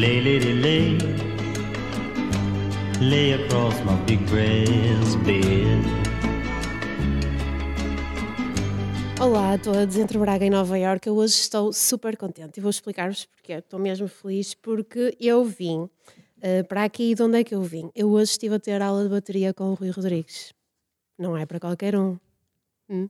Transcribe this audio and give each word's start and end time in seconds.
Lay, 0.00 0.20
lady, 0.20 0.52
lay. 0.52 0.96
Lay 3.00 3.32
across 3.32 3.74
my 3.84 3.96
big 4.06 4.20
bed. 4.30 5.82
Olá 9.20 9.54
a 9.54 9.58
todos, 9.58 9.96
entre 9.96 10.16
Braga 10.18 10.46
e 10.46 10.50
Nova 10.50 10.78
Iorque. 10.78 11.08
Eu 11.08 11.16
hoje 11.16 11.34
estou 11.34 11.72
super 11.72 12.16
contente 12.16 12.58
e 12.58 12.60
vou 12.60 12.70
explicar-vos 12.70 13.24
porque 13.24 13.54
estou 13.54 13.80
mesmo 13.80 14.06
feliz 14.06 14.54
porque 14.54 15.16
eu 15.18 15.44
vim 15.44 15.80
uh, 15.80 16.64
para 16.68 16.84
aqui. 16.84 17.12
De 17.16 17.22
onde 17.24 17.40
é 17.40 17.42
que 17.42 17.56
eu 17.56 17.62
vim? 17.62 17.90
Eu 17.92 18.10
hoje 18.10 18.30
estive 18.30 18.54
a 18.54 18.60
ter 18.60 18.80
aula 18.80 19.02
de 19.02 19.08
bateria 19.08 19.52
com 19.52 19.64
o 19.64 19.74
Rui 19.74 19.90
Rodrigues. 19.90 20.54
Não 21.18 21.36
é 21.36 21.44
para 21.44 21.58
qualquer 21.58 21.96
um. 21.96 22.16
Hum? 22.88 23.08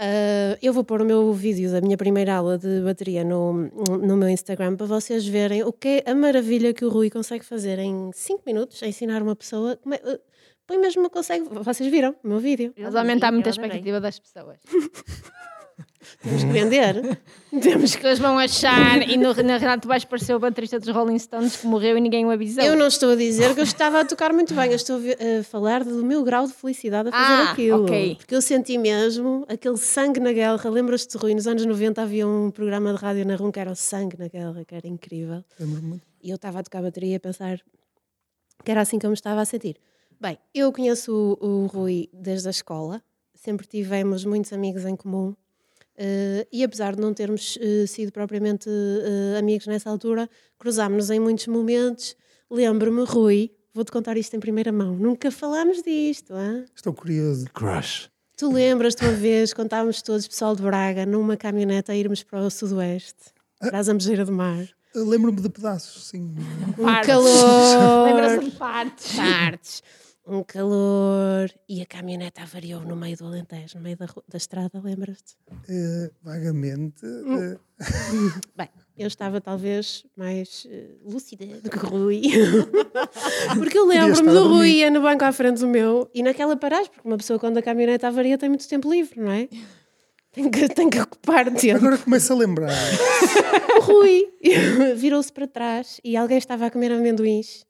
Uh, 0.00 0.54
eu 0.62 0.72
vou 0.72 0.84
pôr 0.84 1.02
o 1.02 1.04
meu 1.04 1.32
vídeo 1.32 1.72
da 1.72 1.80
minha 1.80 1.96
primeira 1.96 2.36
aula 2.36 2.56
de 2.56 2.80
bateria 2.82 3.24
no, 3.24 3.52
no 3.52 4.16
meu 4.16 4.28
Instagram 4.28 4.76
para 4.76 4.86
vocês 4.86 5.26
verem 5.26 5.64
o 5.64 5.72
que 5.72 6.04
é 6.06 6.10
a 6.12 6.14
maravilha 6.14 6.72
que 6.72 6.84
o 6.84 6.88
Rui 6.88 7.10
consegue 7.10 7.44
fazer 7.44 7.80
em 7.80 8.12
5 8.12 8.42
minutos, 8.46 8.80
a 8.80 8.86
ensinar 8.86 9.20
uma 9.22 9.34
pessoa. 9.34 9.76
Como 9.76 9.94
é, 9.94 9.98
uh, 9.98 10.20
põe 10.68 10.78
mesmo 10.78 11.10
consegue. 11.10 11.46
Vocês 11.50 11.90
viram 11.90 12.14
o 12.22 12.28
meu 12.28 12.38
vídeo? 12.38 12.72
Estás 12.76 12.94
a 12.94 13.00
aumentar 13.00 13.32
muito 13.32 13.48
a 13.48 13.50
expectativa 13.50 14.00
das 14.00 14.20
pessoas. 14.20 14.58
Temos 16.22 16.44
que 16.44 16.50
vender. 16.50 17.18
Temos 17.62 17.96
que... 17.96 18.06
Eles 18.06 18.18
vão 18.18 18.38
achar 18.38 19.08
e 19.08 19.16
no, 19.16 19.34
na 19.34 19.56
realidade 19.56 19.82
tu 19.82 19.88
vais 19.88 20.04
parecer 20.04 20.34
o 20.34 20.38
baterista 20.38 20.78
dos 20.78 20.88
Rolling 20.88 21.18
Stones 21.18 21.56
que 21.56 21.66
morreu 21.66 21.96
e 21.96 22.00
ninguém 22.00 22.26
o 22.26 22.30
avisou. 22.30 22.62
Eu 22.62 22.76
não 22.76 22.86
estou 22.86 23.12
a 23.12 23.16
dizer 23.16 23.54
que 23.54 23.60
eu 23.60 23.64
estava 23.64 24.00
a 24.00 24.04
tocar 24.04 24.32
muito 24.32 24.54
bem, 24.54 24.70
eu 24.70 24.76
estou 24.76 24.98
a, 24.98 25.42
falar 25.44 25.84
do 25.84 26.04
meu 26.04 26.22
grau 26.22 26.46
de 26.46 26.52
felicidade 26.52 27.08
a 27.08 27.12
fazer 27.12 27.32
ah, 27.32 27.52
aquilo. 27.52 27.84
Okay. 27.84 28.16
Porque 28.16 28.34
eu 28.34 28.42
senti 28.42 28.76
mesmo 28.76 29.44
aquele 29.48 29.76
sangue 29.76 30.20
na 30.20 30.32
guerra. 30.32 30.68
Lembras-te, 30.68 31.16
Rui? 31.16 31.34
Nos 31.34 31.46
anos 31.46 31.64
90 31.64 32.02
havia 32.02 32.26
um 32.26 32.50
programa 32.50 32.92
de 32.92 32.98
rádio 32.98 33.26
na 33.26 33.36
RUM 33.36 33.50
que 33.50 33.60
era 33.60 33.70
o 33.70 33.76
Sangue 33.76 34.18
na 34.18 34.28
Guerra, 34.28 34.64
que 34.64 34.74
era 34.74 34.86
incrível. 34.86 35.44
Lembro 35.58 35.82
muito. 35.82 36.06
E 36.22 36.30
eu 36.30 36.36
estava 36.36 36.60
a 36.60 36.62
tocar 36.62 36.80
a 36.80 36.82
bateria 36.82 37.16
a 37.16 37.20
pensar 37.20 37.60
que 38.64 38.70
era 38.70 38.80
assim 38.80 38.98
que 38.98 39.06
eu 39.06 39.10
me 39.10 39.14
estava 39.14 39.40
a 39.40 39.44
sentir. 39.44 39.76
Bem, 40.20 40.36
eu 40.52 40.72
conheço 40.72 41.38
o, 41.40 41.46
o 41.46 41.66
Rui 41.66 42.08
desde 42.12 42.48
a 42.48 42.50
escola, 42.50 43.00
sempre 43.34 43.66
tivemos 43.66 44.24
muitos 44.24 44.52
amigos 44.52 44.84
em 44.84 44.96
comum. 44.96 45.34
Uh, 45.98 46.46
e 46.52 46.62
apesar 46.62 46.94
de 46.94 47.00
não 47.00 47.12
termos 47.12 47.56
uh, 47.56 47.86
sido 47.88 48.12
propriamente 48.12 48.68
uh, 48.68 49.36
amigos 49.36 49.66
nessa 49.66 49.90
altura, 49.90 50.30
cruzámos-nos 50.56 51.10
em 51.10 51.18
muitos 51.18 51.48
momentos. 51.48 52.14
Lembro-me, 52.48 53.04
Rui, 53.04 53.50
vou-te 53.74 53.90
contar 53.90 54.16
isto 54.16 54.36
em 54.36 54.38
primeira 54.38 54.70
mão, 54.70 54.94
nunca 54.94 55.28
falámos 55.32 55.82
disto. 55.82 56.34
Hein? 56.34 56.66
Estou 56.72 56.92
curioso. 56.92 57.46
Crush. 57.52 58.08
Tu 58.36 58.48
lembras-te 58.48 59.04
uma 59.04 59.12
vez, 59.12 59.52
quando 59.52 59.66
estávamos 59.66 60.00
todos, 60.00 60.28
pessoal 60.28 60.54
de 60.54 60.62
Braga, 60.62 61.04
numa 61.04 61.36
caminhonete 61.36 61.90
a 61.90 61.96
irmos 61.96 62.22
para 62.22 62.42
o 62.42 62.48
Sudoeste, 62.48 63.32
para 63.58 63.78
a 63.78 63.82
Zambujeira 63.82 64.24
do 64.24 64.30
Mar? 64.30 64.68
Lembro-me 64.94 65.40
de 65.40 65.48
pedaços, 65.48 66.06
sim. 66.06 66.36
Um 66.78 67.02
calor. 67.04 68.06
Lembras-te 68.06 68.44
de 68.44 68.50
partes. 68.52 69.16
Partes 69.16 69.82
um 70.28 70.44
calor 70.44 71.50
e 71.68 71.80
a 71.80 71.86
caminhonete 71.86 72.40
avariou 72.40 72.82
no 72.82 72.94
meio 72.94 73.16
do 73.16 73.26
Alentejo, 73.26 73.76
no 73.76 73.82
meio 73.82 73.96
da, 73.96 74.06
da 74.28 74.36
estrada, 74.36 74.80
lembras-te? 74.80 75.36
Uh, 75.50 76.10
vagamente. 76.22 77.04
Uh... 77.06 77.58
Bem, 78.54 78.68
eu 78.96 79.06
estava 79.06 79.40
talvez 79.40 80.04
mais 80.14 80.66
uh, 80.66 81.10
lúcida 81.10 81.46
do 81.46 81.70
que 81.70 81.78
Rui. 81.78 82.22
porque 83.58 83.78
eu 83.78 83.86
lembro-me 83.86 84.30
do 84.30 84.48
Rui 84.48 84.68
ia 84.68 84.90
no 84.90 85.00
banco 85.00 85.24
à 85.24 85.32
frente 85.32 85.60
do 85.60 85.68
meu 85.68 86.10
e 86.14 86.22
naquela 86.22 86.56
paragem, 86.56 86.90
porque 86.92 87.08
uma 87.08 87.16
pessoa 87.16 87.38
quando 87.38 87.56
a 87.56 87.62
caminhonete 87.62 88.04
avaria 88.04 88.36
tem 88.36 88.50
muito 88.50 88.68
tempo 88.68 88.90
livre, 88.90 89.20
não 89.20 89.32
é? 89.32 89.48
Tem 90.32 90.50
que, 90.50 90.68
tem 90.74 90.90
que 90.90 91.00
ocupar 91.00 91.50
tempo. 91.52 91.78
Agora 91.78 91.96
começa 91.96 92.34
a 92.34 92.36
lembrar. 92.36 92.70
o 93.78 93.80
Rui 93.80 94.28
virou-se 94.94 95.32
para 95.32 95.46
trás 95.46 96.00
e 96.04 96.16
alguém 96.16 96.36
estava 96.36 96.66
a 96.66 96.70
comer 96.70 96.92
amendoins 96.92 97.66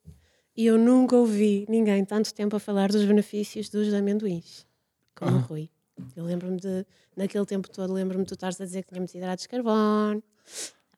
e 0.59 0.65
eu 0.65 0.77
nunca 0.77 1.15
ouvi 1.15 1.65
ninguém 1.69 2.03
tanto 2.03 2.33
tempo 2.33 2.53
a 2.53 2.59
falar 2.59 2.91
dos 2.91 3.05
benefícios 3.05 3.69
dos 3.69 3.93
amendoins 3.93 4.67
como 5.15 5.37
o 5.37 5.39
Rui. 5.39 5.69
Eu 6.17 6.25
lembro-me 6.25 6.57
de, 6.57 6.85
naquele 7.15 7.45
tempo 7.45 7.69
todo, 7.69 7.93
lembro-me 7.93 8.25
de 8.25 8.27
tu 8.27 8.33
estares 8.33 8.59
a 8.59 8.65
dizer 8.65 8.83
que 8.83 8.89
tinha 8.89 8.99
muitos 8.99 9.15
hidratos 9.15 9.43
de 9.43 9.47
carbono, 9.47 10.21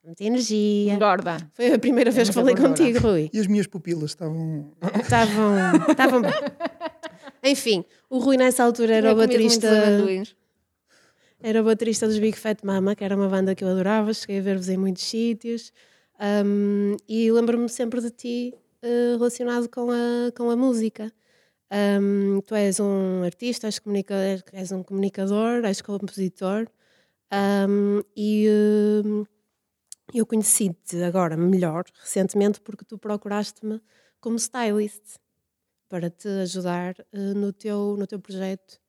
muita 0.04 0.24
energia. 0.24 0.94
Engorda. 0.96 1.38
Foi 1.54 1.74
a 1.74 1.78
primeira 1.78 2.10
vez 2.10 2.30
que 2.30 2.34
falei 2.34 2.56
contigo, 2.56 2.98
Rui. 3.02 3.30
E 3.32 3.40
as 3.40 3.46
minhas 3.46 3.68
pupilas 3.68 4.10
estavam. 4.10 4.72
Estavam. 5.00 5.56
estavam 5.92 6.22
bem. 6.24 6.32
Enfim, 7.44 7.86
o 8.10 8.18
Rui 8.18 8.38
nessa 8.38 8.64
altura 8.64 8.96
era 8.96 9.14
o 9.14 9.16
baterista. 9.16 9.70
Era 11.40 11.62
o 11.62 11.64
baterista 11.64 12.08
dos 12.08 12.18
Big 12.18 12.36
Fat 12.36 12.64
Mama, 12.64 12.96
que 12.96 13.04
era 13.04 13.16
uma 13.16 13.30
banda 13.30 13.54
que 13.54 13.64
eu 13.64 13.68
adorava, 13.68 14.12
cheguei 14.12 14.40
a 14.40 14.42
ver-vos 14.42 14.70
em 14.70 14.78
muitos 14.78 15.04
sítios. 15.04 15.72
Um, 16.20 16.98
e 17.08 17.32
lembro-me 17.32 17.70
sempre 17.70 18.02
de 18.02 18.10
ti 18.10 18.56
uh, 18.84 19.18
relacionado 19.18 19.70
com 19.70 19.90
a, 19.92 20.32
com 20.36 20.50
a 20.50 20.56
música. 20.56 21.12
Um, 21.72 22.42
tu 22.42 22.54
és 22.54 22.80
um 22.82 23.24
artista, 23.24 23.68
és, 23.68 23.80
comunica 23.80 24.14
és 24.52 24.72
um 24.74 24.84
comunicador, 24.84 25.64
és 25.64 25.82
compositor 25.82 26.68
um, 27.32 28.04
e 28.14 28.50
uh, 28.50 29.26
eu 30.14 30.26
conheci-te 30.26 31.02
agora 31.02 31.38
melhor, 31.38 31.86
recentemente, 32.02 32.60
porque 32.60 32.84
tu 32.84 32.98
procuraste-me 32.98 33.82
como 34.20 34.38
stylist 34.38 35.18
para 35.88 36.10
te 36.10 36.28
ajudar 36.28 36.96
uh, 37.14 37.34
no, 37.34 37.54
teu, 37.54 37.96
no 37.98 38.06
teu 38.06 38.20
projeto. 38.20 38.82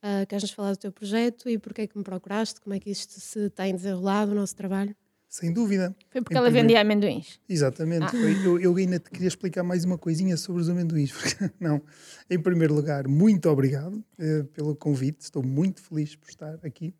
Uh, 0.00 0.24
Queres-nos 0.28 0.52
falar 0.52 0.70
do 0.70 0.78
teu 0.78 0.92
projeto 0.92 1.48
e 1.48 1.58
porque 1.58 1.82
é 1.82 1.86
que 1.88 1.98
me 1.98 2.04
procuraste? 2.04 2.60
Como 2.60 2.74
é 2.74 2.78
que 2.78 2.90
isto 2.90 3.20
se 3.20 3.50
tem 3.50 3.74
desenrolado, 3.74 4.30
o 4.30 4.34
nosso 4.36 4.54
trabalho? 4.54 4.94
Sem 5.30 5.52
dúvida. 5.52 5.94
Foi 6.10 6.20
porque 6.20 6.34
em 6.34 6.38
ela 6.38 6.46
primeiro... 6.46 6.66
vendia 6.66 6.80
amendoins. 6.80 7.38
Exatamente. 7.48 8.16
Ah. 8.16 8.44
Eu, 8.44 8.58
eu, 8.58 8.76
ainda 8.76 8.98
te 8.98 9.10
queria 9.10 9.28
explicar 9.28 9.62
mais 9.62 9.84
uma 9.84 9.96
coisinha 9.96 10.36
sobre 10.36 10.60
os 10.60 10.68
amendoins. 10.68 11.12
Não. 11.60 11.80
Em 12.28 12.42
primeiro 12.42 12.74
lugar, 12.74 13.06
muito 13.06 13.48
obrigado 13.48 13.94
uh, 13.94 14.44
pelo 14.46 14.74
convite. 14.74 15.20
Estou 15.20 15.40
muito 15.40 15.80
feliz 15.80 16.16
por 16.16 16.28
estar 16.28 16.58
aqui. 16.64 16.92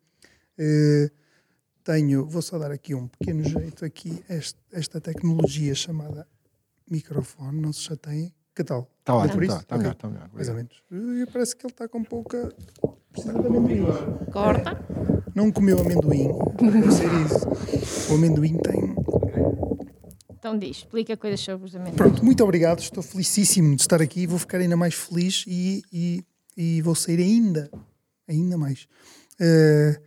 Uh, 0.57 1.11
tenho, 1.83 2.25
vou 2.25 2.41
só 2.41 2.57
dar 2.57 2.71
aqui 2.71 2.95
um 2.95 3.05
pequeno 3.05 3.43
jeito 3.43 3.83
aqui, 3.83 4.23
este, 4.29 4.57
esta 4.71 5.01
tecnologia 5.01 5.75
chamada 5.75 6.25
microfone, 6.89 7.59
não 7.59 7.73
se 7.73 7.81
chateiem. 7.81 8.33
Que 8.55 8.63
tal? 8.63 8.89
Está 8.99 9.13
ótimo, 9.13 9.43
está, 9.43 9.57
está 9.57 9.77
melhor, 9.77 9.91
está 9.91 10.07
melhor. 10.07 10.29
Mais 10.31 10.47
ou 10.47 10.55
menos. 10.55 10.83
Uh, 10.89 11.29
parece 11.33 11.53
que 11.53 11.65
ele 11.65 11.73
está 11.73 11.85
com 11.89 12.01
pouca... 12.01 12.49
Precisa 13.11 13.33
de 13.33 13.45
amendoim. 13.45 13.85
Corta. 14.31 15.20
Não 15.33 15.51
comeu 15.51 15.79
amendoim. 15.79 16.29
Deve 16.59 16.91
ser 16.91 17.09
isso. 17.25 18.11
O 18.11 18.15
amendoim 18.15 18.57
tem. 18.57 18.95
Então 20.29 20.57
diz, 20.57 20.77
explica 20.77 21.15
coisas 21.15 21.39
sobre 21.39 21.67
os 21.67 21.75
amendoins. 21.75 21.95
Pronto, 21.95 22.25
muito 22.25 22.43
obrigado. 22.43 22.79
Estou 22.79 23.03
felicíssimo 23.03 23.75
de 23.75 23.81
estar 23.81 24.01
aqui. 24.01 24.27
Vou 24.27 24.39
ficar 24.39 24.57
ainda 24.57 24.75
mais 24.75 24.93
feliz 24.93 25.45
e, 25.47 25.83
e, 25.93 26.25
e 26.57 26.81
vou 26.81 26.95
sair 26.95 27.19
ainda, 27.19 27.69
ainda 28.27 28.57
mais. 28.57 28.87
Uh, 29.39 30.01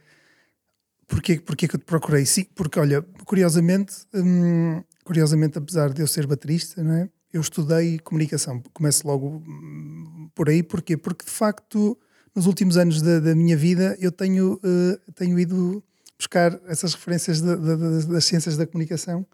porquê, 1.06 1.38
porquê 1.38 1.68
que 1.68 1.76
eu 1.76 1.80
te 1.80 1.86
procurei? 1.86 2.26
Sim, 2.26 2.46
porque 2.54 2.78
olha, 2.78 3.02
curiosamente, 3.24 3.94
hum, 4.12 4.82
curiosamente, 5.04 5.56
apesar 5.56 5.92
de 5.92 6.02
eu 6.02 6.06
ser 6.06 6.26
baterista, 6.26 6.82
não 6.82 6.94
é? 6.94 7.08
Eu 7.32 7.41
estudei 7.41 7.98
comunicação. 7.98 8.62
Começo 8.72 9.06
logo 9.06 9.42
hum, 9.46 10.28
por 10.34 10.48
aí. 10.48 10.62
Porquê? 10.62 10.96
Porque 10.96 11.24
de 11.24 11.30
facto 11.30 11.96
nos 12.34 12.47
últimos 12.47 12.77
anos 12.77 13.00
da, 13.00 13.21
da 13.21 13.34
minha 13.34 13.56
vida 13.56 13.97
eu 14.00 14.11
tenho, 14.11 14.55
uh, 14.55 15.12
tenho 15.15 15.39
ido 15.39 15.83
buscar 16.19 16.61
essas 16.67 16.95
referências 16.95 17.41
de, 17.41 17.56
de, 17.56 17.77
de, 17.77 18.06
das 18.06 18.25
ciências 18.25 18.56
da 18.56 18.67
comunicação 18.67 19.27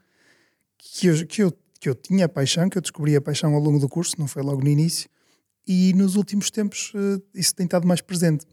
que 0.77 1.07
eu, 1.07 1.27
que, 1.27 1.43
eu, 1.43 1.53
que 1.79 1.89
eu 1.89 1.95
tinha 1.95 2.27
a 2.27 2.29
paixão, 2.29 2.69
que 2.69 2.79
eu 2.79 2.83
descobri 2.83 3.15
a 3.15 3.21
paixão 3.21 3.55
ao 3.55 3.61
longo 3.61 3.79
do 3.79 3.89
curso, 3.89 4.17
não 4.19 4.27
foi 4.27 4.43
logo 4.43 4.63
no 4.63 4.69
início, 4.69 5.09
e 5.67 5.93
nos 5.95 6.17
últimos 6.17 6.51
tempos 6.51 6.93
uh, 6.95 7.23
isso 7.35 7.55
tem 7.55 7.65
estado 7.65 7.87
mais 7.87 8.01
presente. 8.01 8.47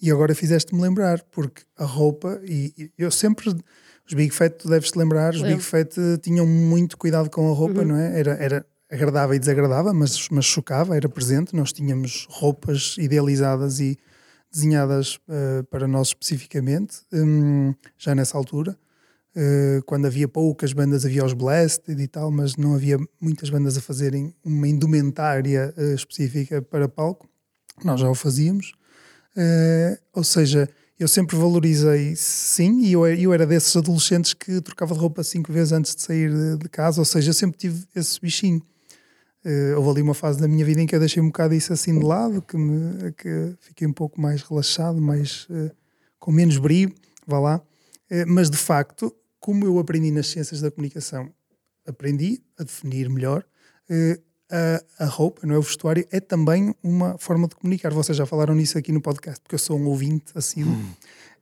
E 0.00 0.10
agora 0.10 0.34
fizeste-me 0.34 0.82
lembrar, 0.82 1.22
porque 1.30 1.62
a 1.76 1.84
roupa, 1.84 2.40
e, 2.44 2.74
e, 2.76 2.90
eu 2.98 3.10
sempre, 3.10 3.48
os 3.48 4.14
Big 4.14 4.34
Fat, 4.34 4.50
tu 4.58 4.68
deves 4.68 4.90
te 4.90 4.98
lembrar, 4.98 5.32
os 5.32 5.42
Big 5.42 5.60
Fat 5.60 5.96
uh, 5.96 6.18
tinham 6.18 6.46
muito 6.46 6.98
cuidado 6.98 7.30
com 7.30 7.50
a 7.50 7.54
roupa, 7.54 7.80
uhum. 7.80 7.88
não 7.88 7.96
é? 7.96 8.18
Era, 8.18 8.32
era, 8.32 8.66
agradável 8.92 9.34
e 9.34 9.38
desagradável, 9.38 9.94
mas, 9.94 10.28
mas 10.28 10.44
chocava, 10.44 10.94
era 10.94 11.08
presente. 11.08 11.56
Nós 11.56 11.72
tínhamos 11.72 12.26
roupas 12.30 12.96
idealizadas 12.98 13.80
e 13.80 13.98
desenhadas 14.52 15.16
uh, 15.16 15.64
para 15.70 15.88
nós 15.88 16.08
especificamente, 16.08 16.98
um, 17.10 17.74
já 17.96 18.14
nessa 18.14 18.36
altura. 18.36 18.76
Uh, 19.34 19.82
quando 19.86 20.06
havia 20.06 20.28
poucas 20.28 20.74
bandas, 20.74 21.06
havia 21.06 21.24
os 21.24 21.32
Blasted 21.32 21.98
e 21.98 22.06
tal, 22.06 22.30
mas 22.30 22.56
não 22.56 22.74
havia 22.74 22.98
muitas 23.18 23.48
bandas 23.48 23.78
a 23.78 23.80
fazerem 23.80 24.34
uma 24.44 24.68
indumentária 24.68 25.72
uh, 25.74 25.94
específica 25.94 26.60
para 26.60 26.86
palco. 26.86 27.26
Nós 27.82 27.98
já 27.98 28.10
o 28.10 28.14
fazíamos. 28.14 28.74
ou 30.12 30.22
seja, 30.22 30.68
eu 30.98 31.08
sempre 31.08 31.34
valorizei, 31.34 32.14
sim, 32.14 32.82
e 32.82 32.92
eu, 32.92 33.06
eu 33.06 33.32
era 33.32 33.46
desses 33.46 33.74
adolescentes 33.74 34.34
que 34.34 34.60
trocava 34.60 34.92
de 34.92 35.00
roupa 35.00 35.24
cinco 35.24 35.50
vezes 35.50 35.72
antes 35.72 35.96
de 35.96 36.02
sair 36.02 36.30
de, 36.30 36.58
de 36.58 36.68
casa, 36.68 37.00
ou 37.00 37.04
seja, 37.06 37.30
eu 37.30 37.34
sempre 37.34 37.58
tive 37.58 37.86
esse 37.96 38.20
bichinho. 38.20 38.62
Uh, 39.44 39.76
houve 39.76 39.90
ali 39.90 40.02
uma 40.02 40.14
fase 40.14 40.40
da 40.40 40.46
minha 40.46 40.64
vida 40.64 40.80
em 40.80 40.86
que 40.86 40.94
eu 40.94 41.00
deixei 41.00 41.20
um 41.22 41.26
bocado 41.26 41.52
isso 41.54 41.72
assim 41.72 41.98
de 41.98 42.04
lado, 42.04 42.40
que, 42.42 42.56
me, 42.56 43.12
que 43.12 43.54
fiquei 43.60 43.86
um 43.86 43.92
pouco 43.92 44.20
mais 44.20 44.42
relaxado, 44.42 45.00
mais, 45.00 45.46
uh, 45.50 45.70
com 46.18 46.30
menos 46.30 46.58
brilho, 46.58 46.94
vá 47.26 47.40
lá. 47.40 47.62
Uh, 48.10 48.24
mas 48.26 48.48
de 48.48 48.56
facto, 48.56 49.14
como 49.40 49.64
eu 49.64 49.78
aprendi 49.78 50.10
nas 50.10 50.28
ciências 50.28 50.60
da 50.60 50.70
comunicação, 50.70 51.28
aprendi 51.86 52.40
a 52.58 52.62
definir 52.62 53.08
melhor. 53.08 53.44
Uh, 53.90 54.20
a, 54.52 55.04
a 55.04 55.06
roupa, 55.06 55.46
não 55.46 55.54
é? 55.54 55.58
o 55.58 55.62
vestuário, 55.62 56.06
é 56.10 56.20
também 56.20 56.74
uma 56.82 57.16
forma 57.16 57.48
de 57.48 57.56
comunicar. 57.56 57.90
Vocês 57.92 58.16
já 58.16 58.26
falaram 58.26 58.54
nisso 58.54 58.76
aqui 58.76 58.92
no 58.92 59.00
podcast, 59.00 59.40
porque 59.40 59.54
eu 59.54 59.58
sou 59.58 59.78
um 59.78 59.86
ouvinte 59.86 60.26
assim. 60.34 60.62
Hum. 60.62 60.92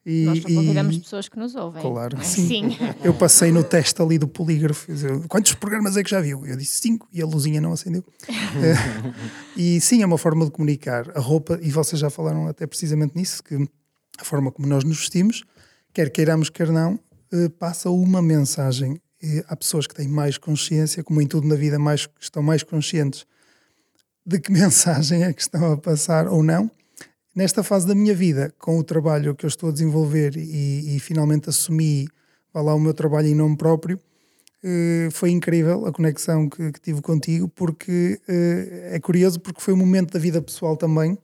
E, 0.05 0.25
Nós 0.25 0.41
convidamos 0.41 0.97
e... 0.97 1.00
pessoas 1.00 1.29
que 1.29 1.38
nos 1.38 1.55
ouvem. 1.55 1.82
Claro, 1.82 2.19
é? 2.19 2.23
sim. 2.25 2.49
sim. 2.49 2.79
Eu 3.05 3.12
passei 3.12 3.52
no 3.52 3.62
teste 3.62 4.00
ali 4.00 4.19
do 4.19 4.26
polígrafo. 4.26 4.87
Quantos 5.29 5.52
programas 5.55 5.97
é 5.97 6.02
que 6.02 6.11
já 6.11 6.20
viu? 6.20 6.47
Eu 6.47 6.56
disse 6.56 6.81
cinco 6.81 7.06
e 7.12 7.20
a 7.20 7.26
luzinha 7.26 7.61
não 7.61 7.73
acendeu. 7.73 8.05
Eh, 8.50 9.12
e 9.56 9.81
sim, 9.81 10.02
é 10.02 10.06
uma 10.06 10.19
forma 10.19 10.44
de 10.44 10.50
comunicar. 10.50 11.11
A 11.17 11.20
roupa, 11.20 11.58
e 11.62 11.70
vocês 11.70 12.00
já 12.00 12.11
falaram 12.11 12.49
até 12.49 12.67
precisamente 12.67 13.17
nisso, 13.17 13.43
que 13.43 13.55
a 14.19 14.25
forma 14.25 14.50
como 14.50 14.67
nós 14.67 14.82
nos 14.82 14.99
vestimos, 14.99 15.44
quer 15.93 16.11
queiramos, 16.11 16.50
quer 16.50 16.69
não, 16.69 16.99
eh, 17.32 17.49
passa 17.49 17.91
uma 17.91 18.20
mensagem. 18.20 19.00
E 19.23 19.44
há 19.49 19.55
pessoas 19.55 19.87
que 19.87 19.94
têm 19.94 20.08
mais 20.08 20.37
consciência, 20.37 21.05
como 21.05 21.23
em 21.23 21.26
tudo 21.26 21.47
na 21.47 21.55
vida, 21.55 21.79
mais, 21.79 22.08
estão 22.20 22.43
mais 22.43 22.62
conscientes 22.62 23.25
de 24.26 24.41
que 24.41 24.50
mensagem 24.52 25.23
é 25.23 25.32
que 25.32 25.43
estão 25.43 25.73
a 25.73 25.76
passar 25.76 26.26
ou 26.26 26.43
não 26.43 26.70
nesta 27.35 27.62
fase 27.62 27.87
da 27.87 27.94
minha 27.94 28.15
vida, 28.15 28.53
com 28.59 28.79
o 28.79 28.85
trabalho 28.85 29.35
que 29.35 29.44
eu 29.44 29.49
estou 29.49 29.69
a 29.69 29.73
desenvolver 29.73 30.37
e, 30.37 30.97
e 30.97 31.00
finalmente 31.00 31.49
assumi 31.49 32.09
vá 32.53 32.61
lá, 32.61 32.75
o 32.75 32.81
meu 32.81 32.94
trabalho 32.94 33.29
em 33.29 33.35
nome 33.35 33.56
próprio, 33.56 34.00
eh, 34.62 35.09
foi 35.12 35.31
incrível 35.31 35.87
a 35.87 35.93
conexão 35.93 36.49
que, 36.49 36.73
que 36.73 36.81
tive 36.81 37.00
contigo, 37.00 37.49
porque 37.49 38.21
eh, 38.29 38.91
é 38.94 39.00
curioso, 39.00 39.41
porque 39.41 39.61
foi 39.61 39.75
um 39.75 39.77
momento 39.77 40.12
da 40.12 40.19
vida 40.19 40.43
pessoal 40.43 40.77
também, 40.77 41.17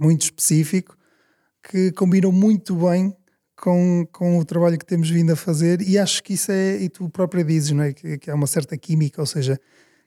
muito 0.00 0.22
específico, 0.22 0.96
que 1.62 1.92
combinou 1.92 2.32
muito 2.32 2.74
bem 2.76 3.14
com, 3.56 4.06
com 4.12 4.38
o 4.38 4.44
trabalho 4.44 4.78
que 4.78 4.84
temos 4.84 5.10
vindo 5.10 5.32
a 5.32 5.36
fazer, 5.36 5.80
e 5.82 5.98
acho 5.98 6.22
que 6.22 6.34
isso 6.34 6.50
é, 6.52 6.76
e 6.82 6.88
tu 6.88 7.08
própria 7.08 7.44
dizes, 7.44 7.72
não 7.72 7.84
é? 7.84 7.92
que, 7.92 8.18
que 8.18 8.30
há 8.30 8.34
uma 8.34 8.46
certa 8.46 8.76
química, 8.76 9.20
ou 9.20 9.26
seja, 9.26 9.60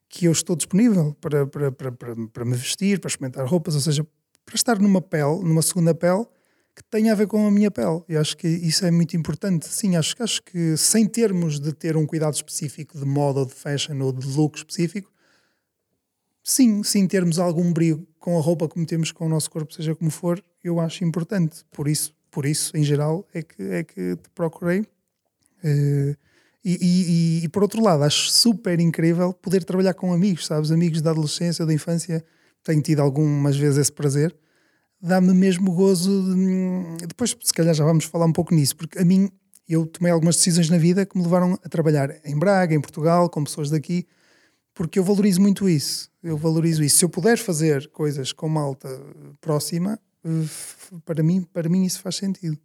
que 0.08 0.26
eu 0.26 0.32
estou 0.32 0.56
disponível 0.56 1.16
para, 1.22 1.46
para, 1.46 1.72
para, 1.72 1.92
para, 1.92 2.16
para 2.28 2.46
me 2.46 2.56
vestir, 2.56 3.00
para 3.00 3.10
experimentar 3.10 3.46
roupas, 3.46 3.76
ou 3.76 3.82
seja, 3.82 4.06
para 4.50 4.56
estar 4.56 4.80
numa 4.80 5.02
pele, 5.02 5.44
numa 5.44 5.62
segunda 5.62 5.94
pele, 5.94 6.26
que 6.76 6.84
tenha 6.84 7.12
a 7.12 7.16
ver 7.16 7.28
com 7.28 7.46
a 7.46 7.52
minha 7.52 7.70
pele. 7.70 8.02
E 8.10 8.18
acho 8.18 8.36
que 8.36 8.48
isso 8.48 8.86
é 8.86 8.90
muito 8.90 9.16
importante. 9.16 9.68
Sim, 9.68 9.96
acho, 9.96 10.16
acho 10.20 10.42
que 10.42 10.76
sem 10.76 11.06
termos 11.06 11.60
de 11.60 11.72
ter 11.72 11.96
um 11.96 12.06
cuidado 12.06 12.34
específico 12.34 12.98
de 12.98 13.06
moda 13.06 13.42
ou 13.42 13.46
de 13.46 13.54
fashion 13.54 14.00
ou 14.02 14.12
de 14.12 14.26
look 14.28 14.58
específico, 14.58 15.12
sim, 16.44 16.84
sem 16.84 17.08
termos 17.08 17.38
algum 17.38 17.72
brilho 17.72 18.08
com 18.18 18.38
a 18.38 18.42
roupa 18.42 18.68
como 18.68 18.86
temos 18.86 19.12
com 19.12 19.28
o 19.28 19.30
nosso 19.30 19.52
corpo, 19.52 19.74
seja 19.74 19.96
como 19.96 20.10
for, 20.10 20.44
eu 20.64 20.80
acho 20.80 21.04
importante. 21.04 21.64
Por 21.72 21.88
isso, 21.88 22.14
por 22.32 22.46
isso 22.46 22.76
em 22.76 22.84
geral, 22.84 23.28
é 23.34 23.44
que, 23.44 23.62
é 23.62 23.84
que 23.84 24.16
te 24.16 24.30
procurei. 24.34 24.82
Uh, 25.64 26.18
e, 26.66 26.78
e, 26.82 27.46
e, 27.46 27.50
por 27.50 27.64
outro 27.64 27.82
lado, 27.82 28.04
acho 28.04 28.30
super 28.30 28.80
incrível 28.80 29.32
poder 29.32 29.64
trabalhar 29.64 29.94
com 29.94 30.12
amigos, 30.12 30.46
sabes? 30.46 30.72
Amigos 30.72 31.02
da 31.02 31.12
adolescência 31.12 31.66
da 31.66 31.74
infância 31.74 32.24
tenho 32.64 32.82
tido 32.82 33.02
algumas 33.02 33.58
vezes 33.58 33.78
esse 33.78 33.92
prazer, 33.92 34.36
dá-me 35.02 35.34
mesmo 35.34 35.72
gozo. 35.74 36.34
De... 36.34 37.08
Depois, 37.08 37.36
se 37.42 37.54
calhar, 37.54 37.74
já 37.74 37.84
vamos 37.84 38.06
falar 38.06 38.26
um 38.26 38.34
pouco 38.34 38.54
nisso, 38.54 38.76
porque 38.76 39.00
a 39.00 39.06
mim, 39.06 39.30
eu 39.68 39.86
tomei 39.86 40.12
algumas 40.12 40.36
decisões 40.36 40.70
na 40.70 40.78
vida 40.78 41.06
que 41.06 41.18
me 41.18 41.24
levaram 41.24 41.54
a 41.64 41.70
trabalhar 41.70 42.20
em 42.26 42.38
Braga, 42.38 42.76
em 42.76 42.82
Portugal, 42.82 43.30
com 43.30 43.44
pessoas 43.44 43.70
daqui, 43.70 44.06
porque 44.74 45.00
eu 45.00 45.04
valorizo 45.04 45.42
muito 45.42 45.68
isso. 45.68 46.10
Eu 46.22 46.38
valorizo 46.38 46.84
isso. 46.84 46.98
Se 46.98 47.06
eu 47.06 47.10
puder 47.10 47.38
fazer 47.38 47.90
coisas 47.90 48.32
com 48.32 48.48
malta 48.50 48.90
próxima, 49.40 50.00
para 51.06 51.24
mim, 51.24 51.42
para 51.42 51.70
mim 51.70 51.86
isso 51.86 52.02
faz 52.02 52.16
sentido. 52.16 52.58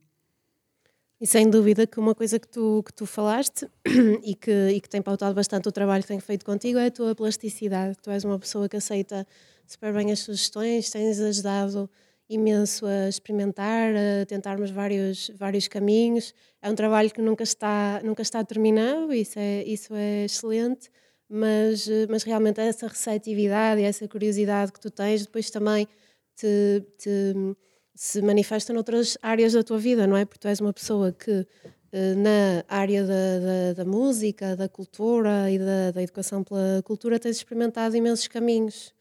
E 1.20 1.26
sem 1.26 1.48
dúvida 1.48 1.86
que 1.86 1.98
uma 1.98 2.14
coisa 2.14 2.38
que 2.38 2.48
tu, 2.48 2.82
que 2.84 2.92
tu 2.92 3.06
falaste 3.06 3.66
e 4.22 4.34
que, 4.34 4.68
e 4.70 4.80
que 4.80 4.88
tem 4.88 5.00
pautado 5.00 5.34
bastante 5.34 5.68
o 5.68 5.72
trabalho 5.72 6.02
que 6.02 6.08
tenho 6.08 6.20
feito 6.20 6.44
contigo 6.44 6.78
é 6.78 6.86
a 6.86 6.90
tua 6.90 7.14
plasticidade. 7.14 7.96
Tu 8.02 8.10
és 8.10 8.24
uma 8.24 8.38
pessoa 8.38 8.68
que 8.68 8.76
aceita 8.76 9.26
super 9.66 9.92
bem 9.92 10.12
as 10.12 10.20
sugestões, 10.20 10.90
tens 10.90 11.20
ajudado 11.20 11.90
imenso 12.28 12.86
a 12.86 13.08
experimentar, 13.08 13.94
a 13.94 14.26
tentarmos 14.26 14.70
vários, 14.70 15.30
vários 15.36 15.68
caminhos. 15.68 16.34
É 16.62 16.70
um 16.70 16.74
trabalho 16.74 17.10
que 17.10 17.20
nunca 17.20 17.42
está, 17.42 18.00
nunca 18.02 18.22
está 18.22 18.42
terminado, 18.44 19.12
isso 19.12 19.38
é, 19.38 19.62
isso 19.64 19.94
é 19.94 20.24
excelente, 20.24 20.90
mas, 21.28 21.88
mas 22.08 22.22
realmente 22.22 22.60
essa 22.60 22.86
receptividade 22.86 23.80
e 23.80 23.84
essa 23.84 24.06
curiosidade 24.08 24.72
que 24.72 24.80
tu 24.80 24.90
tens 24.90 25.22
depois 25.22 25.50
também 25.50 25.86
te, 26.36 26.82
te, 26.98 27.34
se 27.94 28.22
manifesta 28.22 28.72
noutras 28.72 29.16
áreas 29.22 29.52
da 29.52 29.62
tua 29.62 29.78
vida, 29.78 30.06
não 30.06 30.16
é? 30.16 30.24
Porque 30.24 30.40
tu 30.40 30.48
és 30.48 30.60
uma 30.60 30.72
pessoa 30.72 31.12
que 31.12 31.46
eh, 31.92 32.14
na 32.14 32.64
área 32.68 33.04
da, 33.04 33.38
da, 33.38 33.72
da 33.74 33.84
música, 33.84 34.56
da 34.56 34.68
cultura 34.68 35.50
e 35.50 35.58
da, 35.58 35.92
da 35.92 36.02
educação 36.02 36.42
pela 36.42 36.82
cultura 36.84 37.20
tens 37.20 37.36
experimentado 37.36 37.96
imensos 37.96 38.26
caminhos 38.26 38.92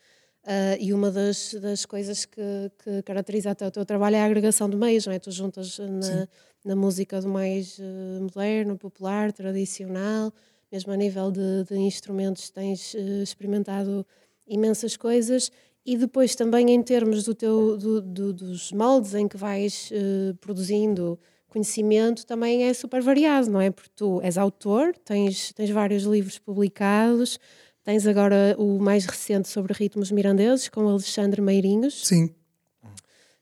Uh, 0.43 0.75
e 0.77 0.93
uma 0.93 1.09
das, 1.09 1.53
das 1.53 1.85
coisas 1.85 2.25
que, 2.25 2.41
que, 2.83 3.01
caracteriza 3.03 3.51
até 3.51 3.65
o 3.65 3.71
teu 3.71 3.85
trabalho 3.85 4.17
é 4.17 4.21
a 4.21 4.25
agregação 4.25 4.69
de 4.69 4.75
meios, 4.75 5.05
não 5.05 5.13
é? 5.13 5.19
Tu 5.19 5.31
juntas 5.31 5.79
na, 5.79 6.27
na 6.65 6.75
música 6.75 7.21
do 7.21 7.29
mais 7.29 7.79
uh, 7.79 8.21
moderno, 8.21 8.77
popular, 8.77 9.31
tradicional, 9.31 10.33
mesmo 10.69 10.91
a 10.91 10.97
nível 10.97 11.31
de, 11.31 11.63
de 11.63 11.77
instrumentos 11.77 12.49
tens 12.49 12.93
uh, 12.93 13.23
experimentado 13.23 14.05
imensas 14.45 14.97
coisas 14.97 15.49
e 15.85 15.97
depois 15.97 16.35
também 16.35 16.69
em 16.71 16.83
termos 16.83 17.23
do 17.23 17.33
teu, 17.33 17.77
do, 17.77 18.01
do, 18.01 18.33
dos 18.33 18.73
moldes 18.73 19.13
em 19.13 19.29
que 19.29 19.37
vais 19.37 19.91
produzindo 20.41 21.17
conhecimento 21.53 22.25
também 22.25 22.63
é 22.63 22.73
super 22.73 23.01
variado, 23.01 23.49
não 23.51 23.61
é? 23.61 23.69
Porque 23.69 23.91
tu 23.95 24.19
és 24.21 24.37
autor, 24.37 24.93
tens, 25.05 25.53
tens 25.53 25.69
vários 25.69 26.03
livros 26.03 26.39
publicados, 26.39 27.39
Tens 27.83 28.07
agora 28.07 28.55
o 28.57 28.79
mais 28.79 29.05
recente 29.05 29.49
sobre 29.49 29.73
ritmos 29.73 30.09
mirandeses, 30.09 30.69
com 30.69 30.87
Alexandre 30.87 31.41
Meirinhos. 31.41 32.07
Sim. 32.07 32.33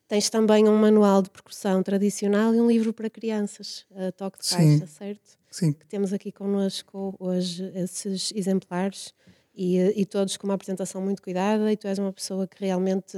Tens 0.07 0.29
também 0.29 0.67
um 0.67 0.75
manual 0.75 1.21
de 1.21 1.29
percussão 1.29 1.81
tradicional 1.83 2.53
e 2.53 2.59
um 2.59 2.67
livro 2.67 2.91
para 2.91 3.09
crianças, 3.09 3.85
a 3.95 4.11
toque 4.11 4.39
de 4.43 4.49
caixa, 4.49 4.85
Sim. 4.85 4.85
certo? 4.87 5.37
Sim. 5.49 5.73
Que 5.73 5.85
temos 5.85 6.11
aqui 6.11 6.31
connosco 6.31 7.15
hoje 7.19 7.71
esses 7.75 8.33
exemplares 8.35 9.13
e, 9.53 9.77
e 9.95 10.05
todos 10.05 10.35
com 10.37 10.47
uma 10.47 10.55
apresentação 10.55 11.01
muito 11.01 11.21
cuidada. 11.21 11.71
E 11.71 11.77
tu 11.77 11.87
és 11.87 11.99
uma 11.99 12.11
pessoa 12.11 12.47
que 12.47 12.65
realmente 12.65 13.17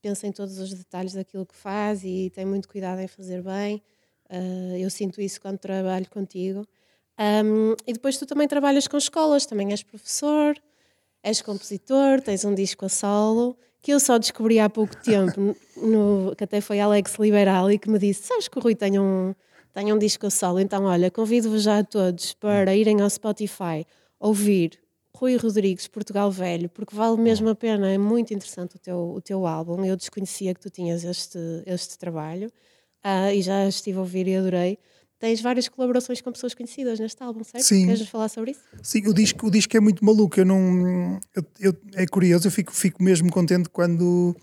pensa 0.00 0.26
em 0.26 0.32
todos 0.32 0.58
os 0.58 0.72
detalhes 0.72 1.12
daquilo 1.12 1.44
que 1.44 1.54
faz 1.54 2.02
e 2.02 2.30
tem 2.34 2.46
muito 2.46 2.66
cuidado 2.68 3.00
em 3.00 3.06
fazer 3.06 3.42
bem. 3.42 3.82
Uh, 4.30 4.76
eu 4.78 4.88
sinto 4.88 5.20
isso 5.20 5.40
quando 5.40 5.58
trabalho 5.58 6.08
contigo. 6.08 6.66
Um, 7.18 7.74
e 7.86 7.92
depois 7.92 8.16
tu 8.16 8.26
também 8.26 8.48
trabalhas 8.48 8.88
com 8.88 8.96
escolas, 8.96 9.46
também 9.46 9.70
és 9.70 9.82
professor, 9.82 10.56
és 11.22 11.40
compositor, 11.42 12.20
tens 12.20 12.44
um 12.44 12.54
disco 12.54 12.86
a 12.86 12.88
solo, 12.88 13.56
que 13.80 13.92
eu 13.92 14.00
só 14.00 14.18
descobri 14.18 14.58
há 14.58 14.68
pouco 14.70 14.96
tempo, 14.96 15.56
no, 15.76 16.34
que 16.36 16.44
até 16.44 16.60
foi 16.60 16.80
Alex 16.80 17.16
Liberal 17.18 17.70
e 17.70 17.78
que 17.78 17.90
me 17.90 17.98
disse: 17.98 18.28
Sabes 18.28 18.48
que 18.48 18.58
o 18.58 18.60
Rui 18.60 18.74
tem 18.74 18.98
um, 18.98 19.34
tem 19.72 19.92
um 19.92 19.98
disco 19.98 20.26
a 20.26 20.30
solo? 20.30 20.58
Então, 20.60 20.84
olha, 20.84 21.10
convido-vos 21.10 21.62
já 21.62 21.78
a 21.78 21.84
todos 21.84 22.32
para 22.34 22.74
irem 22.74 23.00
ao 23.00 23.10
Spotify 23.10 23.86
ouvir 24.18 24.78
Rui 25.14 25.36
Rodrigues, 25.36 25.86
Portugal 25.86 26.30
Velho, 26.30 26.68
porque 26.68 26.96
vale 26.96 27.16
mesmo 27.20 27.48
a 27.48 27.54
pena, 27.54 27.90
é 27.90 27.98
muito 27.98 28.32
interessante 28.32 28.76
o 28.76 28.78
teu, 28.78 29.12
o 29.14 29.20
teu 29.20 29.46
álbum. 29.46 29.84
Eu 29.84 29.96
desconhecia 29.96 30.54
que 30.54 30.60
tu 30.60 30.70
tinhas 30.70 31.04
este, 31.04 31.38
este 31.66 31.98
trabalho 31.98 32.48
uh, 33.04 33.32
e 33.32 33.42
já 33.42 33.66
estive 33.68 33.98
a 33.98 34.00
ouvir 34.00 34.26
e 34.26 34.36
adorei 34.36 34.78
tens 35.22 35.40
várias 35.40 35.68
colaborações 35.68 36.20
com 36.20 36.32
pessoas 36.32 36.52
conhecidas 36.52 36.98
neste 36.98 37.22
álbum, 37.22 37.44
certo? 37.44 37.62
Sim. 37.62 37.86
Queres 37.86 38.08
falar 38.08 38.28
sobre 38.28 38.50
isso? 38.50 38.60
Sim, 38.82 39.06
o 39.06 39.14
disco, 39.14 39.46
o 39.46 39.50
disco 39.52 39.76
é 39.76 39.78
muito 39.78 40.04
maluco. 40.04 40.40
Eu 40.40 40.44
não, 40.44 41.20
eu, 41.32 41.44
eu, 41.60 41.76
é 41.94 42.04
curioso, 42.06 42.48
eu 42.48 42.50
fico, 42.50 42.74
fico 42.74 43.00
mesmo 43.00 43.30
contente 43.30 43.68
quando 43.68 44.34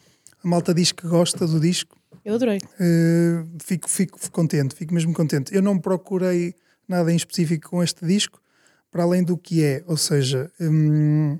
a 0.41 0.47
malta 0.47 0.73
diz 0.73 0.93
que 0.93 1.05
gosta 1.05 1.45
do 1.45 1.59
disco. 1.59 1.97
Eu 2.23 2.35
adorei. 2.35 2.59
Uh, 2.59 3.45
fico, 3.61 3.89
fico 3.89 4.31
contente, 4.31 4.73
fico 4.73 4.93
mesmo 4.93 5.13
contente. 5.13 5.53
Eu 5.53 5.61
não 5.61 5.77
procurei 5.77 6.55
nada 6.87 7.11
em 7.11 7.17
específico 7.17 7.71
com 7.71 7.83
este 7.83 8.05
disco, 8.05 8.41
para 8.89 9.03
além 9.03 9.21
do 9.21 9.37
que 9.37 9.61
é, 9.61 9.83
ou 9.85 9.97
seja, 9.97 10.49
hum, 10.61 11.37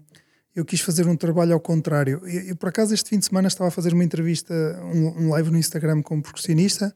eu 0.54 0.66
quis 0.66 0.82
fazer 0.82 1.08
um 1.08 1.16
trabalho 1.16 1.54
ao 1.54 1.62
contrário. 1.62 2.20
Eu, 2.26 2.42
eu, 2.42 2.56
por 2.58 2.68
acaso, 2.68 2.94
este 2.94 3.10
fim 3.10 3.20
de 3.20 3.26
semana 3.26 3.48
estava 3.48 3.70
a 3.70 3.72
fazer 3.72 3.94
uma 3.94 4.04
entrevista, 4.04 4.54
um, 4.84 5.28
um 5.28 5.30
live 5.30 5.50
no 5.50 5.58
Instagram 5.58 6.02
com 6.02 6.18
um 6.18 6.22
percussionista 6.22 6.94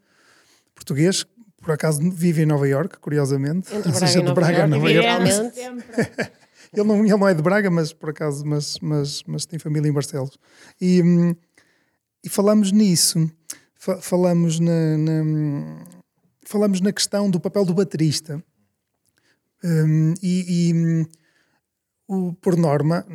português 0.73 1.25
por 1.63 1.71
acaso 1.71 2.01
vive 2.11 2.43
em 2.43 2.45
Nova 2.45 2.67
York, 2.67 2.99
curiosamente. 2.99 3.73
Entre 3.73 3.89
Ou 3.89 3.97
seja, 3.97 4.21
de 4.21 4.33
Braga 4.33 4.65
a 4.65 4.67
Nova 4.67 4.91
York. 4.91 5.07
ele, 6.73 6.83
não, 6.83 6.99
ele 6.99 7.09
não 7.09 7.27
é 7.27 7.33
de 7.33 7.41
Braga, 7.41 7.71
mas 7.71 7.93
por 7.93 8.09
acaso, 8.09 8.45
mas, 8.45 8.77
mas, 8.81 9.23
mas 9.25 9.45
tem 9.45 9.57
família 9.57 9.89
em 9.89 9.93
Barcelos. 9.93 10.37
E, 10.79 11.01
hum, 11.01 11.33
e 12.21 12.27
falamos 12.27 12.71
nisso, 12.73 13.31
falamos 14.01 14.59
na, 14.59 14.97
na, 14.97 15.85
falamos 16.45 16.81
na 16.81 16.91
questão 16.91 17.29
do 17.29 17.39
papel 17.39 17.63
do 17.63 17.73
baterista. 17.73 18.43
Um, 19.63 20.13
e, 20.21 20.69
e 20.69 20.73
hum, 20.73 21.05
o, 22.07 22.33
por 22.33 22.57
norma, 22.57 23.05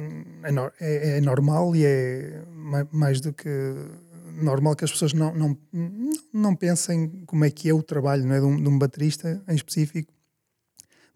é, 0.43 1.15
é, 1.15 1.19
é 1.19 1.21
normal 1.21 1.77
e 1.77 1.85
é 1.85 2.43
mais 2.91 3.21
do 3.21 3.33
que 3.33 3.49
normal 4.43 4.77
que 4.77 4.85
as 4.85 4.93
pessoas 4.93 5.13
não, 5.13 5.35
não, 5.35 5.59
não 6.33 6.55
pensem 6.55 7.23
como 7.27 7.45
é 7.45 7.51
que 7.51 7.69
é 7.69 7.75
o 7.75 7.83
trabalho 7.83 8.27
não 8.27 8.35
é, 8.35 8.41
de, 8.41 8.47
um, 8.47 8.63
de 8.63 8.69
um 8.69 8.79
baterista 8.79 9.43
em 9.49 9.55
específico, 9.55 10.13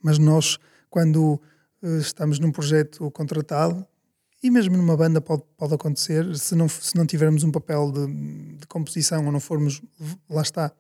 mas 0.00 0.18
nós, 0.18 0.58
quando 0.90 1.40
uh, 1.82 1.98
estamos 1.98 2.38
num 2.38 2.50
projeto 2.50 3.10
contratado 3.10 3.86
e 4.42 4.50
mesmo 4.50 4.76
numa 4.76 4.96
banda 4.96 5.20
pode, 5.20 5.44
pode 5.56 5.74
acontecer, 5.74 6.36
se 6.36 6.54
não, 6.54 6.68
se 6.68 6.96
não 6.96 7.06
tivermos 7.06 7.44
um 7.44 7.50
papel 7.52 7.92
de, 7.92 8.06
de 8.56 8.66
composição 8.66 9.24
ou 9.24 9.32
não 9.32 9.38
formos, 9.38 9.80
lá 10.28 10.42
está, 10.42 10.72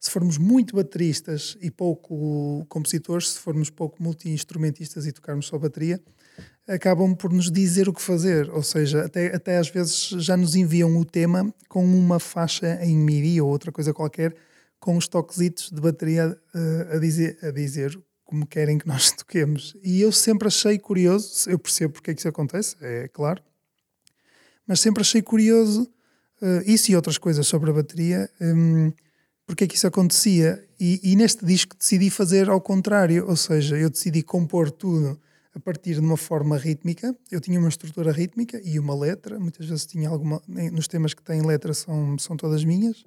se 0.00 0.10
formos 0.10 0.38
muito 0.38 0.74
bateristas 0.74 1.56
e 1.60 1.70
pouco 1.70 2.64
compositores, 2.68 3.30
se 3.30 3.38
formos 3.38 3.70
pouco 3.70 4.02
multi-instrumentistas 4.02 5.06
e 5.06 5.12
tocarmos 5.12 5.46
só 5.46 5.58
bateria, 5.58 6.02
acabam 6.68 7.14
por 7.14 7.32
nos 7.32 7.50
dizer 7.50 7.88
o 7.88 7.92
que 7.92 8.02
fazer. 8.02 8.50
Ou 8.50 8.62
seja, 8.62 9.04
até, 9.04 9.34
até 9.34 9.58
às 9.58 9.68
vezes 9.68 10.08
já 10.08 10.36
nos 10.36 10.54
enviam 10.54 10.96
o 10.96 11.04
tema 11.04 11.52
com 11.68 11.84
uma 11.84 12.18
faixa 12.18 12.78
em 12.82 12.96
MIDI 12.96 13.40
ou 13.40 13.48
outra 13.48 13.72
coisa 13.72 13.92
qualquer, 13.92 14.34
com 14.78 14.96
os 14.96 15.06
toquezitos 15.06 15.70
de 15.70 15.80
bateria 15.80 16.36
uh, 16.54 16.96
a, 16.96 16.98
dizer, 16.98 17.38
a 17.42 17.50
dizer 17.50 17.98
como 18.24 18.46
querem 18.46 18.78
que 18.78 18.86
nós 18.86 19.12
toquemos. 19.16 19.76
E 19.82 20.00
eu 20.00 20.12
sempre 20.12 20.48
achei 20.48 20.78
curioso, 20.78 21.48
eu 21.48 21.58
percebo 21.58 21.94
porque 21.94 22.10
é 22.10 22.14
que 22.14 22.20
isso 22.20 22.28
acontece, 22.28 22.76
é 22.80 23.08
claro, 23.08 23.42
mas 24.66 24.80
sempre 24.80 25.02
achei 25.02 25.22
curioso 25.22 25.82
uh, 26.40 26.62
isso 26.64 26.90
e 26.90 26.96
outras 26.96 27.18
coisas 27.18 27.46
sobre 27.46 27.70
a 27.70 27.74
bateria. 27.74 28.30
Um, 28.40 28.92
porque 29.44 29.64
é 29.64 29.66
que 29.66 29.76
isso 29.76 29.86
acontecia. 29.86 30.64
E, 30.80 31.00
e, 31.02 31.16
neste 31.16 31.44
disco 31.44 31.76
decidi 31.76 32.08
fazer 32.08 32.48
ao 32.48 32.60
contrário, 32.60 33.28
ou 33.28 33.36
seja, 33.36 33.76
eu 33.76 33.90
decidi 33.90 34.22
compor 34.22 34.70
tudo 34.70 35.20
a 35.54 35.60
partir 35.60 35.94
de 35.94 36.00
uma 36.00 36.16
forma 36.16 36.56
rítmica. 36.56 37.14
Eu 37.30 37.40
tinha 37.40 37.58
uma 37.58 37.68
estrutura 37.68 38.10
rítmica 38.10 38.60
e 38.64 38.78
uma 38.78 38.94
letra, 38.94 39.38
muitas 39.38 39.66
vezes 39.66 39.86
tinha 39.86 40.08
alguma. 40.08 40.42
Nos 40.46 40.88
temas 40.88 41.14
que 41.14 41.22
têm 41.22 41.42
letra 41.42 41.74
são, 41.74 42.18
são 42.18 42.36
todas 42.36 42.64
minhas. 42.64 43.04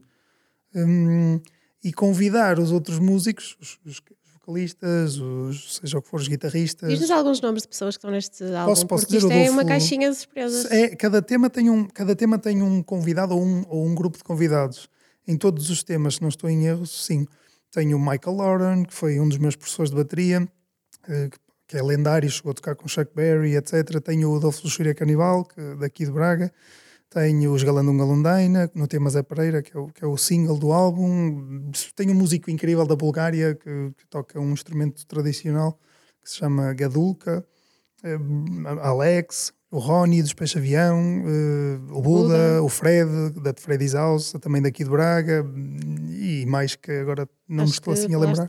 Um, 0.76 1.40
e 1.84 1.94
convidar 1.94 2.60
os 2.60 2.72
outros 2.72 3.00
músicos, 3.00 3.56
os, 3.62 3.80
os 3.86 4.02
vocalistas, 4.46 5.18
os, 5.18 5.78
seja 5.78 5.98
o 5.98 6.02
que 6.02 6.10
for, 6.10 6.20
os 6.20 6.28
guitarristas. 6.28 6.90
Diz-nos 6.90 7.12
alguns 7.12 7.42
nomes 7.42 7.64
de 7.64 7.68
pessoas 7.68 7.96
que 7.96 8.00
estão 8.00 8.12
neste 8.12 8.44
álbum, 8.44 8.66
posso, 8.66 8.88
posso 8.88 9.04
porque 9.06 9.18
dizer, 9.18 9.28
isto 9.28 9.48
é 9.48 9.50
uma 9.50 9.66
caixinha 9.66 10.10
de 10.10 10.16
surpresas. 10.16 10.72
É, 10.72 10.96
cada, 10.96 11.22
tema 11.22 11.50
tem 11.50 11.70
um, 11.70 11.86
cada 11.88 12.16
tema 12.16 12.38
tem 12.38 12.62
um 12.62 12.84
convidado 12.84 13.36
ou 13.36 13.44
um, 13.44 13.64
ou 13.68 13.86
um 13.86 13.96
grupo 13.96 14.18
de 14.18 14.24
convidados 14.24 14.90
em 15.28 15.36
todos 15.36 15.70
os 15.70 15.84
temas, 15.84 16.16
se 16.16 16.22
não 16.22 16.30
estou 16.30 16.50
em 16.50 16.66
erro, 16.66 16.86
sim. 16.86 17.26
Tenho 17.72 17.98
o 17.98 18.00
Michael 18.00 18.38
Lauren, 18.38 18.84
que 18.84 18.94
foi 18.94 19.20
um 19.20 19.28
dos 19.28 19.38
meus 19.38 19.56
professores 19.56 19.90
de 19.90 19.98
bateria, 19.98 20.48
eh, 21.10 21.30
que 21.68 21.78
é 21.78 21.82
lendário, 21.82 22.30
chegou 22.30 22.52
a 22.52 22.54
tocar 22.54 22.76
com 22.76 22.88
Chuck 22.88 23.12
Berry, 23.16 23.56
etc. 23.56 24.00
Tenho 24.04 24.32
o 24.32 24.36
Adolfo 24.38 24.64
Luxúria 24.64 24.94
Canibal, 24.94 25.46
que, 25.46 25.76
daqui 25.76 26.06
de 26.06 26.12
Braga. 26.12 26.52
Tenho 27.10 27.54
os 27.54 27.64
Galandunga 27.64 28.04
Lundaina, 28.04 28.70
no 28.76 28.88
tema 28.88 29.10
Zé 29.10 29.24
Pereira, 29.24 29.62
que 29.62 29.76
é, 29.76 29.80
o, 29.80 29.88
que 29.88 30.04
é 30.04 30.08
o 30.08 30.18
single 30.18 30.58
do 30.58 30.72
álbum. 30.72 31.72
Tenho 31.96 32.12
um 32.12 32.16
músico 32.16 32.52
incrível 32.52 32.86
da 32.86 32.96
Bulgária, 32.96 33.56
que, 33.56 33.92
que 33.98 34.08
toca 34.10 34.40
um 34.40 34.52
instrumento 34.52 35.06
tradicional, 35.08 35.80
que 36.22 36.30
se 36.30 36.38
chama 36.38 36.74
Gadulka. 36.74 37.46
Eh, 38.04 38.18
Alex, 38.82 39.54
o 39.72 39.80
Rony 39.80 40.22
dos 40.22 40.34
Peixe 40.34 40.58
Avião, 40.58 41.24
uh, 41.24 41.98
o 41.98 42.02
Buda, 42.02 42.28
Buda, 42.28 42.64
o 42.64 42.70
Fred, 42.70 43.32
da 43.42 43.54
Freddy's 43.58 43.94
House, 43.94 44.34
também 44.42 44.62
daqui 44.62 44.84
de 44.84 44.90
Braga, 44.90 45.46
e 46.18 46.46
mais 46.46 46.76
que 46.76 46.92
agora 46.92 47.28
não 47.48 47.64
Acho 47.64 47.74
me 47.74 47.78
estou 47.78 47.94
assim 47.94 48.14
a 48.14 48.18
lembrar. 48.18 48.48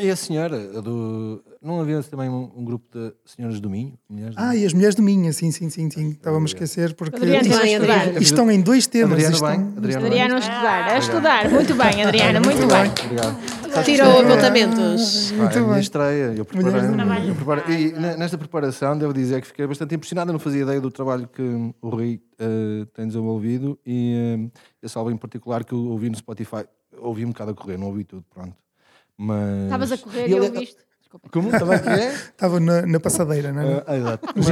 E 0.00 0.10
a 0.10 0.16
senhora, 0.16 0.58
do... 0.82 1.42
não 1.60 1.80
havia 1.80 2.02
também 2.02 2.28
um, 2.28 2.50
um 2.56 2.64
grupo 2.64 2.86
de 2.92 3.12
senhoras 3.24 3.60
do 3.60 3.70
Minho? 3.70 3.98
ah, 4.36 4.54
e 4.54 4.64
as 4.64 4.72
mulheres 4.72 4.94
do 4.94 5.02
Minho, 5.02 5.32
sim, 5.32 5.50
sim, 5.50 5.70
sim, 5.70 5.90
sim. 5.90 6.10
Estava-me 6.10 6.44
a 6.44 6.46
esquecer 6.46 6.94
porque 6.94 7.16
isto, 7.16 8.20
estão 8.20 8.50
em 8.50 8.60
dois 8.60 8.86
temas. 8.86 9.12
Adriano, 9.12 9.34
estão... 9.34 9.48
bem, 9.48 9.72
Adriano, 9.76 10.06
Adriano 10.06 10.34
a 10.34 10.38
estudar, 10.38 10.88
a 10.88 10.98
estudar, 10.98 11.50
muito 11.50 11.74
bem, 11.74 12.04
Adriana, 12.04 12.40
muito, 12.40 12.58
muito 12.58 12.72
bem. 12.72 12.82
bem. 12.82 13.04
Obrigado. 13.06 13.61
Tirou 13.84 14.20
apontamentos. 14.20 15.32
Muito 15.32 15.56
ah, 15.56 15.60
é 15.60 15.62
a 15.62 15.66
minha 15.66 15.80
estreia. 15.80 16.34
Eu 16.36 16.44
preparei, 16.44 17.28
eu 17.28 17.34
preparei, 17.34 17.86
e 17.88 17.92
nesta 17.92 18.36
preparação, 18.36 18.96
devo 18.96 19.12
dizer 19.12 19.40
que 19.40 19.46
fiquei 19.46 19.66
bastante 19.66 19.94
impressionado. 19.94 20.30
Eu 20.30 20.32
não 20.34 20.40
fazia 20.40 20.62
ideia 20.62 20.80
do 20.80 20.90
trabalho 20.90 21.28
que 21.28 21.42
o 21.42 21.88
Rui 21.88 22.20
uh, 22.40 22.86
tem 22.86 23.06
desenvolvido 23.06 23.78
e 23.86 24.36
uh, 24.36 24.60
esse 24.82 24.96
álbum 24.96 25.10
em 25.10 25.16
particular 25.16 25.64
que 25.64 25.72
eu 25.72 25.78
ouvi 25.86 26.10
no 26.10 26.16
Spotify. 26.16 26.64
Ouvi 26.98 27.24
um 27.24 27.28
bocado 27.28 27.52
a 27.52 27.54
correr, 27.54 27.78
não 27.78 27.86
ouvi 27.86 28.04
tudo, 28.04 28.24
pronto. 28.28 28.54
Mas... 29.16 29.64
Estavas 29.64 29.92
a 29.92 29.98
correr 29.98 30.28
e, 30.28 30.30
e 30.32 30.40
ouviste? 30.40 30.91
Como? 31.30 31.50
Estava 31.50 31.74
aqui? 31.74 31.88
É? 31.88 32.14
Estava 32.14 32.60
na, 32.60 32.86
na, 32.86 33.00
passadeira, 33.00 33.52
não 33.52 33.62
é? 33.62 33.84
Ah, 33.86 33.96
exato. 33.96 34.28
Mas, 34.36 34.48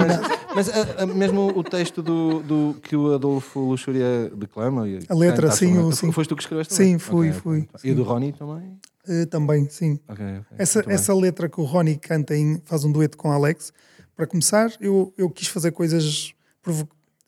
mas 0.54 0.68
a, 0.68 1.02
a, 1.02 1.06
mesmo 1.06 1.48
o 1.56 1.62
texto 1.62 2.02
do, 2.02 2.40
do, 2.42 2.76
que 2.82 2.96
o 2.96 3.14
Adolfo 3.14 3.60
Luxúria 3.60 4.30
declama. 4.34 4.82
A 5.08 5.14
letra, 5.14 5.48
canta, 5.48 5.56
sim, 5.56 5.78
o, 5.78 5.92
sim. 5.92 6.10
Foste 6.12 6.28
tu 6.28 6.36
que 6.36 6.42
escreveste? 6.42 6.74
Sim, 6.74 6.98
fui, 6.98 7.30
okay, 7.30 7.40
fui. 7.40 7.68
E 7.84 7.94
do 7.94 8.02
Ronnie 8.02 8.32
também? 8.32 8.78
Uh, 9.08 9.26
também, 9.26 9.68
sim. 9.68 9.98
Okay, 10.08 10.38
okay. 10.38 10.56
Essa, 10.58 10.84
essa 10.88 11.14
letra 11.14 11.48
que 11.48 11.60
o 11.60 11.64
Ronnie 11.64 11.96
canta 11.96 12.36
em, 12.36 12.60
faz 12.64 12.84
um 12.84 12.92
dueto 12.92 13.16
com 13.16 13.30
Alex. 13.30 13.72
Para 14.16 14.26
começar, 14.26 14.70
eu, 14.80 15.14
eu 15.16 15.30
quis 15.30 15.48
fazer 15.48 15.70
coisas. 15.70 16.34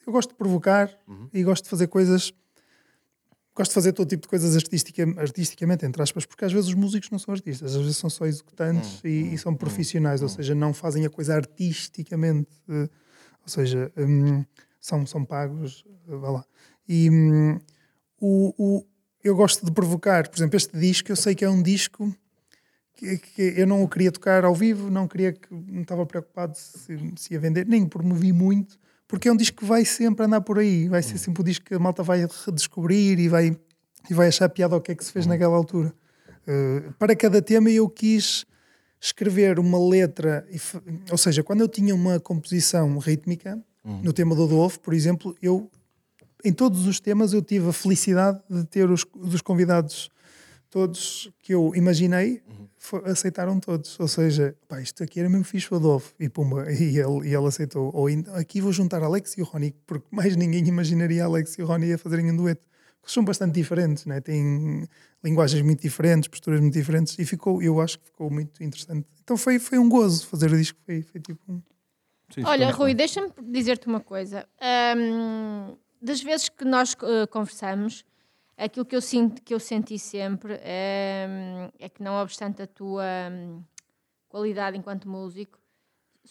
Eu 0.06 0.12
gosto 0.12 0.30
de 0.30 0.34
provocar 0.34 0.90
uhum. 1.08 1.28
e 1.32 1.42
gosto 1.42 1.64
de 1.64 1.70
fazer 1.70 1.86
coisas. 1.86 2.32
Gosto 3.54 3.70
de 3.70 3.74
fazer 3.74 3.92
todo 3.92 4.08
tipo 4.08 4.22
de 4.22 4.28
coisas 4.28 4.56
artistica, 4.56 5.02
artisticamente, 5.18 5.84
entre 5.84 6.02
aspas, 6.02 6.24
porque 6.24 6.44
às 6.44 6.52
vezes 6.52 6.68
os 6.68 6.74
músicos 6.74 7.10
não 7.10 7.18
são 7.18 7.34
artistas, 7.34 7.76
às 7.76 7.82
vezes 7.82 7.98
são 7.98 8.08
só 8.08 8.24
executantes 8.24 9.02
uhum. 9.02 9.10
e, 9.10 9.34
e, 9.34 9.38
são 9.38 9.52
uhum. 9.52 9.58
profissionais, 9.58 10.22
ou 10.22 10.28
uhum. 10.28 10.34
seja, 10.34 10.54
não 10.54 10.72
fazem 10.72 11.04
a 11.04 11.10
coisa 11.10 11.34
artisticamente, 11.34 12.50
ou 12.66 12.88
seja, 13.46 13.92
um, 13.96 14.42
são, 14.80 15.04
são 15.04 15.24
pagos, 15.24 15.84
vá 16.06 16.30
lá. 16.30 16.44
E 16.88 17.10
um, 17.10 17.60
o, 18.18 18.54
o, 18.56 18.86
eu 19.22 19.36
gosto 19.36 19.64
de 19.64 19.72
provocar. 19.72 20.28
Por 20.28 20.38
exemplo, 20.38 20.56
este 20.56 20.78
disco, 20.78 21.10
eu 21.10 21.16
sei 21.16 21.34
que 21.34 21.44
é 21.44 21.50
um 21.50 21.62
disco 21.62 22.14
que, 22.94 23.18
que 23.18 23.42
eu 23.56 23.66
não 23.66 23.82
o 23.82 23.88
queria 23.88 24.12
tocar 24.12 24.44
ao 24.44 24.54
vivo, 24.54 24.90
não 24.90 25.08
queria 25.08 25.32
que 25.32 25.52
não 25.52 25.82
estava 25.82 26.06
preocupado 26.06 26.56
se, 26.56 26.96
se 27.16 27.34
ia 27.34 27.40
vender, 27.40 27.66
nem 27.66 27.86
promovi 27.86 28.32
muito, 28.32 28.78
porque 29.12 29.28
é 29.28 29.32
um 29.32 29.36
disco 29.36 29.58
que 29.58 29.66
vai 29.66 29.84
sempre 29.84 30.24
andar 30.24 30.40
por 30.40 30.58
aí, 30.58 30.88
vai 30.88 31.02
ser 31.02 31.18
sempre 31.18 31.42
o 31.42 31.44
disco 31.44 31.66
que 31.66 31.74
a 31.74 31.78
malta 31.78 32.02
vai 32.02 32.26
redescobrir 32.46 33.20
e 33.20 33.28
vai, 33.28 33.54
e 34.08 34.14
vai 34.14 34.28
achar 34.28 34.48
piada 34.48 34.74
ao 34.74 34.80
que 34.80 34.90
é 34.90 34.94
que 34.94 35.04
se 35.04 35.12
fez 35.12 35.26
naquela 35.26 35.54
altura. 35.54 35.92
Uh, 36.48 36.94
para 36.94 37.14
cada 37.14 37.42
tema 37.42 37.68
eu 37.68 37.90
quis 37.90 38.46
escrever 38.98 39.58
uma 39.58 39.78
letra, 39.78 40.46
ou 41.10 41.18
seja, 41.18 41.42
quando 41.42 41.60
eu 41.60 41.68
tinha 41.68 41.94
uma 41.94 42.18
composição 42.18 42.96
rítmica, 42.96 43.62
uhum. 43.84 44.00
no 44.00 44.14
tema 44.14 44.34
do 44.34 44.44
Adolfo, 44.44 44.80
por 44.80 44.94
exemplo, 44.94 45.36
eu 45.42 45.70
em 46.42 46.52
todos 46.54 46.86
os 46.86 46.98
temas 46.98 47.34
eu 47.34 47.42
tive 47.42 47.68
a 47.68 47.72
felicidade 47.74 48.40
de 48.48 48.64
ter 48.64 48.90
os, 48.90 49.04
os 49.14 49.42
convidados 49.42 50.08
todos 50.72 51.30
que 51.42 51.52
eu 51.52 51.72
imaginei 51.76 52.42
uhum. 52.48 53.02
aceitaram 53.04 53.60
todos. 53.60 54.00
Ou 54.00 54.08
seja, 54.08 54.56
pá, 54.66 54.80
isto 54.80 55.04
aqui 55.04 55.20
era 55.20 55.28
mesmo 55.28 55.44
fixe 55.44 55.72
o 55.72 55.76
Adolfo 55.76 56.14
e 56.18 56.30
pumba, 56.30 56.64
e 56.72 56.98
ele, 56.98 57.28
e 57.28 57.34
ele 57.34 57.46
aceitou. 57.46 57.92
Ou 57.94 58.08
aqui 58.34 58.60
vou 58.60 58.72
juntar 58.72 59.02
Alex 59.02 59.36
e 59.36 59.42
o 59.42 59.44
Rony, 59.44 59.74
porque 59.86 60.06
mais 60.10 60.34
ninguém 60.34 60.66
imaginaria 60.66 61.24
Alex 61.24 61.58
e 61.58 61.62
o 61.62 61.66
Rony 61.66 61.92
a 61.92 61.98
fazerem 61.98 62.32
um 62.32 62.36
dueto. 62.36 62.62
Porque 63.02 63.12
são 63.12 63.22
bastante 63.22 63.52
diferentes, 63.52 64.06
né? 64.06 64.20
têm 64.20 64.88
linguagens 65.22 65.62
muito 65.62 65.82
diferentes, 65.82 66.28
posturas 66.28 66.60
muito 66.60 66.72
diferentes, 66.72 67.18
e 67.18 67.24
ficou, 67.26 67.60
eu 67.60 67.80
acho 67.80 67.98
que 67.98 68.06
ficou 68.06 68.30
muito 68.30 68.62
interessante. 68.62 69.06
Então 69.22 69.36
foi, 69.36 69.58
foi 69.58 69.76
um 69.76 69.88
gozo 69.88 70.26
fazer 70.26 70.50
o 70.52 70.56
disco, 70.56 70.78
foi, 70.86 71.02
foi 71.02 71.20
tipo 71.20 71.40
um... 71.48 71.60
Sim, 72.32 72.44
Olha, 72.44 72.70
Rui, 72.70 72.94
deixa-me 72.94 73.30
dizer-te 73.42 73.88
uma 73.88 74.00
coisa. 74.00 74.46
Um, 74.96 75.76
das 76.00 76.22
vezes 76.22 76.48
que 76.48 76.64
nós 76.64 76.94
uh, 76.94 77.26
conversamos, 77.28 78.04
aquilo 78.56 78.84
que 78.84 78.96
eu 78.96 79.00
sinto, 79.00 79.42
que 79.42 79.54
eu 79.54 79.60
senti 79.60 79.98
sempre 79.98 80.54
é, 80.62 81.70
é 81.78 81.88
que 81.88 82.02
não 82.02 82.20
obstante 82.20 82.62
a 82.62 82.66
tua 82.66 83.04
um, 83.30 83.62
qualidade 84.28 84.76
enquanto 84.76 85.08
músico, 85.08 85.58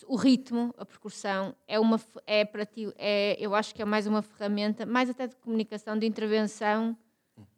o 0.08 0.16
ritmo, 0.16 0.74
a 0.78 0.86
percussão 0.86 1.56
é 1.68 1.80
uma 1.80 2.00
é 2.25 2.46
para 2.46 2.66
ti, 2.66 2.92
é, 2.98 3.36
eu 3.40 3.54
acho 3.54 3.75
que 3.75 3.82
é 3.82 3.86
mais 3.86 4.08
uma 4.08 4.22
ferramenta, 4.22 4.86
mais 4.86 5.10
até 5.10 5.28
de 5.28 5.36
comunicação, 5.36 5.98
de 5.98 6.06
intervenção 6.06 6.98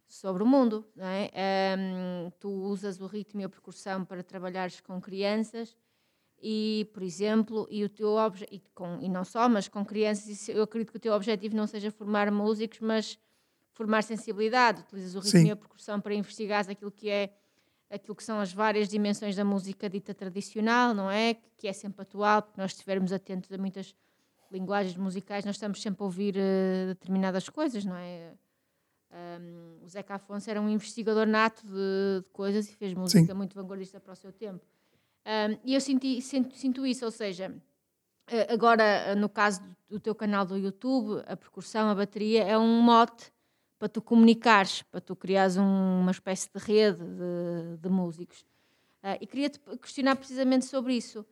sobre 0.07 0.43
o 0.43 0.45
mundo, 0.45 0.85
não 0.95 1.05
é? 1.05 1.29
Um, 1.77 2.31
tu 2.39 2.49
usas 2.49 2.99
o 3.01 3.07
ritmo 3.07 3.41
e 3.41 3.43
a 3.43 3.49
percussão 3.49 4.05
para 4.05 4.23
trabalhares 4.23 4.79
com 4.81 5.01
crianças 5.01 5.75
e, 6.41 6.89
por 6.93 7.01
exemplo, 7.01 7.67
e 7.71 7.83
o 7.83 7.89
teu 7.89 8.15
e, 8.51 8.59
com, 8.75 8.99
e 8.99 9.07
não 9.07 9.23
só, 9.23 9.47
mas 9.47 9.67
com 9.67 9.83
crianças, 9.85 10.49
eu 10.49 10.63
acredito 10.63 10.91
que 10.91 10.97
o 10.97 10.99
teu 10.99 11.13
objetivo 11.13 11.55
não 11.55 11.65
seja 11.65 11.89
formar 11.89 12.29
músicos, 12.31 12.79
mas 12.79 13.17
formar 13.73 14.03
sensibilidade. 14.03 14.81
Utilizas 14.81 15.15
o 15.15 15.19
ritmo 15.19 15.39
Sim. 15.41 15.47
e 15.47 15.51
a 15.51 15.55
percussão 15.55 15.99
para 15.99 16.13
investigar 16.13 16.65
aquilo 16.69 16.91
que 16.91 17.09
é 17.09 17.33
aquilo 17.89 18.15
que 18.15 18.23
são 18.23 18.39
as 18.39 18.51
várias 18.51 18.89
dimensões 18.89 19.35
da 19.35 19.45
música 19.45 19.87
dita 19.87 20.15
tradicional, 20.15 20.95
não 20.95 21.11
é? 21.11 21.35
Que 21.57 21.67
é 21.67 21.73
sempre 21.73 22.01
atual, 22.01 22.41
porque 22.41 22.59
nós 22.59 22.71
estivermos 22.71 23.11
atentos 23.13 23.51
a 23.51 23.57
muitas 23.57 23.95
linguagens 24.51 24.97
musicais, 24.97 25.45
nós 25.45 25.55
estamos 25.55 25.79
sempre 25.81 26.01
a 26.01 26.05
ouvir 26.05 26.35
uh, 26.35 26.87
determinadas 26.87 27.47
coisas, 27.49 27.85
não 27.85 27.95
é? 27.95 28.33
Um, 29.11 29.83
o 29.83 29.87
Zeca 29.87 30.15
Afonso 30.15 30.49
era 30.49 30.59
um 30.59 30.67
investigador 30.67 31.27
nato 31.27 31.63
de, 31.67 32.23
de 32.23 32.29
coisas 32.33 32.67
e 32.67 32.73
fez 32.73 32.95
música 32.95 33.31
Sim. 33.31 33.37
muito 33.37 33.53
vanguardista 33.53 33.99
para 33.99 34.13
o 34.13 34.15
seu 34.15 34.31
tempo. 34.31 34.65
Um, 35.25 35.59
e 35.63 35.75
eu 35.75 35.81
senti, 35.81 36.19
sinto, 36.19 36.55
sinto 36.55 36.85
isso, 36.85 37.05
ou 37.05 37.11
seja, 37.11 37.55
eh, 38.27 38.51
agora 38.51 38.83
eh, 38.83 39.15
no 39.15 39.29
caso 39.29 39.61
do 39.89 39.99
teu 39.99 40.15
canal 40.15 40.45
do 40.45 40.57
YouTube, 40.57 41.23
a 41.27 41.35
percussão, 41.37 41.89
a 41.89 41.95
bateria 41.95 42.43
é 42.43 42.57
um 42.57 42.81
mote 42.81 43.31
para 43.83 43.89
tu 43.89 44.01
comunicares, 44.01 44.81
para 44.83 45.01
tu 45.01 45.13
criares 45.13 45.57
um, 45.57 45.99
uma 45.99 46.11
espécie 46.11 46.49
de 46.49 46.57
rede 46.57 47.03
de, 47.03 47.77
de 47.81 47.89
músicos. 47.89 48.39
Uh, 49.03 49.19
e 49.19 49.27
queria-te 49.27 49.59
questionar 49.81 50.15
precisamente 50.15 50.63
sobre 50.63 50.93
isso. 50.93 51.25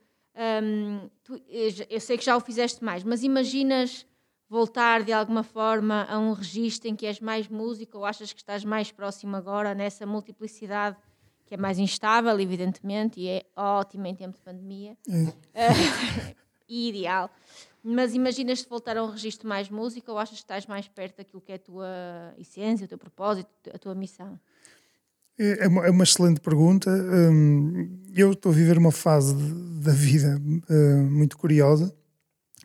Um, 0.62 1.08
tu, 1.24 1.40
eu 1.88 1.98
sei 1.98 2.18
que 2.18 2.24
já 2.26 2.36
o 2.36 2.40
fizeste 2.40 2.84
mais, 2.84 3.02
mas 3.04 3.22
imaginas 3.22 4.06
voltar 4.50 5.02
de 5.02 5.14
alguma 5.14 5.42
forma 5.42 6.06
a 6.10 6.18
um 6.18 6.34
registro 6.34 6.90
em 6.90 6.94
que 6.94 7.06
és 7.06 7.20
mais 7.20 7.48
músico 7.48 7.96
ou 7.96 8.04
achas 8.04 8.34
que 8.34 8.40
estás 8.40 8.66
mais 8.66 8.92
próximo 8.92 9.34
agora 9.34 9.74
nessa 9.74 10.04
multiplicidade 10.04 10.98
que 11.46 11.54
é 11.54 11.56
mais 11.56 11.78
instável, 11.78 12.38
evidentemente, 12.38 13.18
e 13.18 13.28
é 13.28 13.46
ótima 13.56 14.10
em 14.10 14.14
tempo 14.14 14.36
de 14.36 14.42
pandemia 14.42 14.94
é. 15.54 15.68
e 16.68 16.90
ideal. 16.90 17.30
Mas 17.82 18.14
imaginas-te 18.14 18.68
voltar 18.68 18.96
a 18.96 19.04
um 19.04 19.10
registro 19.10 19.48
mais 19.48 19.68
música 19.68 20.12
ou 20.12 20.18
achas 20.18 20.38
que 20.38 20.44
estás 20.44 20.66
mais 20.66 20.86
perto 20.86 21.16
daquilo 21.16 21.40
que 21.40 21.50
é 21.50 21.56
a 21.56 21.58
tua 21.58 21.88
essência, 22.38 22.84
o 22.84 22.88
teu 22.88 22.98
propósito, 22.98 23.50
a 23.72 23.78
tua 23.78 23.94
missão? 23.94 24.38
É, 25.38 25.64
é 25.64 25.68
uma, 25.68 25.86
é 25.86 25.90
uma 25.90 26.04
excelente 26.04 26.40
pergunta. 26.40 26.90
Hum, 26.90 28.04
eu 28.14 28.32
estou 28.32 28.52
a 28.52 28.54
viver 28.54 28.78
uma 28.78 28.92
fase 28.92 29.34
da 29.80 29.92
vida 29.92 30.40
hum, 30.70 31.10
muito 31.10 31.36
curiosa, 31.36 31.92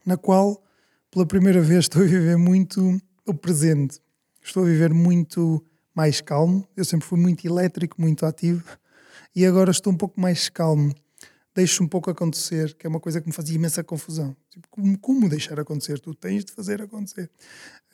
na 0.05 0.17
qual, 0.17 0.63
pela 1.09 1.25
primeira 1.25 1.61
vez, 1.61 1.85
estou 1.85 2.03
a 2.03 2.05
viver 2.05 2.37
muito 2.37 3.01
o 3.25 3.33
presente. 3.33 3.99
Estou 4.43 4.63
a 4.63 4.67
viver 4.67 4.93
muito 4.93 5.65
mais 5.95 6.21
calmo. 6.21 6.67
Eu 6.77 6.85
sempre 6.85 7.07
fui 7.07 7.19
muito 7.19 7.45
elétrico, 7.45 7.99
muito 7.99 8.23
ativo, 8.23 8.77
e 9.35 9.45
agora 9.45 9.71
estou 9.71 9.91
um 9.91 9.97
pouco 9.97 10.21
mais 10.21 10.47
calmo. 10.47 10.93
Deixo 11.57 11.83
um 11.83 11.87
pouco 11.87 12.11
acontecer, 12.11 12.75
que 12.75 12.85
é 12.85 12.89
uma 12.89 12.99
coisa 12.99 13.19
que 13.19 13.25
me 13.25 13.33
fazia 13.33 13.55
imensa 13.55 13.83
confusão. 13.83 14.37
Tipo, 14.47 14.67
como, 14.69 14.99
como 14.99 15.27
deixar 15.27 15.59
acontecer? 15.59 15.99
Tu 15.99 16.13
tens 16.13 16.45
de 16.45 16.51
fazer 16.51 16.83
acontecer. 16.83 17.31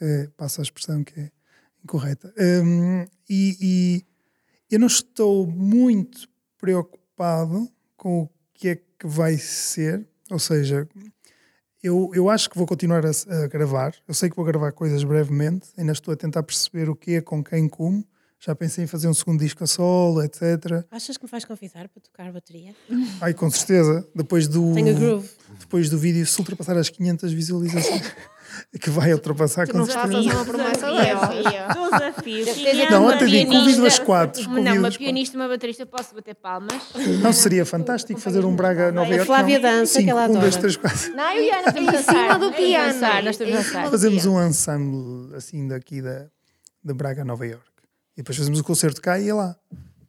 Uh, 0.02 0.30
passa 0.36 0.62
a 0.62 0.64
expressão 0.64 1.02
que 1.02 1.18
é 1.18 1.32
incorreta. 1.82 2.34
Um, 2.38 3.06
e, 3.30 3.58
e 3.62 4.06
eu 4.70 4.78
não 4.78 4.88
estou 4.88 5.48
muito 5.48 6.28
preocupado 6.58 7.72
com 7.96 8.24
o 8.24 8.30
que 8.54 8.68
é 8.68 8.76
que 8.76 9.08
vai 9.08 9.38
ser, 9.38 10.06
ou 10.30 10.40
seja, 10.40 10.86
eu, 11.82 12.12
eu 12.14 12.30
acho 12.30 12.50
que 12.50 12.58
vou 12.58 12.68
continuar 12.68 13.06
a, 13.06 13.12
a, 13.12 13.48
gravar. 13.48 13.96
Eu 14.06 14.14
sei 14.14 14.30
que 14.30 14.36
vou 14.36 14.44
gravar 14.44 14.74
coisas 14.74 15.06
brevemente. 15.06 15.70
Ainda 15.78 15.94
estou 15.94 16.14
a 16.14 16.18
tentar 16.18 16.44
perceber 16.44 16.90
o 16.90 16.98
que 16.98 17.14
é, 17.14 17.22
com 17.22 17.42
quem, 17.42 17.70
como. 17.70 18.06
Já 18.46 18.54
pensei 18.54 18.84
em 18.84 18.88
fazer 18.88 19.08
um 19.08 19.14
segundo 19.14 19.40
disco 19.40 19.64
a 19.64 19.68
solo, 19.68 20.22
etc. 20.22 20.86
Achas 20.92 21.16
que 21.16 21.24
me 21.24 21.32
vais 21.32 21.46
convidar 21.46 21.88
para 21.88 22.02
tocar 22.02 22.30
bateria? 22.30 22.76
Ai, 23.22 23.34
com 23.34 23.50
certeza. 23.50 24.06
Depois 24.14 24.50
do, 24.50 24.74
Tenho 24.74 24.94
groove. 24.94 25.30
Depois 25.62 25.90
do 25.90 25.98
vídeo, 25.98 26.26
se 26.26 26.38
ultrapassar 26.40 26.76
as 26.76 26.90
500 26.90 27.32
visualizações. 27.32 28.02
que 28.82 28.90
vai 28.90 29.14
ultrapassar 29.14 29.66
faças 29.66 30.26
uma 30.26 30.44
promessa 30.44 30.88
Desafio. 31.90 32.46
Desafio. 32.46 32.92
Não, 32.92 33.08
até 33.08 33.26
digo, 33.26 33.50
convido 33.50 33.86
as 33.86 33.98
quatro. 33.98 34.50
Não, 34.50 34.78
uma 34.78 34.92
pianista 34.92 35.38
e 35.38 35.40
uma 35.40 35.48
baterista 35.48 35.86
posso 35.86 36.14
bater 36.14 36.36
palmas. 36.36 36.82
Não 37.22 37.32
seria 37.32 37.66
fantástico 37.66 38.20
fazer 38.20 38.44
um 38.44 38.54
Braga 38.54 38.92
Nova 38.92 39.08
York? 39.08 39.22
A 39.22 39.26
Flávia 39.26 39.60
dança, 39.62 40.04
que 40.04 40.10
ela 40.10 40.26
adora. 40.26 40.40
Um, 40.40 40.42
dois, 40.42 40.58
três, 40.58 40.76
quatro. 40.76 41.16
Não, 41.16 41.32
eu 41.32 41.44
e 41.44 41.50
Ana 41.50 41.68
estamos 41.70 41.94
em 41.94 42.04
cima 42.04 42.40
do 42.40 42.52
piano. 42.52 43.90
Fazemos 43.90 44.26
um 44.26 44.46
ensemble 44.46 45.34
assim 45.34 45.66
daqui 45.66 46.02
da, 46.02 46.28
de 46.84 46.94
Braga 46.94 47.24
Nova 47.24 47.48
York. 47.48 47.73
E 48.16 48.18
depois 48.18 48.38
fazemos 48.38 48.60
o 48.60 48.64
concerto 48.64 49.02
cá 49.02 49.20
e 49.20 49.30
é 49.30 49.34
lá. 49.34 49.56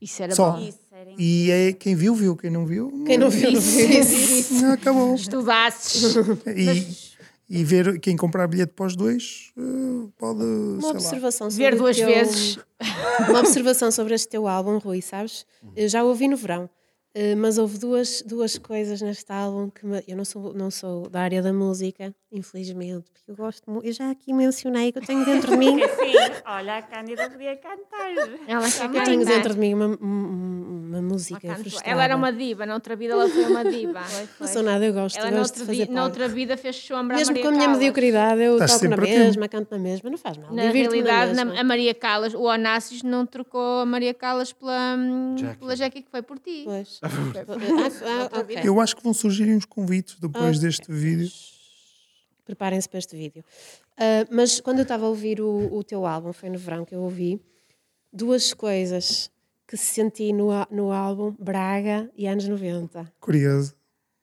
Isso 0.00 0.22
era 0.22 0.34
Só. 0.34 0.52
bom. 0.52 0.70
E 1.18 1.50
é 1.50 1.72
quem 1.72 1.94
viu, 1.94 2.14
viu. 2.14 2.36
Quem 2.36 2.50
não 2.50 2.66
viu, 2.66 3.04
quem 3.06 3.18
não 3.18 3.30
viu, 3.30 3.52
não 3.52 3.60
viu. 3.60 4.72
Acabou. 4.72 5.14
Estudasses. 5.14 6.14
E, 6.46 6.64
Mas 6.66 7.14
e 7.48 7.62
ver 7.62 8.00
quem 8.00 8.16
comprar 8.16 8.46
bilhete 8.48 8.72
para 8.72 8.86
os 8.86 8.96
dois 8.96 9.52
uh, 9.56 10.10
pode 10.16 10.42
uma 10.42 10.90
observação 10.90 11.48
lá. 11.48 11.54
ver 11.54 11.76
duas 11.76 11.96
teu, 11.96 12.06
vezes 12.06 12.58
uma 13.28 13.40
observação 13.40 13.90
sobre 13.90 14.14
este 14.14 14.28
teu 14.28 14.48
álbum 14.48 14.78
Rui 14.78 15.02
sabes 15.02 15.44
eu 15.76 15.88
já 15.88 16.02
o 16.02 16.08
ouvi 16.08 16.26
no 16.26 16.36
verão 16.36 16.64
uh, 16.64 17.36
mas 17.36 17.58
houve 17.58 17.78
duas 17.78 18.22
duas 18.22 18.56
coisas 18.56 19.00
neste 19.02 19.30
álbum 19.30 19.68
que 19.68 19.84
me, 19.84 20.02
eu 20.08 20.16
não 20.16 20.24
sou 20.24 20.54
não 20.54 20.70
sou 20.70 21.08
da 21.08 21.20
área 21.20 21.42
da 21.42 21.52
música 21.52 22.14
infelizmente 22.34 23.10
porque 23.10 23.30
eu 23.30 23.36
gosto 23.36 23.80
eu 23.82 23.92
já 23.92 24.10
aqui 24.10 24.32
mencionei 24.32 24.92
que 24.92 24.98
eu 24.98 25.02
tenho 25.02 25.24
dentro 25.24 25.52
de 25.52 25.56
mim. 25.58 25.78
Sim 25.78 26.42
olha 26.46 26.78
a 26.78 26.82
Cândida 26.82 27.30
podia 27.30 27.56
cantar. 27.56 28.10
Ela 28.46 28.70
quer 28.70 29.00
eu 29.00 29.04
tenho 29.04 29.24
dentro 29.24 29.54
de 29.54 29.60
mim 29.60 29.74
uma, 29.74 29.86
uma 29.86 31.02
música 31.02 31.54
frustrada. 31.56 31.90
ela 31.90 32.04
era 32.04 32.16
uma 32.16 32.32
diva 32.32 32.66
na 32.66 32.74
outra 32.74 32.96
vida 32.96 33.14
ela 33.14 33.28
foi 33.28 33.44
uma 33.44 33.64
diva. 33.64 34.02
Não 34.40 34.46
sou 34.46 34.62
nada 34.62 34.84
eu 34.84 34.92
gosto 34.92 35.18
ela 35.18 35.30
gosto 35.30 35.60
de 35.60 35.66
fazer 35.66 35.88
na 35.88 36.04
outra 36.04 36.28
vida 36.28 36.56
fez 36.56 36.76
sombra 36.76 37.16
mesmo 37.16 37.38
a 37.38 37.40
com 37.40 37.48
a 37.48 37.50
minha 37.50 37.62
Callas. 37.62 37.78
mediocridade 37.78 38.42
eu 38.42 38.54
Estás 38.54 38.72
toco 38.72 38.88
na 38.88 38.96
mesma 38.96 39.48
canto 39.48 39.70
na 39.70 39.78
mesma 39.78 40.10
não 40.10 40.18
faz 40.18 40.36
mal 40.36 40.52
na 40.52 40.70
realidade 40.70 41.32
na, 41.32 41.60
a 41.60 41.64
Maria 41.64 41.94
Callas 41.94 42.34
o 42.34 42.42
Onassis 42.42 43.02
não 43.02 43.24
trocou 43.24 43.80
a 43.80 43.86
Maria 43.86 44.12
Callas 44.12 44.52
pela 44.52 44.96
Jackie, 45.36 45.58
pela 45.58 45.76
Jackie 45.76 46.02
que 46.02 46.10
foi 46.10 46.22
por 46.22 46.38
ti. 46.38 46.62
Pois. 46.64 47.00
ah, 47.02 47.08
ah, 48.32 48.40
okay. 48.40 48.60
eu 48.64 48.80
acho 48.80 48.96
que 48.96 49.02
vão 49.02 49.14
surgir 49.14 49.44
uns 49.54 49.64
convites 49.64 50.16
depois 50.20 50.58
okay. 50.58 50.68
deste 50.68 50.92
vídeo 50.92 51.28
preparem-se 52.44 52.88
para 52.88 52.98
este 52.98 53.16
vídeo. 53.16 53.44
Uh, 53.98 54.26
mas 54.30 54.60
quando 54.60 54.78
eu 54.78 54.82
estava 54.82 55.06
a 55.06 55.08
ouvir 55.08 55.40
o, 55.40 55.72
o, 55.74 55.82
teu 55.82 56.06
álbum, 56.06 56.32
foi 56.32 56.50
no 56.50 56.58
verão 56.58 56.84
que 56.84 56.94
eu 56.94 57.00
ouvi, 57.00 57.40
duas 58.12 58.52
coisas 58.52 59.30
que 59.66 59.76
senti 59.76 60.32
no, 60.32 60.48
no 60.70 60.92
álbum, 60.92 61.34
Braga 61.38 62.10
e 62.16 62.26
anos 62.26 62.46
90. 62.46 63.12
Curioso. 63.20 63.74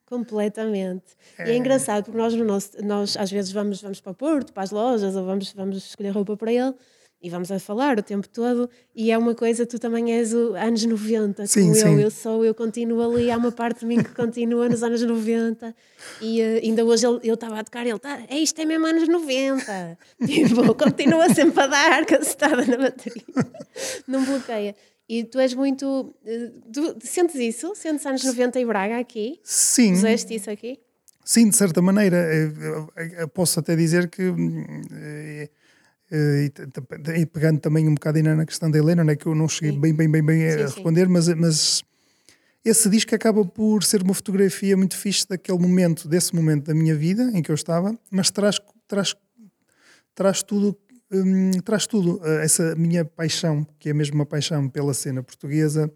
Completamente. 0.06 1.16
É. 1.38 1.50
E 1.50 1.52
é 1.52 1.58
engraçado 1.58 2.04
porque 2.06 2.18
nós, 2.18 2.34
no 2.34 2.44
nosso, 2.44 2.84
nós 2.84 3.18
às 3.18 3.32
vezes 3.32 3.52
vamos, 3.52 3.82
vamos 3.82 4.02
para 4.02 4.14
Porto, 4.14 4.52
para 4.54 4.64
as 4.64 4.72
lojas, 4.72 5.16
ou 5.16 5.26
vamos, 5.26 5.54
vamos 5.54 5.78
escolher 5.78 6.10
roupa 6.10 6.36
para 6.36 6.52
ele 6.52 6.76
e 7.22 7.30
vamos 7.30 7.52
a 7.52 7.60
falar 7.60 8.00
o 8.00 8.04
tempo 8.04 8.28
todo 8.28 8.70
e 8.96 9.12
é 9.12 9.18
uma 9.18 9.36
coisa, 9.36 9.66
tu 9.66 9.78
também 9.78 10.12
és 10.14 10.34
o 10.34 10.56
anos 10.56 10.84
90 10.84 11.46
sim, 11.46 11.62
como 11.62 11.76
sim. 11.76 11.88
eu, 11.94 12.00
eu 12.00 12.12
sou, 12.12 12.44
eu 12.44 12.56
continuo 12.56 13.02
ali, 13.02 13.30
há 13.30 13.38
uma 13.38 13.52
parte 13.52 13.82
de 13.82 13.86
mim 13.86 14.02
que 14.02 14.14
continua 14.16 14.68
nos 14.68 14.82
anos 14.82 15.04
90 15.04 15.76
e 16.20 16.42
uh, 16.42 16.46
ainda 16.64 16.84
hoje 16.84 17.06
ele, 17.06 17.20
eu 17.24 17.36
estava 17.36 17.60
a 17.60 17.64
tocar 17.64 17.86
ele 17.86 18.00
tá, 18.00 18.24
é 18.28 18.40
isto 18.40 18.60
é 18.60 18.66
mesmo 18.66 18.88
anos 18.88 19.08
90 19.08 19.98
tipo, 20.26 20.74
continua 20.74 21.32
sempre 21.34 21.62
a 21.62 21.68
dar 21.68 22.06
cacetada 22.06 22.66
na 22.66 22.78
bateria 22.78 23.24
não 24.08 24.26
bloqueia 24.26 24.76
e 25.08 25.24
tu 25.24 25.40
és 25.40 25.54
muito 25.54 26.16
uh, 26.26 26.72
tu 26.74 26.96
sentes 27.02 27.36
isso? 27.36 27.76
Sentes 27.76 28.06
anos 28.06 28.24
90 28.24 28.60
e 28.60 28.66
Braga 28.66 28.98
aqui? 28.98 29.40
Sim 29.44 29.94
Puseste 29.94 30.36
isso 30.36 30.50
aqui? 30.50 30.80
Sim, 31.24 31.50
de 31.50 31.56
certa 31.56 31.82
maneira 31.82 32.18
eu 33.20 33.28
posso 33.28 33.60
até 33.60 33.76
dizer 33.76 34.10
que 34.10 34.28
uh, 34.30 35.50
e, 36.12 36.52
e, 37.22 37.26
pegando 37.26 37.60
também 37.60 37.88
um 37.88 37.94
bocado 37.94 38.22
na 38.22 38.46
questão 38.46 38.70
da 38.70 38.78
Helena, 38.78 39.04
né, 39.04 39.16
que 39.16 39.26
eu 39.26 39.34
não 39.34 39.48
cheguei 39.48 39.72
sim. 39.72 39.80
bem, 39.80 39.94
bem, 39.94 40.12
bem, 40.12 40.24
bem 40.24 40.46
a 40.48 40.52
sim, 40.52 40.58
responder, 40.64 41.06
sim. 41.06 41.12
Mas, 41.12 41.28
mas 41.30 41.84
esse 42.66 42.90
disco 42.90 43.16
acaba 43.16 43.46
por 43.46 43.84
ser 43.84 44.04
uma 44.04 44.14
fotografia 44.14 44.76
muito 44.76 44.98
fixe 44.98 45.26
daquele 45.28 45.58
momento, 45.58 46.08
desse 46.08 46.36
momento 46.36 46.66
da 46.66 46.76
minha 46.76 46.96
vida 46.96 47.32
em 47.34 47.42
que 47.42 47.50
eu 47.50 47.56
estava, 47.56 47.98
mas 48.12 48.30
traz, 48.30 48.60
traz, 48.88 49.16
traz 50.14 50.44
tudo. 50.44 50.78
Hum, 51.14 51.52
traz 51.66 51.86
tudo, 51.88 52.22
eh, 52.24 52.46
essa 52.46 52.74
minha 52.76 53.04
paixão, 53.04 53.68
que 53.78 53.90
é 53.90 53.94
mesmo 53.94 54.16
uma 54.16 54.26
paixão 54.26 54.70
pela 54.70 54.94
cena 54.94 55.22
portuguesa. 55.22 55.92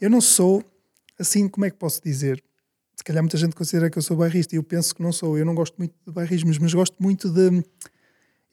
Eu 0.00 0.08
não 0.08 0.20
sou, 0.20 0.62
assim, 1.18 1.48
como 1.48 1.64
é 1.64 1.70
que 1.70 1.76
posso 1.76 2.00
dizer? 2.00 2.40
Se 2.94 3.02
calhar 3.02 3.24
muita 3.24 3.36
gente 3.36 3.56
considera 3.56 3.90
que 3.90 3.98
eu 3.98 4.02
sou 4.02 4.16
bairrista 4.16 4.54
e 4.54 4.58
eu 4.58 4.62
penso 4.62 4.94
que 4.94 5.02
não 5.02 5.10
sou. 5.10 5.36
Eu 5.36 5.44
não 5.44 5.54
gosto 5.54 5.74
muito 5.78 5.94
de 6.06 6.12
bairrismos, 6.12 6.58
mas 6.58 6.72
gosto 6.72 6.94
muito 7.00 7.28
de 7.28 7.64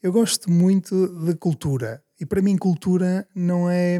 eu 0.01 0.12
gosto 0.12 0.49
muito 0.49 1.07
de 1.25 1.35
cultura 1.35 2.01
e 2.19 2.25
para 2.25 2.41
mim 2.41 2.57
cultura 2.57 3.27
não 3.35 3.69
é 3.69 3.99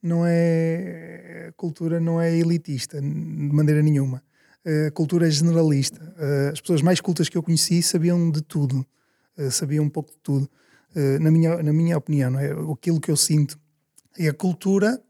não 0.00 0.24
é 0.24 1.52
cultura 1.56 1.98
não 1.98 2.20
é 2.20 2.36
elitista 2.36 3.00
de 3.00 3.06
maneira 3.06 3.82
nenhuma. 3.82 4.22
A 4.86 4.90
cultura 4.90 5.26
é 5.26 5.30
generalista. 5.30 6.14
As 6.52 6.60
pessoas 6.60 6.82
mais 6.82 7.00
cultas 7.00 7.28
que 7.28 7.36
eu 7.36 7.42
conheci 7.42 7.82
sabiam 7.82 8.30
de 8.30 8.42
tudo, 8.42 8.86
sabiam 9.50 9.84
um 9.84 9.88
pouco 9.88 10.12
de 10.12 10.18
tudo. 10.18 10.48
Na 11.20 11.30
minha 11.30 11.62
na 11.62 11.72
minha 11.72 11.96
opinião, 11.96 12.38
é? 12.38 12.52
Aquilo 12.72 13.00
que 13.00 13.10
eu 13.10 13.16
sinto 13.16 13.58
é 14.16 14.28
a 14.28 14.34
cultura, 14.34 15.02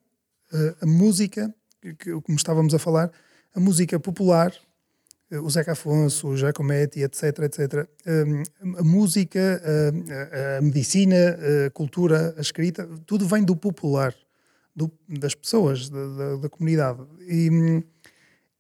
a 0.80 0.86
música, 0.86 1.54
como 2.24 2.36
estávamos 2.36 2.74
a 2.74 2.78
falar, 2.78 3.10
a 3.54 3.60
música 3.60 4.00
popular 4.00 4.52
o 5.30 5.50
Zeca 5.50 5.72
Afonso, 5.72 6.28
o 6.28 6.36
Giacometti, 6.36 7.00
etc, 7.00 7.40
etc. 7.40 7.88
a 8.78 8.82
música, 8.82 9.62
a, 10.58 10.62
medicina, 10.62 11.38
a 11.66 11.70
cultura, 11.70 12.34
a 12.36 12.40
escrita, 12.40 12.88
tudo 13.06 13.26
vem 13.26 13.44
do 13.44 13.54
popular, 13.54 14.14
do, 14.74 14.90
das 15.06 15.34
pessoas, 15.34 15.88
da, 15.90 16.06
da, 16.16 16.36
da 16.36 16.48
comunidade. 16.48 17.02
E, 17.28 17.82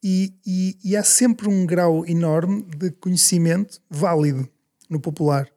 e, 0.02 0.78
e, 0.84 0.96
há 0.96 1.02
sempre 1.02 1.48
um 1.48 1.66
grau 1.66 2.06
enorme 2.06 2.62
de 2.76 2.90
conhecimento 2.92 3.80
válido 3.90 4.48
no 4.88 5.00
popular. 5.00 5.48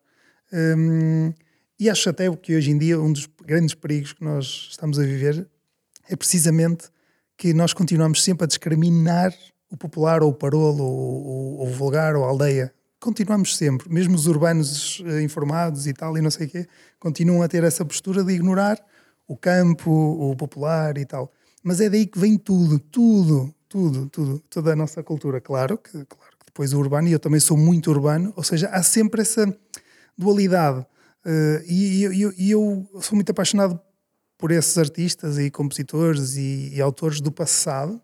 Um, 0.51 1.33
e 1.79 1.89
acho 1.89 2.09
até 2.09 2.33
que 2.35 2.55
hoje 2.55 2.71
em 2.71 2.77
dia 2.77 2.99
um 2.99 3.11
dos 3.11 3.27
grandes 3.45 3.75
perigos 3.75 4.13
que 4.13 4.23
nós 4.23 4.69
estamos 4.71 4.99
a 4.99 5.03
viver 5.03 5.47
é 6.09 6.15
precisamente 6.15 6.89
que 7.37 7.53
nós 7.53 7.73
continuamos 7.73 8.23
sempre 8.23 8.43
a 8.43 8.47
discriminar 8.47 9.33
o 9.71 9.77
popular, 9.77 10.21
ou 10.21 10.29
o 10.29 10.33
parolo, 10.33 10.83
ou, 10.83 11.63
o 11.63 11.65
vulgar, 11.67 12.15
ou 12.15 12.25
a 12.25 12.27
aldeia. 12.27 12.73
Continuamos 12.99 13.55
sempre, 13.57 13.89
mesmo 13.89 14.15
os 14.15 14.27
urbanos 14.27 15.01
eh, 15.05 15.23
informados 15.23 15.87
e 15.87 15.93
tal, 15.93 16.15
e 16.17 16.21
não 16.21 16.29
sei 16.29 16.45
o 16.45 16.49
quê, 16.49 16.67
continuam 16.99 17.41
a 17.41 17.47
ter 17.47 17.63
essa 17.63 17.83
postura 17.83 18.23
de 18.23 18.33
ignorar 18.33 18.77
o 19.27 19.35
campo, 19.35 19.89
o 19.89 20.35
popular 20.35 20.97
e 20.97 21.05
tal. 21.05 21.31
Mas 21.63 21.79
é 21.79 21.89
daí 21.89 22.05
que 22.05 22.19
vem 22.19 22.37
tudo, 22.37 22.77
tudo, 22.77 23.53
tudo, 23.67 24.09
tudo, 24.09 24.39
toda 24.49 24.73
a 24.73 24.75
nossa 24.75 25.01
cultura. 25.01 25.39
Claro 25.39 25.77
que, 25.77 25.91
claro 25.91 26.37
que 26.37 26.45
depois 26.45 26.73
o 26.73 26.79
urbano, 26.79 27.07
e 27.07 27.13
eu 27.13 27.19
também 27.19 27.39
sou 27.39 27.57
muito 27.57 27.89
urbano, 27.89 28.33
ou 28.35 28.43
seja, 28.43 28.67
há 28.67 28.83
sempre 28.83 29.21
essa 29.21 29.47
dualidade. 30.17 30.85
Uh, 31.25 31.63
e, 31.65 32.05
e, 32.05 32.23
e, 32.23 32.33
e, 32.37 32.51
eu 32.51 32.87
sou 32.99 33.15
muito 33.15 33.31
apaixonado 33.31 33.79
por 34.37 34.51
esses 34.51 34.75
artistas 34.77 35.37
e 35.37 35.49
compositores 35.49 36.35
e, 36.35 36.71
e 36.73 36.81
autores 36.81 37.21
do 37.21 37.31
passado 37.31 38.01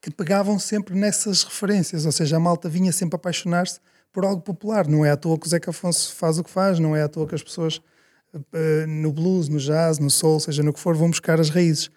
que 0.00 0.10
pegavam 0.10 0.58
sempre 0.58 0.94
nessas 0.94 1.42
referências, 1.42 2.06
ou 2.06 2.12
seja, 2.12 2.36
a 2.36 2.40
malta 2.40 2.68
vinha 2.68 2.90
sempre 2.90 3.16
apaixonar-se 3.16 3.80
por 4.10 4.24
algo 4.24 4.40
popular. 4.40 4.88
Não 4.88 5.04
é 5.04 5.10
à 5.10 5.16
toa 5.16 5.38
que 5.38 5.46
o 5.46 5.50
Zeca 5.50 5.70
Afonso 5.70 6.14
faz 6.14 6.38
o 6.38 6.44
que 6.44 6.50
faz, 6.50 6.78
não 6.78 6.96
é 6.96 7.02
à 7.02 7.08
toa 7.08 7.26
que 7.26 7.34
as 7.34 7.42
pessoas 7.42 7.76
uh, 8.34 8.86
no 8.88 9.12
blues, 9.12 9.48
no 9.48 9.58
jazz, 9.58 9.98
no 9.98 10.10
soul, 10.10 10.40
seja 10.40 10.62
no 10.62 10.72
que 10.72 10.80
for, 10.80 10.96
vão 10.96 11.10
buscar 11.10 11.38
as 11.38 11.50
raízes. 11.50 11.90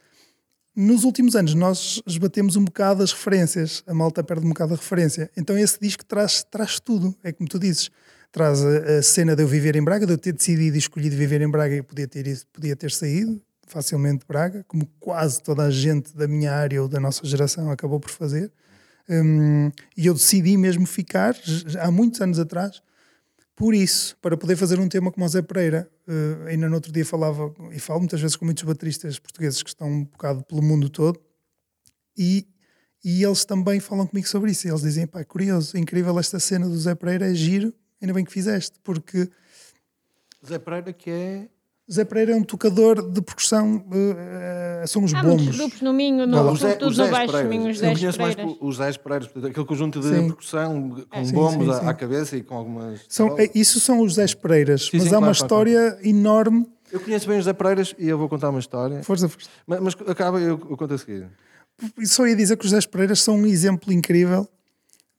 Nos 0.75 1.03
últimos 1.03 1.35
anos 1.35 1.53
nós 1.53 2.01
esbatemos 2.05 2.55
um 2.55 2.65
bocado 2.65 3.03
as 3.03 3.11
referências, 3.11 3.83
a 3.85 3.93
malta 3.93 4.23
perde 4.23 4.45
um 4.45 4.49
bocado 4.49 4.73
a 4.73 4.77
referência. 4.77 5.29
Então 5.37 5.57
esse 5.57 5.79
disco 5.79 6.03
traz, 6.03 6.43
traz 6.43 6.79
tudo, 6.79 7.15
é 7.23 7.31
como 7.31 7.47
tu 7.47 7.59
dizes. 7.59 7.89
Traz 8.31 8.65
a, 8.65 8.97
a, 8.97 9.03
cena 9.03 9.35
de 9.35 9.43
eu 9.43 9.47
viver 9.47 9.75
em 9.75 9.83
Braga, 9.83 10.07
de 10.07 10.13
eu 10.13 10.17
ter 10.17 10.33
decidido 10.33 10.75
e 10.75 10.79
escolhido 10.79 11.15
viver 11.15 11.41
em 11.41 11.49
Braga 11.49 11.75
e 11.75 11.83
podia 11.83 12.07
ter, 12.07 12.25
podia 12.51 12.75
ter 12.75 12.91
saído 12.91 13.39
facilmente 13.73 14.25
Braga, 14.27 14.63
como 14.67 14.86
quase 14.99 15.41
toda 15.41 15.63
a 15.63 15.71
gente 15.71 16.15
da 16.15 16.27
minha 16.27 16.53
área 16.53 16.81
ou 16.81 16.88
da 16.88 16.99
nossa 16.99 17.25
geração 17.25 17.71
acabou 17.71 17.99
por 17.99 18.12
fazer. 18.12 18.51
Um, 19.09 19.69
e 19.97 20.05
eu 20.05 20.13
decidi 20.13 20.55
mesmo 20.55 20.86
ficar, 20.86 21.36
há 21.79 21.91
muitos 21.91 22.21
anos 22.21 22.39
atrás, 22.39 22.81
por 23.55 23.73
isso, 23.73 24.15
para 24.21 24.38
poder 24.38 24.55
fazer 24.55 24.79
um 24.79 24.88
tema 24.88 25.12
como 25.12 25.25
o 25.25 25.29
Zé 25.29 25.41
Pereira. 25.41 25.89
Uh, 26.07 26.47
ainda 26.47 26.67
no 26.69 26.75
outro 26.75 26.91
dia 26.91 27.05
falava, 27.05 27.53
e 27.71 27.79
falo 27.79 27.99
muitas 27.99 28.21
vezes 28.21 28.36
com 28.36 28.45
muitos 28.45 28.63
bateristas 28.63 29.19
portugueses 29.19 29.62
que 29.63 29.69
estão 29.69 29.88
um 29.88 30.03
bocado 30.05 30.43
pelo 30.43 30.62
mundo 30.62 30.89
todo, 30.89 31.19
e, 32.17 32.47
e 33.03 33.23
eles 33.23 33.43
também 33.43 33.79
falam 33.79 34.05
comigo 34.05 34.27
sobre 34.27 34.51
isso. 34.51 34.67
Eles 34.67 34.81
dizem: 34.81 35.07
pá, 35.07 35.21
é 35.21 35.23
curioso, 35.23 35.77
incrível 35.77 36.17
esta 36.19 36.39
cena 36.39 36.67
do 36.67 36.77
Zé 36.77 36.93
Pereira, 36.95 37.31
é 37.31 37.33
giro, 37.33 37.73
ainda 38.01 38.13
bem 38.13 38.23
que 38.23 38.31
fizeste, 38.31 38.79
porque. 38.83 39.29
Zé 40.45 40.59
Pereira, 40.59 40.91
que 40.91 41.09
é 41.09 41.49
Zé 41.93 42.03
Pereira 42.06 42.32
é 42.32 42.36
um 42.36 42.43
tocador 42.43 43.08
de 43.12 43.21
percussão, 43.21 43.77
uh, 43.77 44.88
são 44.88 45.03
os 45.03 45.13
Há 45.13 45.21
bombos. 45.21 45.43
muitos 45.43 45.58
grupos 45.58 45.82
no 45.82 45.93
Minho, 45.93 46.25
no, 46.25 46.43
não, 46.43 46.56
Zé, 46.56 46.73
tudo 46.73 46.97
no 46.97 47.12
Baixo 47.12 47.43
Minho, 47.45 47.69
os 47.69 47.77
Zé 47.77 47.93
conheço 47.93 48.19
mais 48.19 48.36
os 48.60 48.77
Zé 48.77 48.91
Pereiras, 48.93 49.29
aquele 49.29 49.65
conjunto 49.65 49.99
de 49.99 50.08
sim. 50.08 50.27
percussão 50.27 50.89
com 50.89 51.19
é. 51.19 51.32
bombos 51.32 51.75
sim, 51.75 51.82
sim, 51.82 51.88
à, 51.88 51.93
cabeça 51.93 52.36
e 52.38 52.41
com 52.41 52.56
algumas... 52.56 53.01
São, 53.08 53.38
é, 53.39 53.49
isso 53.53 53.79
são 53.79 54.01
os 54.01 54.15
Zé 54.15 54.25
Pereiras, 54.36 54.89
mas 54.91 55.06
há 55.06 55.10
claro, 55.10 55.25
uma 55.25 55.32
história 55.32 55.91
claro. 55.91 56.08
enorme... 56.08 56.65
Eu 56.91 56.99
conheço 56.99 57.27
bem 57.27 57.38
os 57.38 57.45
Zé 57.45 57.53
Pereiras 57.53 57.95
e 57.99 58.08
eu 58.08 58.17
vou 58.17 58.27
contar 58.27 58.49
uma 58.49 58.60
história. 58.60 59.03
Força, 59.03 59.29
força. 59.29 59.49
Mas, 59.67 59.79
mas 59.79 59.95
acaba, 60.08 60.39
eu, 60.39 60.60
eu 60.69 60.77
conto 60.77 60.93
a 60.93 60.97
seguir. 60.97 61.27
Só 62.03 62.25
ia 62.25 62.36
dizer 62.36 62.58
que 62.58 62.65
os 62.65 62.71
Zé 62.71 62.79
Pereiras 62.82 63.21
são 63.21 63.36
um 63.36 63.45
exemplo 63.45 63.93
incrível 63.93 64.47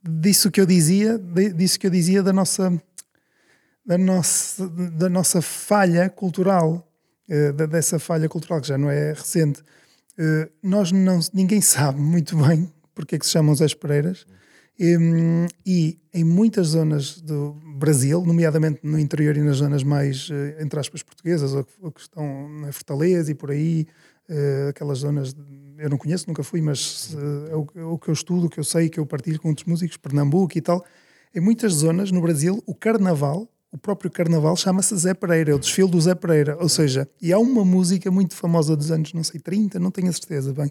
disso 0.03 0.51
que 0.51 0.61
eu 0.61 0.67
dizia, 0.67 1.19
disso 1.55 1.79
que 1.79 1.87
eu 1.87 1.91
dizia 1.91 2.23
da 2.23 2.33
nossa... 2.33 2.73
Da 3.85 3.99
nossa, 3.99 4.67
da 4.69 5.09
nossa 5.09 5.43
falha 5.43 6.09
cultural, 6.09 6.89
uh, 7.29 7.67
dessa 7.67 7.99
falha 7.99 8.29
cultural, 8.29 8.61
que 8.61 8.69
já 8.69 8.79
não 8.79 8.91
é 8.91 9.13
recente. 9.13 9.61
Uh, 10.19 10.51
nós 10.63 10.91
não, 10.91 11.21
ninguém 11.33 11.61
sabe 11.63 12.01
muito 12.01 12.37
bem 12.37 12.73
porque 12.95 13.17
é 13.17 13.19
que 13.19 13.27
se 13.27 13.33
chamam 13.33 13.55
Zé 13.55 13.67
Pereiras. 13.75 14.27
Um, 14.81 15.47
e 15.65 16.01
em 16.13 16.25
muitas 16.25 16.69
zonas 16.69 17.21
do 17.21 17.53
Brasil, 17.77 18.25
nomeadamente 18.25 18.81
no 18.83 18.99
interior 18.99 19.37
e 19.37 19.41
nas 19.41 19.59
zonas 19.59 19.85
mais, 19.85 20.29
uh, 20.31 20.61
entre 20.61 20.81
aspas, 20.81 21.03
portuguesas, 21.03 21.55
ou, 21.55 21.67
ou 21.81 21.93
que 21.93 22.01
estão 22.01 22.49
na 22.49 22.73
Fortaleza 22.73 23.31
e 23.31 23.35
por 23.35 23.53
aí, 23.53 23.87
uh, 24.29 24.69
aquelas 24.71 24.99
zonas, 24.99 25.33
de, 25.33 25.43
eu 25.79 25.89
não 25.89 25.97
conheço, 25.97 26.27
nunca 26.27 26.43
fui, 26.43 26.61
mas 26.61 27.15
uh, 27.15 27.47
é, 27.51 27.57
o, 27.57 27.67
é, 27.77 27.85
o, 27.85 27.99
que 27.99 28.09
eu 28.09 28.15
estudo, 28.15 28.47
o 28.47 28.51
que 28.51 28.59
eu 28.59 28.65
sei, 28.65 28.89
que 28.89 28.99
eu 28.99 29.07
partilho 29.07 29.41
com 29.41 29.49
outros 29.49 29.67
músicos, 29.67 29.97
Pernambuco 29.97 30.59
e 30.59 30.61
tal. 30.61 30.85
Em 31.33 31.41
muitas 31.41 31.75
zonas 31.75 32.11
no 32.11 32.21
Brasil, 32.21 32.61
o 32.67 32.75
carnaval 32.75 33.49
o 33.75 33.79
próprio 33.79 34.09
carnaval 34.09 34.57
chama-se 34.57 34.97
Zé 34.97 35.13
Pereira, 35.15 35.51
é 35.51 35.55
o 35.55 35.59
desfile 35.59 35.91
do 35.91 36.01
Zé 36.01 36.15
Pereira. 36.15 36.57
Ou 36.61 36.69
seja, 36.69 37.09
e 37.21 37.33
há 37.33 37.39
uma 37.41 37.65
música 37.65 38.09
muito 38.09 38.37
famosa 38.37 38.77
dos 38.77 38.93
anos, 38.93 39.13
não 39.13 39.25
sei, 39.25 39.41
30, 39.41 39.81
não 39.81 39.91
tenho 39.91 40.09
a 40.09 40.13
certeza, 40.13 40.53
bem, 40.53 40.71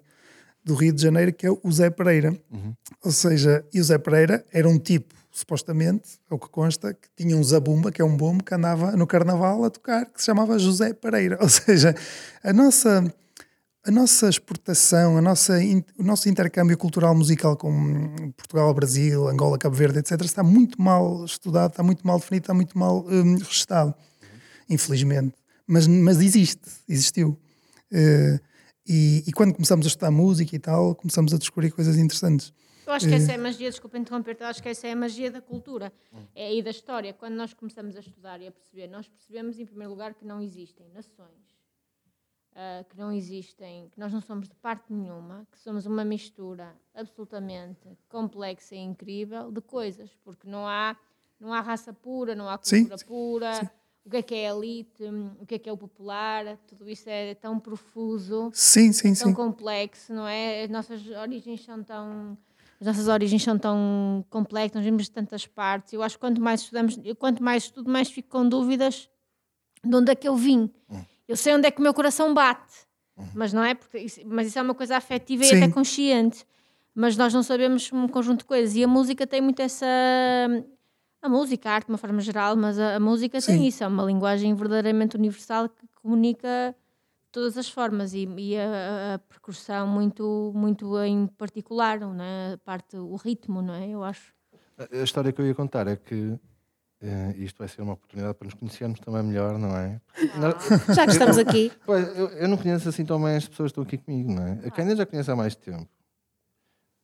do 0.63 0.73
Rio 0.73 0.93
de 0.93 1.01
Janeiro, 1.01 1.33
que 1.33 1.45
é 1.45 1.51
o 1.51 1.69
Zé 1.69 1.89
Pereira. 1.89 2.33
Uhum. 2.49 2.73
Ou 3.03 3.11
seja, 3.11 3.65
e 3.73 3.81
o 3.81 3.83
Zé 3.83 3.97
Pereira 3.97 4.45
era 4.53 4.69
um 4.69 4.79
tipo, 4.79 5.13
supostamente, 5.29 6.17
é 6.31 6.33
o 6.33 6.39
que 6.39 6.47
consta, 6.47 6.93
que 6.93 7.09
tinha 7.17 7.35
um 7.35 7.43
zabumba, 7.43 7.91
que 7.91 8.01
é 8.01 8.05
um 8.05 8.15
bombo, 8.15 8.41
que 8.41 8.53
andava 8.53 8.93
no 8.93 9.05
carnaval 9.05 9.65
a 9.65 9.69
tocar, 9.69 10.05
que 10.05 10.21
se 10.21 10.25
chamava 10.25 10.57
José 10.57 10.93
Pereira. 10.93 11.37
Ou 11.43 11.49
seja, 11.49 11.93
a 12.41 12.53
nossa 12.53 13.13
a 13.85 13.91
nossa 13.91 14.29
exportação, 14.29 15.17
a 15.17 15.21
nossa, 15.21 15.59
o 15.99 16.03
nosso 16.03 16.29
intercâmbio 16.29 16.77
cultural 16.77 17.13
musical 17.13 17.57
com 17.57 18.31
Portugal, 18.37 18.73
Brasil, 18.73 19.27
Angola, 19.27 19.57
Cabo 19.57 19.75
Verde, 19.75 19.99
etc., 19.99 20.21
está 20.21 20.41
muito 20.41 20.81
mal 20.81 21.25
estudado, 21.25 21.71
está 21.71 21.83
muito 21.83 22.05
mal 22.07 22.17
definido, 22.17 22.43
está 22.43 22.53
muito 22.53 22.77
mal 22.77 23.05
um, 23.05 23.37
registado, 23.37 23.93
infelizmente. 24.69 25.35
Mas, 25.67 25.85
mas 25.85 26.21
existe, 26.21 26.61
existiu. 26.87 27.37
Uh, 27.91 28.39
e, 28.87 29.23
e, 29.27 29.31
quando 29.33 29.53
começamos 29.53 29.85
a 29.85 29.87
estudar 29.87 30.11
música 30.11 30.55
e 30.55 30.59
tal, 30.59 30.95
começamos 30.95 31.33
a 31.33 31.37
descobrir 31.37 31.71
coisas 31.71 31.97
interessantes. 31.97 32.53
Eu 32.85 32.93
acho 32.93 33.07
que 33.07 33.13
essa 33.13 33.31
é 33.31 33.35
a 33.35 33.39
magia, 33.39 33.69
desculpa 33.69 33.97
interromper-te, 33.97 34.43
acho 34.43 34.61
que 34.61 34.67
essa 34.67 34.87
é 34.87 34.91
a 34.91 34.95
magia 34.95 35.31
da 35.31 35.41
cultura 35.41 35.91
é, 36.35 36.53
e 36.53 36.61
da 36.61 36.69
história. 36.69 37.13
Quando 37.13 37.35
nós 37.35 37.53
começamos 37.53 37.95
a 37.95 37.99
estudar 37.99 38.41
e 38.41 38.47
a 38.47 38.51
perceber, 38.51 38.87
nós 38.87 39.07
percebemos, 39.07 39.57
em 39.59 39.65
primeiro 39.65 39.91
lugar, 39.91 40.13
que 40.13 40.25
não 40.25 40.41
existem 40.41 40.85
nações 40.93 41.52
uh, 42.53 42.83
que 42.89 42.97
não 42.97 43.11
existem, 43.11 43.89
que 43.89 43.99
nós 43.99 44.11
não 44.11 44.21
somos 44.21 44.47
de 44.47 44.55
parte 44.55 44.91
nenhuma, 44.91 45.47
que 45.51 45.59
somos 45.59 45.85
uma 45.85 46.05
mistura 46.05 46.75
absolutamente 46.93 47.87
complexa 48.07 48.75
e 48.75 48.79
incrível 48.79 49.51
de 49.51 49.61
coisas, 49.61 50.09
porque 50.23 50.47
não 50.47 50.67
há, 50.67 50.95
não 51.39 51.53
há 51.53 51.61
raça 51.61 51.93
pura, 51.93 52.35
não 52.35 52.49
há 52.49 52.57
cultura 52.57 52.97
sim, 52.97 53.05
pura. 53.05 53.53
Sim. 53.55 53.69
O 54.05 54.09
que 54.09 54.17
é 54.17 54.21
que 54.21 54.35
é 54.35 54.49
elite, 54.49 55.03
o 55.39 55.45
que 55.45 55.55
é 55.55 55.59
que 55.59 55.69
é 55.69 55.71
o 55.71 55.77
popular, 55.77 56.57
tudo 56.67 56.89
isso 56.89 57.09
é 57.09 57.33
tão 57.35 57.57
profuso, 57.57 58.51
sim, 58.53 58.91
sim, 58.91 59.13
tão 59.13 59.29
sim. 59.29 59.33
complexo, 59.33 60.13
não 60.13 60.27
é? 60.27 60.63
As 60.63 60.69
nossas 60.69 61.07
origens 61.07 61.63
são 61.63 61.81
tão 61.81 62.37
as 62.81 62.87
nossas 62.87 63.07
origens 63.07 63.41
são 63.41 63.57
tão 63.57 64.25
complexas, 64.29 64.75
nós 64.75 64.83
vimos 64.83 65.03
de 65.03 65.11
tantas 65.11 65.47
partes. 65.47 65.93
Eu 65.93 66.03
acho 66.03 66.17
que 66.17 66.19
quanto 66.19 66.41
mais 66.41 66.59
estudamos, 66.59 66.97
quanto 67.17 67.41
mais 67.41 67.63
estudo, 67.63 67.89
mais 67.89 68.11
fico 68.11 68.27
com 68.27 68.45
dúvidas 68.45 69.07
de 69.81 69.95
onde 69.95 70.11
é 70.11 70.15
que 70.15 70.27
eu 70.27 70.35
vim. 70.35 70.69
Hum. 70.89 71.01
Eu 71.33 71.37
sei 71.37 71.55
onde 71.55 71.67
é 71.67 71.71
que 71.71 71.79
o 71.79 71.81
meu 71.81 71.95
coração 71.95 72.31
bate, 72.31 72.85
uhum. 73.17 73.25
mas 73.33 73.51
não 73.51 73.63
é 73.63 73.73
porque 73.73 73.97
isso, 73.97 74.21
mas 74.23 74.45
isso 74.45 74.59
é 74.59 74.61
uma 74.61 74.75
coisa 74.75 74.95
afetiva 74.95 75.43
Sim. 75.43 75.55
e 75.55 75.63
até 75.63 75.73
consciente. 75.73 76.45
Mas 76.93 77.17
nós 77.17 77.33
não 77.33 77.41
sabemos 77.41 77.91
um 77.91 78.07
conjunto 78.07 78.41
de 78.41 78.45
coisas 78.45 78.75
e 78.75 78.83
a 78.83 78.87
música 78.87 79.25
tem 79.25 79.41
muito 79.41 79.59
essa 79.59 79.87
a 81.19 81.27
música, 81.27 81.71
a 81.71 81.73
arte 81.73 81.87
de 81.87 81.91
uma 81.91 81.97
forma 81.97 82.21
geral, 82.21 82.55
mas 82.55 82.77
a, 82.77 82.97
a 82.97 82.99
música 82.99 83.41
Sim. 83.41 83.53
tem 83.53 83.67
isso, 83.67 83.83
é 83.83 83.87
uma 83.87 84.03
linguagem 84.03 84.53
verdadeiramente 84.53 85.17
universal 85.17 85.67
que 85.67 85.87
comunica 85.95 86.75
todas 87.31 87.57
as 87.57 87.67
formas 87.67 88.13
e, 88.13 88.29
e 88.37 88.55
a, 88.55 89.15
a, 89.15 89.17
percussão 89.17 89.87
muito 89.87 90.51
muito 90.53 91.01
em 91.01 91.25
particular, 91.25 91.99
não 91.99 92.15
é? 92.21 92.53
A 92.53 92.57
parte 92.59 92.95
o 92.95 93.15
ritmo, 93.15 93.59
não 93.59 93.73
é? 93.73 93.89
Eu 93.89 94.03
acho. 94.03 94.31
A 94.77 94.97
história 94.97 95.31
que 95.31 95.41
eu 95.41 95.47
ia 95.47 95.55
contar 95.55 95.87
é 95.87 95.95
que 95.95 96.37
Uh, 97.03 97.35
isto 97.35 97.57
vai 97.57 97.67
ser 97.67 97.81
uma 97.81 97.93
oportunidade 97.93 98.33
para 98.35 98.45
nos 98.45 98.53
conhecermos 98.53 98.97
também 99.01 99.21
melhor, 99.23 99.59
não 99.59 99.75
é? 99.75 99.99
Nós... 100.37 100.55
Já 100.95 101.05
que 101.05 101.11
estamos 101.11 101.37
aqui. 101.37 101.69
Pois, 101.85 102.17
eu, 102.17 102.29
eu, 102.29 102.47
não 102.47 102.55
conheço 102.55 102.87
assim 102.87 103.03
tão 103.03 103.21
bem 103.21 103.35
as 103.35 103.45
pessoas 103.45 103.73
que 103.73 103.79
estão 103.79 103.83
aqui 103.83 103.97
comigo, 103.97 104.31
não 104.31 104.47
é? 104.47 104.51
A 104.65 104.71
Cândida 104.71 104.95
já 104.95 105.05
conhece 105.05 105.29
há 105.29 105.35
mais 105.35 105.53
tempo. 105.53 105.85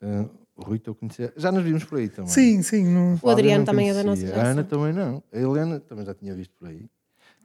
Uh, 0.02 0.30
o 0.56 0.64
Rui 0.64 0.78
estou 0.78 0.94
a 0.94 0.96
conhecer. 0.96 1.34
Já 1.36 1.52
nos 1.52 1.66
vimos 1.66 1.84
por 1.84 2.00
aí 2.00 2.08
também. 2.08 2.32
Sim, 2.32 2.62
sim. 2.64 2.86
Não... 2.86 3.20
O 3.22 3.30
Adriano 3.30 3.66
também 3.66 3.90
é 3.90 3.94
da 3.94 4.02
nossa 4.02 4.22
geração. 4.22 4.42
A 4.42 4.48
Ana 4.48 4.64
também 4.64 4.94
não. 4.94 5.22
A 5.34 5.38
Helena 5.38 5.82
também 5.82 6.06
já 6.06 6.14
tinha 6.14 6.34
visto 6.34 6.54
por 6.58 6.70
aí. 6.70 6.90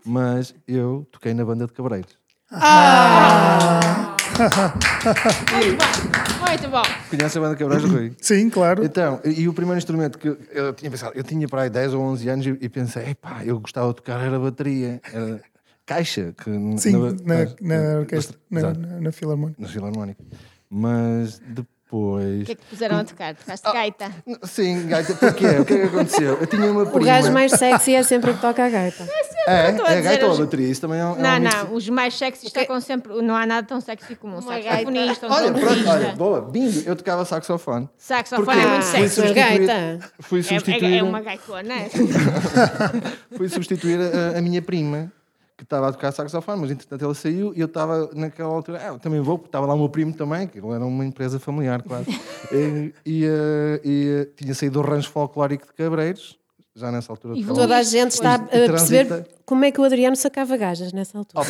Mas 0.05 0.55
eu 0.69 1.05
toquei 1.11 1.35
na 1.35 1.45
banda 1.45 1.67
de 1.67 1.73
Cabreiros. 1.73 2.17
Ah! 2.53 4.15
Bom, 5.51 6.34
muito 6.55 6.69
bom. 6.69 6.83
Conhece 7.11 7.39
a 7.39 7.41
banda 7.41 7.57
Cabrais 7.57 7.85
Rui? 7.85 8.13
Sim, 8.21 8.49
claro. 8.49 8.85
Então, 8.85 9.21
e 9.25 9.49
o 9.49 9.53
primeiro 9.53 9.79
instrumento 9.79 10.19
que 10.19 10.29
eu 10.29 10.73
tinha 10.73 10.91
pensado, 10.91 11.13
eu 11.15 11.25
tinha 11.25 11.49
para 11.49 11.63
aí 11.63 11.71
10 11.71 11.95
ou 11.95 12.03
11 12.03 12.29
anos 12.29 12.47
e, 12.47 12.69
pensei, 12.69 13.15
pá, 13.15 13.45
eu 13.45 13.59
gostava 13.61 13.89
de 13.89 13.97
tocar 13.97 14.21
era 14.21 14.39
bateria, 14.39 15.01
era 15.13 15.41
caixa. 15.85 16.33
Que, 16.33 16.51
Sim, 16.79 16.93
na, 16.93 17.13
na, 17.13 17.45
na 17.61 17.99
orquestra, 18.01 18.39
na, 18.51 18.73
na, 18.73 19.01
na, 19.01 19.13
filarmónica. 19.13 19.61
Na 19.61 19.69
filarmónica. 19.69 20.23
Mas 20.71 21.39
depois 21.41 21.74
depois. 21.95 22.43
O 22.43 22.45
que 22.45 22.53
é 22.53 22.55
que 22.57 22.65
puseram 22.65 22.99
a 22.99 23.05
tocar? 23.05 23.35
Tocaste 23.35 23.69
oh, 23.69 23.73
gaita? 23.73 24.13
Sim, 24.43 24.89
gaita. 24.89 25.15
Porquê? 25.15 25.47
O 25.47 25.65
que 25.65 25.75
é 25.75 25.79
que 25.79 25.87
aconteceu? 25.87 26.39
Eu 26.41 26.47
tinha 26.47 26.71
uma 26.71 26.85
prima. 26.87 27.01
O 27.01 27.05
gajo 27.05 27.33
mais 27.33 27.53
sexy 27.53 27.95
é 27.95 28.03
sempre 28.03 28.33
o 28.33 28.35
que 28.35 28.41
toca 28.41 28.65
a 28.65 28.69
gaita. 28.69 29.05
É, 29.05 29.25
sempre, 29.25 29.87
é, 29.87 29.95
é 29.95 29.99
a 29.99 30.01
gaita 30.01 30.27
ou 30.27 30.35
a 30.35 30.39
bateria? 30.39 30.69
Isso 30.69 30.81
também 30.81 30.99
é 30.99 31.05
um. 31.05 31.17
Não, 31.17 31.31
é 31.31 31.39
um 31.39 31.41
não, 31.41 31.75
os 31.75 31.89
mais 31.89 32.15
sexys 32.15 32.53
tocam 32.53 32.81
sempre. 32.81 33.23
Não 33.23 33.37
há 33.37 33.47
nada 33.47 33.67
tão 33.67 33.81
sexy 33.81 34.17
como 34.17 34.39
um 34.39 34.43
saxofonista. 34.43 35.29
Olha, 35.29 35.53
pronto, 35.53 35.89
olha, 35.89 36.13
boa, 36.17 36.41
bingo, 36.41 36.83
eu 36.85 36.97
tocava 36.97 37.25
saxofone. 37.25 37.89
Saxofone 37.97 38.61
é 38.61 38.67
muito 38.67 38.85
sexy. 38.85 39.21
Fui 39.21 39.33
gaita. 39.33 39.99
Fui 40.21 40.43
substituir. 40.43 40.95
É, 40.95 40.99
é 40.99 41.03
uma 41.03 41.21
gaitona, 41.21 41.75
é? 41.75 41.91
fui 43.37 43.49
substituir 43.49 43.99
a, 44.01 44.39
a 44.39 44.43
minha 44.43 44.61
prima 44.61 45.13
que 45.57 45.63
estava 45.63 45.89
a 45.89 45.93
tocar 45.93 46.13
saxofone, 46.13 46.61
mas 46.61 46.71
entretanto 46.71 47.05
ele 47.05 47.15
saiu 47.15 47.53
e 47.55 47.61
eu 47.61 47.67
estava 47.67 48.11
naquela 48.13 48.49
altura, 48.49 48.91
ah, 48.91 48.99
também 48.99 49.21
vou, 49.21 49.39
porque 49.39 49.49
estava 49.49 49.67
lá 49.67 49.75
o 49.75 49.79
meu 49.79 49.89
primo 49.89 50.13
também, 50.13 50.49
que 50.49 50.59
ele 50.59 50.69
era 50.73 50.85
uma 50.85 51.05
empresa 51.05 51.39
familiar, 51.39 51.83
claro. 51.83 52.05
e, 52.53 52.93
e, 53.07 53.25
uh, 53.27 53.81
e 53.85 54.23
uh, 54.23 54.33
tinha 54.35 54.55
saído 54.55 54.83
do 54.83 54.89
rancho 54.89 55.11
folclórico 55.11 55.67
de 55.67 55.73
Cabreiros, 55.73 56.39
já 56.75 56.91
nessa 56.91 57.13
altura. 57.13 57.39
E 57.39 57.45
toda 57.45 57.77
a 57.77 57.83
gente 57.83 58.13
está 58.13 58.35
a 58.35 58.39
perceber 58.39 59.29
como 59.47 59.65
é 59.65 59.71
que 59.71 59.81
o 59.81 59.85
Adriano 59.85 60.17
sacava 60.17 60.57
gajas 60.57 60.93
nessa 60.93 61.17
altura. 61.19 61.45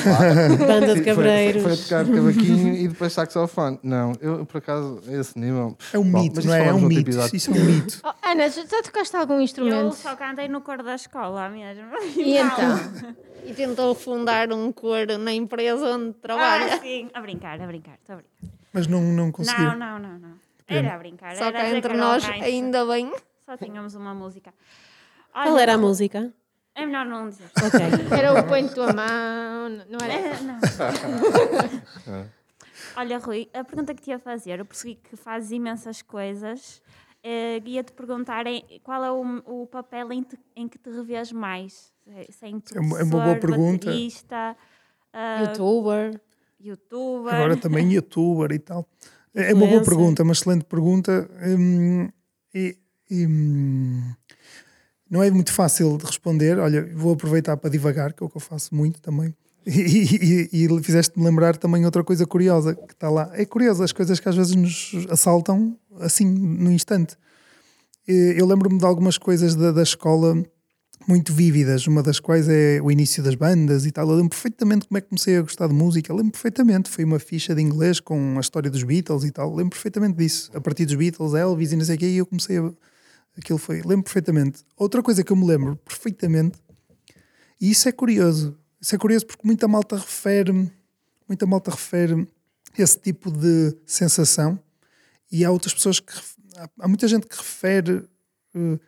Banda 0.58 0.94
de 0.94 1.02
cabreiros. 1.02 1.62
Foi, 1.62 1.76
foi, 1.76 1.96
a 1.96 2.04
tocar 2.04 2.14
cavaquinho 2.14 2.74
e 2.74 2.88
depois 2.88 3.12
saxofone. 3.12 3.78
Não, 3.82 4.12
eu 4.20 4.44
por 4.44 4.58
acaso, 4.58 5.00
esse 5.08 5.38
nível. 5.38 5.76
É 5.92 5.98
um 5.98 6.04
mito, 6.04 6.46
não 6.46 6.54
é? 6.54 6.68
É 6.68 6.74
um 6.74 6.80
mito. 6.80 7.10
Isso 7.34 7.50
é 7.50 7.54
um 7.54 7.64
mito. 7.64 8.00
Oh, 8.04 8.12
Ana, 8.22 8.48
já 8.48 8.82
tocaste 8.82 9.16
algum 9.16 9.40
instrumento? 9.40 9.76
Eu 9.76 9.92
só 9.92 10.14
cantei 10.14 10.48
no 10.48 10.60
coro 10.60 10.82
da 10.82 10.94
escola 10.94 11.48
mesmo. 11.48 11.84
E 12.16 12.36
então? 12.38 13.14
e 13.46 13.54
tentou 13.54 13.94
fundar 13.94 14.52
um 14.52 14.72
coro 14.72 15.18
na 15.18 15.32
empresa 15.32 15.96
onde 15.96 16.14
trabalha. 16.14 16.74
Ah, 16.74 16.80
sim, 16.80 17.08
a 17.14 17.20
brincar, 17.20 17.60
a 17.60 17.66
brincar, 17.66 17.94
estou 17.94 18.14
a 18.14 18.16
brincar. 18.16 18.56
Mas 18.72 18.86
não, 18.86 19.00
não 19.00 19.30
conseguiu? 19.30 19.64
Não, 19.64 19.78
não, 19.78 19.98
não, 19.98 20.18
não. 20.18 20.34
Era 20.66 20.94
a 20.94 20.98
brincar. 20.98 21.36
Só 21.36 21.52
cá 21.52 21.70
entre 21.70 21.94
nós, 21.94 22.24
ainda 22.24 22.84
bem. 22.86 23.12
Só 23.44 23.56
tínhamos 23.56 23.94
uma 23.94 24.14
música. 24.14 24.52
Olha, 25.34 25.50
Qual 25.50 25.58
era 25.58 25.74
a 25.74 25.78
música? 25.78 26.32
É 26.74 26.86
melhor 26.86 27.06
não 27.06 27.28
dizer. 27.28 27.50
Ok. 27.56 27.80
Era 28.18 28.32
o 28.32 28.46
põe 28.48 28.66
tua 28.68 28.92
mão, 28.92 29.68
não 29.88 29.98
era? 30.02 30.12
É, 30.12 30.40
não. 30.40 30.58
Olha, 32.96 33.18
Rui, 33.18 33.48
a 33.54 33.62
pergunta 33.62 33.94
que 33.94 34.02
te 34.02 34.10
ia 34.10 34.18
fazer, 34.18 34.58
eu 34.58 34.64
percebi 34.64 34.96
que 34.96 35.16
fazes 35.16 35.52
imensas 35.52 36.02
coisas. 36.02 36.82
Uh, 37.24 37.66
ia-te 37.66 37.92
perguntar 37.92 38.46
em, 38.46 38.64
qual 38.82 39.04
é 39.04 39.10
o, 39.10 39.62
o 39.62 39.66
papel 39.66 40.12
em, 40.12 40.22
te, 40.22 40.38
em, 40.54 40.68
que 40.68 40.78
te 40.78 40.90
revês 40.90 41.32
mais? 41.32 41.92
Sem 42.30 42.62
é, 42.74 42.80
uma, 42.80 43.00
é 43.00 43.02
uma 43.02 43.24
boa 43.24 43.36
pergunta. 43.36 43.86
Baterista, 43.86 44.56
uh, 45.14 45.44
youtuber. 45.44 46.20
Youtuber. 46.60 47.34
Agora 47.34 47.56
também 47.56 47.92
youtuber 47.92 48.52
e 48.52 48.58
tal. 48.58 48.86
É, 49.34 49.52
é 49.52 49.54
uma 49.54 49.66
boa 49.66 49.82
pergunta, 49.82 50.22
uma 50.22 50.32
excelente 50.32 50.64
pergunta. 50.64 51.28
Hum, 51.42 52.08
e, 52.54 52.76
e 53.10 53.26
hum, 53.26 54.12
não 55.14 55.22
é 55.22 55.30
muito 55.30 55.52
fácil 55.52 55.96
de 55.96 56.04
responder. 56.04 56.58
Olha, 56.58 56.90
vou 56.92 57.12
aproveitar 57.12 57.56
para 57.56 57.70
divagar, 57.70 58.12
que 58.12 58.24
é 58.24 58.26
o 58.26 58.28
que 58.28 58.36
eu 58.36 58.40
faço 58.40 58.74
muito 58.74 59.00
também. 59.00 59.32
E, 59.66 60.50
e, 60.52 60.66
e 60.66 60.82
fizeste-me 60.82 61.24
lembrar 61.24 61.56
também 61.56 61.86
outra 61.86 62.04
coisa 62.04 62.26
curiosa 62.26 62.74
que 62.74 62.92
está 62.92 63.08
lá. 63.08 63.30
É 63.32 63.46
curioso 63.46 63.82
as 63.82 63.92
coisas 63.92 64.20
que 64.20 64.28
às 64.28 64.36
vezes 64.36 64.54
nos 64.54 65.06
assaltam 65.08 65.74
assim 66.00 66.26
no 66.26 66.70
instante. 66.70 67.16
Eu 68.06 68.44
lembro-me 68.44 68.76
de 68.78 68.84
algumas 68.84 69.16
coisas 69.16 69.54
da, 69.54 69.72
da 69.72 69.82
escola 69.82 70.36
muito 71.08 71.32
vívidas, 71.32 71.86
uma 71.86 72.02
das 72.02 72.20
quais 72.20 72.46
é 72.46 72.78
o 72.82 72.90
início 72.90 73.22
das 73.22 73.34
bandas 73.34 73.86
e 73.86 73.90
tal. 73.90 74.06
Eu 74.10 74.16
lembro 74.16 74.30
perfeitamente 74.30 74.86
como 74.86 74.98
é 74.98 75.00
que 75.00 75.08
comecei 75.08 75.38
a 75.38 75.40
gostar 75.40 75.66
de 75.68 75.72
música. 75.72 76.12
Eu 76.12 76.16
lembro 76.16 76.32
perfeitamente, 76.32 76.90
foi 76.90 77.04
uma 77.04 77.18
ficha 77.18 77.54
de 77.54 77.62
inglês 77.62 78.00
com 78.00 78.36
a 78.36 78.40
história 78.40 78.70
dos 78.70 78.82
Beatles 78.82 79.24
e 79.24 79.30
tal. 79.30 79.48
Eu 79.48 79.56
lembro 79.56 79.70
perfeitamente 79.70 80.18
disso. 80.18 80.50
A 80.52 80.60
partir 80.60 80.84
dos 80.84 80.96
Beatles, 80.96 81.32
Elvis 81.32 81.72
e 81.72 81.76
não 81.76 81.84
sei 81.86 81.96
o 81.96 81.98
quê, 81.98 82.06
e 82.06 82.16
eu 82.18 82.26
comecei 82.26 82.58
a 82.58 82.70
Aquilo 83.36 83.58
foi, 83.58 83.82
lembro 83.82 84.04
perfeitamente. 84.04 84.64
Outra 84.76 85.02
coisa 85.02 85.24
que 85.24 85.32
eu 85.32 85.36
me 85.36 85.46
lembro 85.46 85.76
perfeitamente, 85.76 86.58
e 87.60 87.70
isso 87.70 87.88
é 87.88 87.92
curioso, 87.92 88.56
isso 88.80 88.94
é 88.94 88.98
curioso 88.98 89.26
porque 89.26 89.46
muita 89.46 89.66
malta 89.66 89.96
refere, 89.96 90.70
muita 91.28 91.46
malta 91.46 91.70
refere 91.70 92.28
esse 92.78 92.98
tipo 92.98 93.30
de 93.30 93.76
sensação 93.86 94.58
e 95.30 95.44
há 95.44 95.50
outras 95.50 95.74
pessoas 95.74 96.00
que 96.00 96.12
há 96.78 96.88
muita 96.88 97.08
gente 97.08 97.26
que 97.26 97.36
refere 97.36 98.08
uh, 98.54 98.78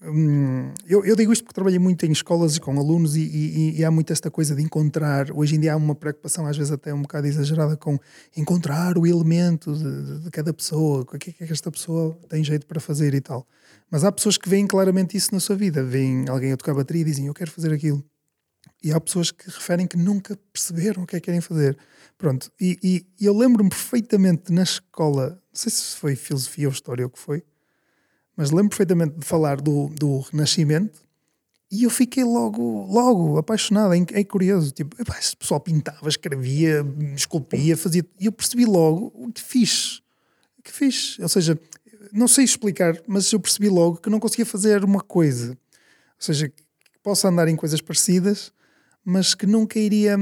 Hum, 0.00 0.72
eu, 0.86 1.04
eu, 1.04 1.16
digo 1.16 1.32
isto 1.32 1.42
porque 1.42 1.54
trabalhei 1.54 1.78
muito 1.78 2.06
em 2.06 2.12
escolas 2.12 2.56
e 2.56 2.60
com 2.60 2.78
alunos 2.78 3.16
e, 3.16 3.20
e, 3.20 3.80
e, 3.80 3.84
há 3.84 3.90
muito 3.90 4.12
esta 4.12 4.30
coisa 4.30 4.54
de 4.54 4.62
encontrar. 4.62 5.32
Hoje 5.32 5.56
em 5.56 5.60
dia 5.60 5.72
há 5.72 5.76
uma 5.76 5.94
preocupação, 5.94 6.46
às 6.46 6.56
vezes 6.56 6.70
até 6.70 6.94
um 6.94 7.02
bocado 7.02 7.26
exagerada, 7.26 7.76
com 7.76 7.98
encontrar 8.36 8.96
o 8.96 9.04
elemento 9.04 9.74
de, 9.74 10.20
de 10.22 10.30
cada 10.30 10.54
pessoa, 10.54 11.00
o 11.00 11.18
que 11.18 11.30
é 11.30 11.46
que 11.46 11.52
esta 11.52 11.70
pessoa 11.70 12.16
tem 12.28 12.44
jeito 12.44 12.64
para 12.64 12.78
fazer 12.78 13.12
e 13.12 13.20
tal. 13.20 13.44
Mas 13.90 14.04
há 14.04 14.12
pessoas 14.12 14.36
que 14.36 14.48
veem 14.48 14.66
claramente 14.66 15.16
isso 15.16 15.32
na 15.32 15.40
sua 15.40 15.56
vida. 15.56 15.82
Veem 15.82 16.28
alguém 16.28 16.52
a 16.52 16.56
tocar 16.56 16.74
bateria 16.74 17.02
e 17.02 17.04
dizem 17.04 17.26
eu 17.26 17.34
quero 17.34 17.50
fazer 17.50 17.72
aquilo. 17.72 18.04
E 18.82 18.92
há 18.92 19.00
pessoas 19.00 19.30
que 19.30 19.46
referem 19.46 19.86
que 19.86 19.96
nunca 19.96 20.38
perceberam 20.52 21.02
o 21.02 21.06
que 21.06 21.16
é 21.16 21.20
que 21.20 21.26
querem 21.26 21.40
fazer. 21.40 21.76
Pronto, 22.16 22.50
e, 22.60 23.06
e 23.18 23.24
eu 23.24 23.36
lembro-me 23.36 23.70
perfeitamente 23.70 24.52
na 24.52 24.62
escola, 24.62 25.30
não 25.30 25.38
sei 25.52 25.70
se 25.70 25.96
foi 25.96 26.16
filosofia 26.16 26.68
ou 26.68 26.72
história 26.72 27.04
ou 27.04 27.08
o 27.08 27.12
que 27.12 27.18
foi 27.18 27.42
mas 28.38 28.52
lembro 28.52 28.68
perfeitamente 28.68 29.18
de 29.18 29.26
falar 29.26 29.60
do, 29.60 29.88
do 29.88 30.20
Renascimento 30.20 31.02
e 31.68 31.82
eu 31.82 31.90
fiquei 31.90 32.22
logo, 32.22 32.86
logo 32.86 33.36
apaixonado. 33.36 33.92
É, 33.92 33.98
é 34.12 34.24
curioso. 34.24 34.70
Tipo, 34.70 34.96
esse 35.18 35.36
pessoal 35.36 35.58
pintava, 35.58 36.08
escrevia, 36.08 36.86
esculpia, 37.16 37.76
fazia. 37.76 38.06
E 38.20 38.26
eu 38.26 38.32
percebi 38.32 38.64
logo 38.64 39.12
o 39.12 39.32
que 39.32 39.42
fiz. 39.42 40.00
Que 40.62 40.72
fiz. 40.72 41.18
Ou 41.18 41.28
seja, 41.28 41.58
não 42.12 42.28
sei 42.28 42.44
explicar, 42.44 43.00
mas 43.06 43.32
eu 43.32 43.40
percebi 43.40 43.68
logo 43.68 43.96
que 43.96 44.10
não 44.10 44.20
conseguia 44.20 44.46
fazer 44.46 44.84
uma 44.84 45.00
coisa. 45.00 45.50
Ou 45.50 45.56
seja, 46.18 46.48
que 46.48 46.62
posso 47.02 47.26
andar 47.26 47.48
em 47.48 47.56
coisas 47.56 47.80
parecidas, 47.80 48.52
mas 49.04 49.34
que 49.34 49.46
nunca 49.46 49.78
iria. 49.78 50.16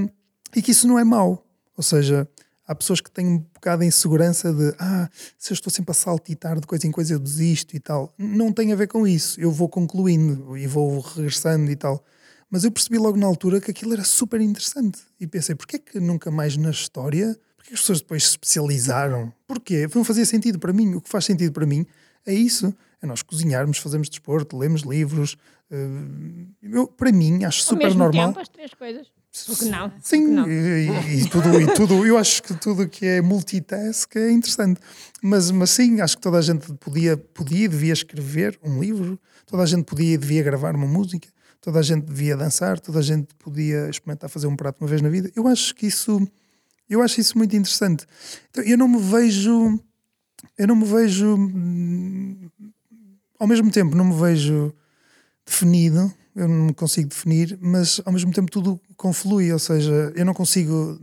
E 0.55 0.63
que 0.63 0.71
isso 0.71 0.87
não 0.87 0.99
é 0.99 1.05
mau. 1.05 1.45
Ou 1.77 1.83
seja, 1.83 2.29
há 2.67 2.75
pessoas 2.75 3.01
que 3.01 3.11
têm 3.11 3.27
um 3.27 3.39
bocado 3.39 3.81
de 3.81 3.89
insegurança 3.89 4.53
de 4.53 4.75
ah, 4.79 5.09
se 5.39 5.53
eu 5.53 5.55
estou 5.55 5.71
sempre 5.71 5.91
a 5.91 5.95
saltitar 5.95 6.59
de 6.61 6.67
coisa 6.67 6.87
em 6.87 6.91
coisa 6.91 7.15
eu 7.15 7.19
desisto 7.19 7.77
e 7.77 7.81
tal. 7.81 8.15
Não 8.19 8.53
tem 8.53 8.73
a 8.73 8.77
ver 8.77 8.89
com 8.89 9.07
isso. 9.07 9.41
Eu 9.41 9.51
vou 9.51 9.69
concluindo 9.69 10.57
e 10.57 10.67
vou 10.67 11.01
regressando 11.01 11.71
e 11.71 11.77
tal. 11.77 12.05
Mas 12.51 12.65
eu 12.65 12.71
percebi 12.71 12.99
logo 12.99 13.17
na 13.17 13.27
altura 13.27 13.61
que 13.61 13.71
aquilo 13.71 13.93
era 13.93 14.05
super 14.05 14.41
interessante. 14.41 15.01
E 15.19 15.27
pensei, 15.27 15.55
porquê 15.55 15.79
que 15.79 15.99
nunca 15.99 16.31
mais 16.31 16.57
na 16.57 16.71
história? 16.71 17.37
Porque 17.67 17.75
as 17.75 17.81
pessoas 17.81 18.01
depois 18.01 18.23
se 18.23 18.31
especializaram? 18.31 19.33
Porquê? 19.45 19.89
Não 19.93 20.05
fazia 20.05 20.25
sentido 20.25 20.57
para 20.57 20.73
mim. 20.73 20.95
O 20.95 21.01
que 21.01 21.09
faz 21.09 21.25
sentido 21.25 21.53
para 21.53 21.67
mim 21.67 21.85
é 22.25 22.33
isso. 22.33 22.73
É 23.03 23.07
nós 23.07 23.23
cozinharmos, 23.23 23.79
fazermos 23.79 24.09
desporto, 24.09 24.57
lemos 24.57 24.83
livros. 24.83 25.37
Uh, 25.69 26.47
eu, 26.63 26.87
para 26.87 27.11
mim, 27.11 27.45
acho 27.45 27.63
Ao 27.63 27.77
super 27.77 27.93
normal. 27.93 28.29
Tempo, 28.29 28.41
as 28.41 28.49
três 28.49 28.73
coisas. 28.73 29.09
Porque 29.47 29.65
não? 29.65 29.93
Sim, 30.01 30.29
não. 30.29 30.49
E, 30.49 31.23
e, 31.23 31.29
tudo, 31.29 31.61
e 31.61 31.75
tudo, 31.75 32.07
eu 32.07 32.17
acho 32.17 32.41
que 32.43 32.55
tudo 32.55 32.89
que 32.89 33.05
é 33.05 33.21
multitask 33.21 34.15
é 34.15 34.31
interessante. 34.31 34.81
Mas, 35.21 35.51
mas 35.51 35.71
sim, 35.71 36.01
acho 36.01 36.17
que 36.17 36.23
toda 36.23 36.39
a 36.39 36.43
gente 36.43 36.73
podia, 36.75 37.17
podia 37.17 37.69
devia 37.69 37.93
escrever 37.93 38.59
um 38.63 38.81
livro, 38.81 39.19
toda 39.45 39.65
a 39.65 39.67
gente 39.67 39.85
podia 39.85 40.15
e 40.15 40.17
devia 40.17 40.43
gravar 40.43 40.75
uma 40.75 40.87
música, 40.87 41.29
toda 41.61 41.81
a 41.81 41.83
gente 41.83 42.05
devia 42.05 42.37
dançar, 42.37 42.79
toda 42.79 43.01
a 43.01 43.03
gente 43.03 43.35
podia 43.35 43.91
experimentar 43.91 44.31
fazer 44.31 44.47
um 44.47 44.57
prato 44.57 44.81
uma 44.81 44.89
vez 44.89 45.03
na 45.03 45.09
vida. 45.09 45.31
Eu 45.35 45.49
acho 45.49 45.75
que 45.75 45.87
isso, 45.87 46.27
eu 46.89 47.03
acho 47.03 47.21
isso 47.21 47.37
muito 47.37 47.55
interessante. 47.57 48.07
Então, 48.51 48.63
eu 48.65 48.79
não 48.79 48.89
me 48.89 49.01
vejo, 49.01 49.79
eu 50.59 50.67
não 50.67 50.77
me 50.77 50.85
vejo, 50.85 51.37
hum, 51.37 52.49
ao 53.39 53.47
mesmo 53.47 53.71
tempo, 53.71 53.97
não 53.97 54.05
me 54.05 54.21
vejo 54.21 54.73
definido 55.45 56.13
eu 56.37 56.47
não 56.47 56.67
me 56.67 56.75
consigo 56.75 57.09
definir, 57.09 57.59
mas 57.63 58.01
ao 58.05 58.13
mesmo 58.13 58.31
tempo 58.31 58.51
tudo 58.51 58.79
conflui, 58.95 59.51
ou 59.51 59.59
seja, 59.59 60.13
eu 60.15 60.25
não 60.25 60.35
consigo 60.35 61.01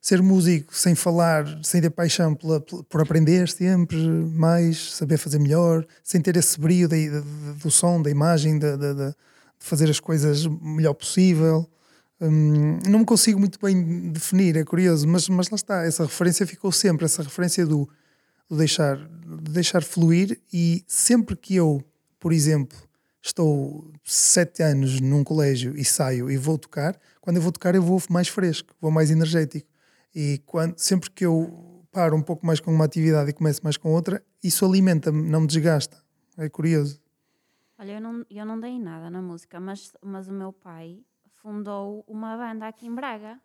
ser 0.00 0.22
músico 0.22 0.74
sem 0.74 0.94
falar, 0.94 1.44
sem 1.62 1.82
ter 1.82 1.90
paixão 1.90 2.34
por 2.34 3.00
aprender 3.02 3.46
sempre 3.48 3.96
mais, 3.98 4.94
saber 4.94 5.18
fazer 5.18 5.38
melhor, 5.38 5.86
sem 6.02 6.20
ter 6.22 6.34
esse 6.36 6.58
brilho 6.58 6.88
do 7.62 7.70
som, 7.70 8.00
da 8.00 8.10
imagem, 8.10 8.58
de, 8.58 8.66
fazer 9.58 9.90
as 9.90 10.00
coisas 10.00 10.46
o 10.46 10.50
melhor 10.50 10.94
possível. 10.94 11.68
Hum, 12.20 12.78
não 12.88 13.00
me 13.00 13.04
consigo 13.04 13.38
muito 13.38 13.58
bem 13.60 14.10
definir, 14.10 14.56
é 14.56 14.64
curioso, 14.64 15.06
mas, 15.06 15.28
mas 15.28 15.48
lá 15.50 15.56
está, 15.56 15.84
essa 15.84 16.04
referência 16.04 16.44
ficou 16.46 16.72
sempre, 16.72 17.04
essa 17.04 17.22
referência 17.22 17.64
do, 17.64 17.88
do 18.48 18.56
deixar, 18.56 18.96
de 18.96 19.52
deixar 19.52 19.82
fluir 19.82 20.40
e 20.52 20.82
sempre 20.86 21.36
que 21.36 21.54
eu, 21.54 21.80
por 22.18 22.32
exemplo, 22.32 22.76
estou 23.22 23.92
sete 24.04 24.62
anos 24.62 25.00
num 25.00 25.22
colégio 25.22 25.76
e 25.76 25.84
saio 25.84 26.28
e 26.28 26.36
vou 26.36 26.58
tocar, 26.58 26.98
quando 27.20 27.36
eu 27.36 27.42
vou 27.42 27.52
tocar 27.52 27.74
eu 27.74 27.82
vou 27.82 28.02
mais 28.10 28.26
fresco, 28.26 28.74
vou 28.80 28.90
mais 28.90 29.10
energético. 29.10 29.68
E 30.14 30.42
quando, 30.46 30.76
sempre 30.78 31.10
que 31.10 31.24
eu 31.24 31.84
paro 31.92 32.16
um 32.16 32.22
pouco 32.22 32.44
mais 32.44 32.58
com 32.58 32.72
uma 32.72 32.84
atividade 32.84 33.30
e 33.30 33.32
começo 33.32 33.60
mais 33.62 33.76
com 33.76 33.92
outra, 33.92 34.24
isso 34.42 34.64
alimenta-me, 34.64 35.22
não 35.22 35.42
me 35.42 35.46
desgasta. 35.46 36.02
É 36.36 36.48
curioso. 36.48 37.00
Olha, 37.78 37.92
eu 37.92 38.00
não, 38.00 38.26
eu 38.30 38.46
não 38.46 38.58
dei 38.58 38.78
nada 38.78 39.08
na 39.10 39.22
música, 39.22 39.60
mas, 39.60 39.92
mas 40.02 40.26
o 40.26 40.32
meu 40.32 40.52
pai 40.52 40.98
fundou 41.42 42.04
uma 42.06 42.36
banda 42.36 42.66
aqui 42.66 42.86
em 42.86 42.94
Braga. 42.94 43.38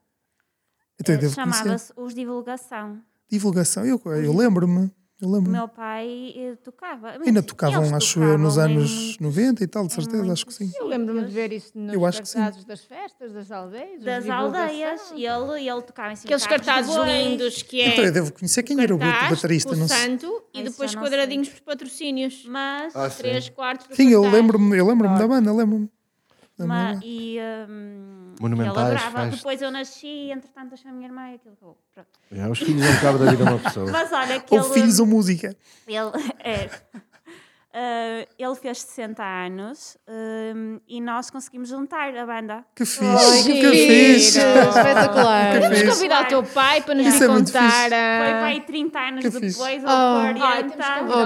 Então, 0.99 1.15
eh, 1.15 1.29
Chamava-se 1.29 1.91
Os 1.95 2.13
Divulgação. 2.13 3.01
Divulgação, 3.29 3.85
eu, 3.85 3.99
eu 4.05 4.35
lembro-me. 4.35 4.91
Eu 5.21 5.29
lembro. 5.29 5.49
O 5.49 5.53
meu 5.53 5.69
pai 5.69 6.33
eh, 6.35 6.55
tocava. 6.57 7.11
Ainda 7.25 7.41
tocavam, 7.41 7.95
acho 7.95 8.21
eu, 8.21 8.37
nos 8.37 8.57
anos 8.57 9.17
90 9.19 9.63
e 9.63 9.67
tal, 9.67 9.87
de 9.87 9.93
certeza, 9.93 10.33
acho 10.33 10.45
que 10.45 10.53
sim. 10.53 10.69
Eu 10.77 10.85
lembro-me 10.85 11.23
de 11.25 11.31
ver 11.31 11.53
isso 11.53 11.71
nos 11.75 11.93
eu 11.93 12.05
acho 12.05 12.21
cartazes 12.21 12.65
das 12.65 12.81
festas, 12.81 13.31
das 13.31 13.49
aldeias. 13.49 14.03
Das 14.03 14.29
aldeias. 14.29 15.13
E 15.15 15.25
ele, 15.25 15.69
ele 15.69 15.81
tocava 15.81 16.11
em 16.11 16.15
Aqueles 16.15 16.45
cartazes 16.45 16.93
lindos 16.95 17.61
que 17.63 17.79
é. 17.79 17.93
Então 17.93 18.03
eu 18.03 18.11
devo 18.11 18.33
conhecer 18.33 18.63
quem 18.63 18.81
era 18.81 18.93
o 18.93 18.97
baterista. 18.97 19.73
não 19.75 19.87
santo 19.87 20.43
e 20.53 20.61
depois 20.63 20.93
quadradinhos 20.93 21.47
para 21.47 21.61
patrocínios. 21.61 22.43
Mas 22.45 22.93
ah, 22.93 23.09
três 23.09 23.47
quartos. 23.47 23.95
Sim, 23.95 24.09
eu 24.09 24.23
lembro-me 24.29 24.77
eu 24.77 24.85
lembro 24.85 25.07
da 25.07 25.25
banda, 25.25 25.53
lembro-me. 25.53 25.89
E. 27.01 27.37
Um, 27.69 28.35
Monumentais. 28.39 29.01
Depois 29.31 29.61
eu 29.61 29.71
nasci, 29.71 30.31
entretanto 30.31 30.69
deixei 30.69 30.91
a 30.91 30.93
minha 30.93 31.07
irmã 31.07 31.31
e 31.31 31.35
aquilo 31.35 31.53
acabou. 31.55 31.77
É, 32.31 32.47
os 32.47 32.59
filhos 32.59 32.81
não 32.81 32.91
acabam 32.91 33.23
da 33.23 33.31
vida 33.31 33.43
de 33.43 33.49
uma 33.49 33.59
pessoa. 33.59 33.89
Mas 33.91 34.11
olha 34.11 34.43
Ou 34.49 34.63
filhos 34.63 34.99
ou 34.99 35.05
música. 35.05 35.55
Ele, 35.87 36.11
é, 36.39 36.69
Uh, 37.73 38.27
ele 38.37 38.55
fez 38.55 38.81
60 38.81 39.23
anos 39.23 39.97
uh, 40.07 40.79
e 40.87 41.01
nós 41.01 41.31
conseguimos 41.31 41.69
juntar 41.69 42.15
a 42.15 42.23
banda. 42.23 42.63
Que 42.75 42.85
fixe! 42.85 43.03
Oh, 43.03 43.43
que, 43.43 43.61
que 43.61 43.71
fixe! 43.71 44.39
Espetacular! 44.39 45.71
Que 45.73 45.87
convidar 45.87 46.25
o 46.25 46.27
teu 46.27 46.43
pai 46.43 46.81
para 46.83 46.93
nos 46.93 47.07
Isso 47.07 47.25
contar. 47.25 47.91
É 47.91 48.19
Foi 48.19 48.41
pai 48.41 48.61
30 48.61 48.99
anos 48.99 49.25
que 49.25 49.29
depois, 49.31 49.53
fixe. 49.55 49.85
oh. 49.87 50.39
40. 50.39 50.75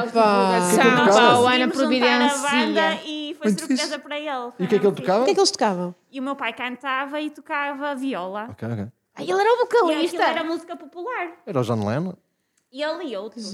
Opa! 0.08 1.40
O 1.40 1.48
Ana 1.48 1.68
Providência. 1.68 3.02
E 3.06 3.36
foi 3.38 3.48
muito 3.48 3.60
surpresa 3.60 3.84
fixe. 3.84 4.00
para 4.00 4.18
ele. 4.18 4.52
E 4.58 4.64
o 4.64 4.68
que 4.70 4.76
é 4.76 4.80
que 4.80 4.88
ele 4.88 4.96
tocava? 4.96 5.22
O 5.24 5.26
que 5.26 5.32
é 5.32 5.34
que 5.34 5.40
eles 5.42 5.52
tocavam? 5.52 5.96
E 6.10 6.20
o 6.22 6.24
meu 6.24 6.38
pai 6.38 6.54
cantava 6.54 7.20
e 7.20 7.30
tocava 7.30 7.94
viola. 7.94 8.48
Ok, 8.52 8.66
ok. 8.66 8.88
ele 9.20 9.32
era 9.34 9.54
o 9.54 9.58
vocalista. 9.66 10.16
E 10.16 10.22
era 10.22 10.44
música 10.46 10.78
popular. 10.78 11.34
Era 11.46 11.60
o 11.60 11.64
John 11.64 11.86
Lennon? 11.86 12.14
E 12.72 12.84
ele 12.84 13.12
e 13.12 13.18
outros. 13.18 13.54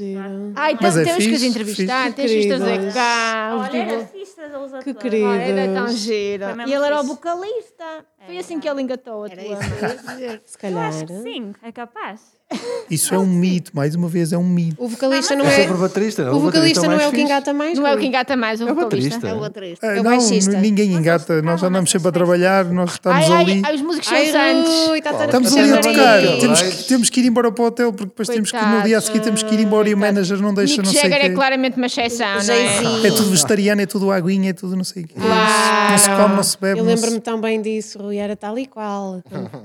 Ai, 0.56 0.73
então 0.73 0.88
é 0.88 1.04
temos 1.04 1.23
fixe, 1.23 1.30
que 1.30 1.36
os 1.36 1.43
entrevistar, 1.43 2.06
fixe, 2.06 2.15
tens 2.15 2.32
de 2.32 2.47
trazer 2.47 2.93
cá. 2.93 3.58
Olha, 3.60 3.78
era 3.78 4.06
fixe 4.08 4.41
os 4.41 4.84
Que 4.84 4.93
querido. 4.93 5.30
Era 5.32 5.73
tão 5.73 5.88
giro. 5.89 6.45
E 6.67 6.73
ele 6.73 6.86
era 6.86 6.99
o 6.99 7.04
vocalista. 7.04 8.06
Foi 8.26 8.38
assim 8.38 8.60
que 8.60 8.67
ele 8.67 8.82
engatou 8.82 9.26
a 9.26 9.30
tua. 9.30 9.58
Se 10.43 10.58
calhar. 10.58 10.84
Eu 10.84 10.89
acho 10.89 11.06
que 11.06 11.21
sim, 11.21 11.54
é 11.62 11.71
capaz. 11.71 12.21
Isso 12.89 13.15
é 13.15 13.19
um 13.19 13.25
mito, 13.25 13.71
mais 13.73 13.95
uma 13.95 14.07
vez, 14.07 14.33
é 14.33 14.37
um 14.37 14.43
mito. 14.43 14.75
O 14.83 14.87
vocalista 14.87 15.35
não, 15.35 15.45
é. 15.45 15.69
O 15.69 15.77
baterista, 15.77 16.33
o 16.33 16.39
vocalista 16.39 16.87
não 16.87 16.99
é 16.99 17.07
o 17.07 17.11
que 17.11 17.21
engata 17.21 17.53
mais? 17.53 17.77
Não 17.77 17.87
é 17.87 17.95
o 17.95 17.97
que 17.97 18.05
engata 18.05 18.35
mais, 18.35 18.61
o 18.61 18.67
é 18.67 18.73
vocalista. 18.73 19.27
É 19.27 19.33
o 19.33 19.39
baterista. 19.39 19.87
É 19.87 19.99
o 19.99 20.03
não, 20.03 20.61
ninguém 20.61 20.93
engata, 20.93 21.41
nós 21.41 21.63
andamos 21.63 21.89
sempre 21.89 22.09
a 22.09 22.11
trabalhar, 22.11 22.65
nós 22.65 22.91
estamos 22.91 23.31
ali. 23.31 23.61
Ai, 23.65 23.75
os 23.75 23.81
músicos 23.81 24.07
são 24.07 24.25
santos. 24.25 24.73
Estamos 25.21 25.55
ali 25.55 25.71
a 25.71 25.77
tocar, 25.81 26.21
temos 26.39 26.61
que, 26.61 26.83
temos 26.83 27.09
que 27.09 27.19
ir 27.21 27.25
embora 27.25 27.51
para 27.51 27.63
o 27.63 27.67
hotel, 27.67 27.93
porque 27.93 28.05
depois 28.05 28.27
temos 28.27 28.51
que, 28.51 28.65
no 28.65 28.83
dia 28.83 28.97
a 28.97 29.01
seguir 29.01 29.21
temos 29.21 29.43
que 29.43 29.53
ir 29.53 29.59
embora 29.61 29.89
e 29.89 29.93
o 29.93 29.97
manager 29.97 30.41
não 30.41 30.53
deixa, 30.53 30.81
não 30.81 30.91
sei 30.91 31.01
Jagger 31.01 31.25
é 31.25 31.29
claramente 31.29 31.77
uma 31.77 31.85
exceção, 31.85 32.27
não 32.27 32.53
é? 32.53 33.07
É 33.07 33.11
tudo 33.11 33.29
vegetariano, 33.29 33.81
é 33.81 33.85
tudo 33.85 34.11
aguinha, 34.11 34.49
é 34.49 34.53
tudo 34.53 34.75
não 34.75 34.83
sei 34.83 35.03
o 35.03 35.07
quê. 35.07 35.15
Não 35.17 35.97
se 35.97 36.09
come, 36.09 36.35
não 36.35 36.43
se 36.43 36.57
bebe. 36.59 36.79
Eu 36.79 36.85
lembro-me 36.85 37.19
tão 37.19 37.39
bem 37.39 37.61
disso, 37.61 37.99
Rui, 37.99 38.17
era 38.17 38.35
tal 38.35 38.57
e 38.57 38.65
qual. 38.65 39.21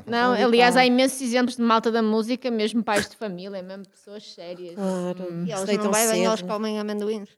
Não, 0.07 0.33
aliás, 0.33 0.77
há 0.77 0.85
imensos 0.85 1.21
exemplos 1.21 1.57
de 1.57 1.63
malta 1.63 1.91
da 1.91 2.03
música, 2.03 2.51
mesmo 2.51 2.78
pais 2.83 3.09
de 3.09 3.17
família, 3.17 3.63
mesmo 3.63 3.89
pessoas 3.89 4.33
sérias. 4.33 4.75
Claro. 4.75 5.25
Hum. 5.31 5.45
E 5.47 5.53
eles 5.53 5.79
não 5.79 5.91
bebem, 5.91 6.25
eles 6.25 6.43
comem 6.43 6.79
amendoins. 6.79 7.29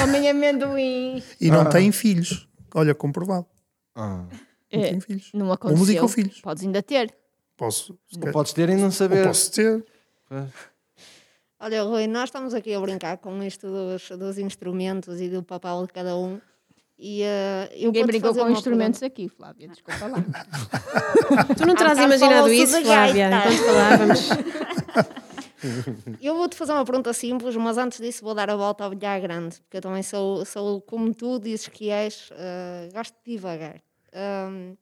Comem 0.00 0.28
amendoins. 0.28 1.24
E 1.40 1.50
não 1.50 1.62
ah. 1.62 1.66
têm 1.66 1.92
filhos. 1.92 2.48
Olha, 2.74 2.94
comprovado. 2.94 3.46
Ah. 3.94 4.26
Não 4.72 4.80
é, 4.82 4.90
têm 4.90 5.00
filhos. 5.00 5.30
Não 5.32 5.52
aconteceu. 5.52 5.74
Ou 5.74 5.78
música 5.78 6.02
ou 6.02 6.08
filhos. 6.08 6.40
Podes 6.40 6.64
ainda 6.64 6.82
ter. 6.82 7.14
Posso. 7.56 7.98
Ou 8.20 8.32
podes 8.32 8.52
ter 8.52 8.68
e 8.68 8.74
não 8.74 8.90
saber. 8.90 9.20
Ou 9.20 9.28
posso 9.28 9.52
ter. 9.52 9.84
Olha, 11.58 11.82
Rui, 11.82 12.06
nós 12.06 12.24
estamos 12.24 12.52
aqui 12.52 12.74
a 12.74 12.80
brincar 12.80 13.16
com 13.18 13.42
isto 13.42 13.66
dos, 13.66 14.10
dos 14.10 14.38
instrumentos 14.38 15.20
e 15.20 15.28
do 15.28 15.42
papel 15.42 15.86
de 15.86 15.92
cada 15.92 16.16
um. 16.16 16.38
E, 16.98 17.22
uh, 17.22 17.72
eu 17.74 17.86
Ninguém 17.92 18.06
brincou 18.06 18.34
com 18.34 18.48
instrumentos 18.48 19.00
pergunta. 19.00 19.22
aqui, 19.22 19.28
Flávia, 19.28 19.68
desculpa 19.68 20.06
lá. 20.06 20.24
tu 21.56 21.66
não 21.66 21.74
terás 21.74 21.98
imaginado 21.98 22.50
isso, 22.50 22.80
Flávia, 22.82 23.28
enquanto 23.28 23.64
falávamos. 23.64 24.28
Eu 26.20 26.36
vou-te 26.36 26.56
fazer 26.56 26.72
uma 26.72 26.84
pergunta 26.84 27.12
simples, 27.12 27.56
mas 27.56 27.78
antes 27.78 27.98
disso 27.98 28.24
vou 28.24 28.34
dar 28.34 28.50
a 28.50 28.56
volta 28.56 28.84
ao 28.84 28.90
bilhar 28.90 29.20
grande, 29.20 29.60
porque 29.62 29.78
eu 29.78 29.80
também 29.80 30.02
sou, 30.02 30.44
sou 30.44 30.80
como 30.82 31.14
tu 31.14 31.38
dizes 31.38 31.68
que 31.68 31.90
és, 31.90 32.30
uh, 32.30 32.92
gosto 32.92 33.14
de 33.24 33.32
divagar. 33.32 33.80
Um, 34.50 34.76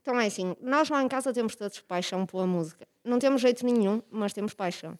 então 0.00 0.18
é 0.20 0.26
assim, 0.26 0.56
nós 0.60 0.88
lá 0.88 1.02
em 1.02 1.08
casa 1.08 1.32
temos 1.32 1.54
todos 1.54 1.80
paixão 1.80 2.26
pela 2.26 2.46
música. 2.46 2.86
Não 3.04 3.18
temos 3.18 3.40
jeito 3.40 3.64
nenhum, 3.64 4.02
mas 4.10 4.32
temos 4.32 4.54
paixão. 4.54 4.98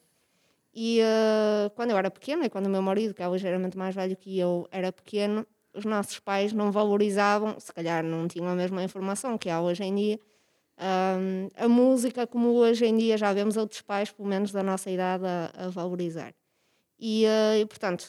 E 0.75 1.01
uh, 1.01 1.71
quando 1.71 1.91
eu 1.91 1.99
era 1.99 2.11
pequena, 2.11 2.47
e 2.47 2.51
quando 2.51 2.67
o 2.67 2.71
meu 2.71 2.81
marido, 2.81 3.13
que 3.13 3.23
é 3.23 3.29
ligeiramente 3.29 3.77
mais 3.77 3.95
velho 3.95 4.17
que 4.17 4.39
eu, 4.39 4.67
era 4.71 4.93
pequeno, 4.93 5.47
os 5.75 5.85
nossos 5.85 6.19
pais 6.19 6.53
não 6.53 6.71
valorizavam, 6.71 7.59
se 7.59 7.73
calhar 7.73 8.03
não 8.03 8.29
tinham 8.29 8.49
a 8.49 8.55
mesma 8.55 8.83
informação 8.83 9.37
que 9.37 9.51
há 9.51 9.61
hoje 9.61 9.83
em 9.85 9.95
dia, 9.95 10.21
um, 10.79 11.49
a 11.57 11.69
música 11.69 12.27
como 12.27 12.49
hoje 12.55 12.87
em 12.87 12.97
dia 12.97 13.17
já 13.17 13.33
vemos 13.33 13.57
outros 13.57 13.83
pais, 13.83 14.11
pelo 14.11 14.29
menos 14.29 14.53
da 14.53 14.63
nossa 14.63 14.91
idade, 14.91 15.25
a, 15.27 15.67
a 15.67 15.69
valorizar. 15.69 16.35
E, 16.99 17.25
uh, 17.27 17.61
e, 17.61 17.67
portanto, 17.67 18.07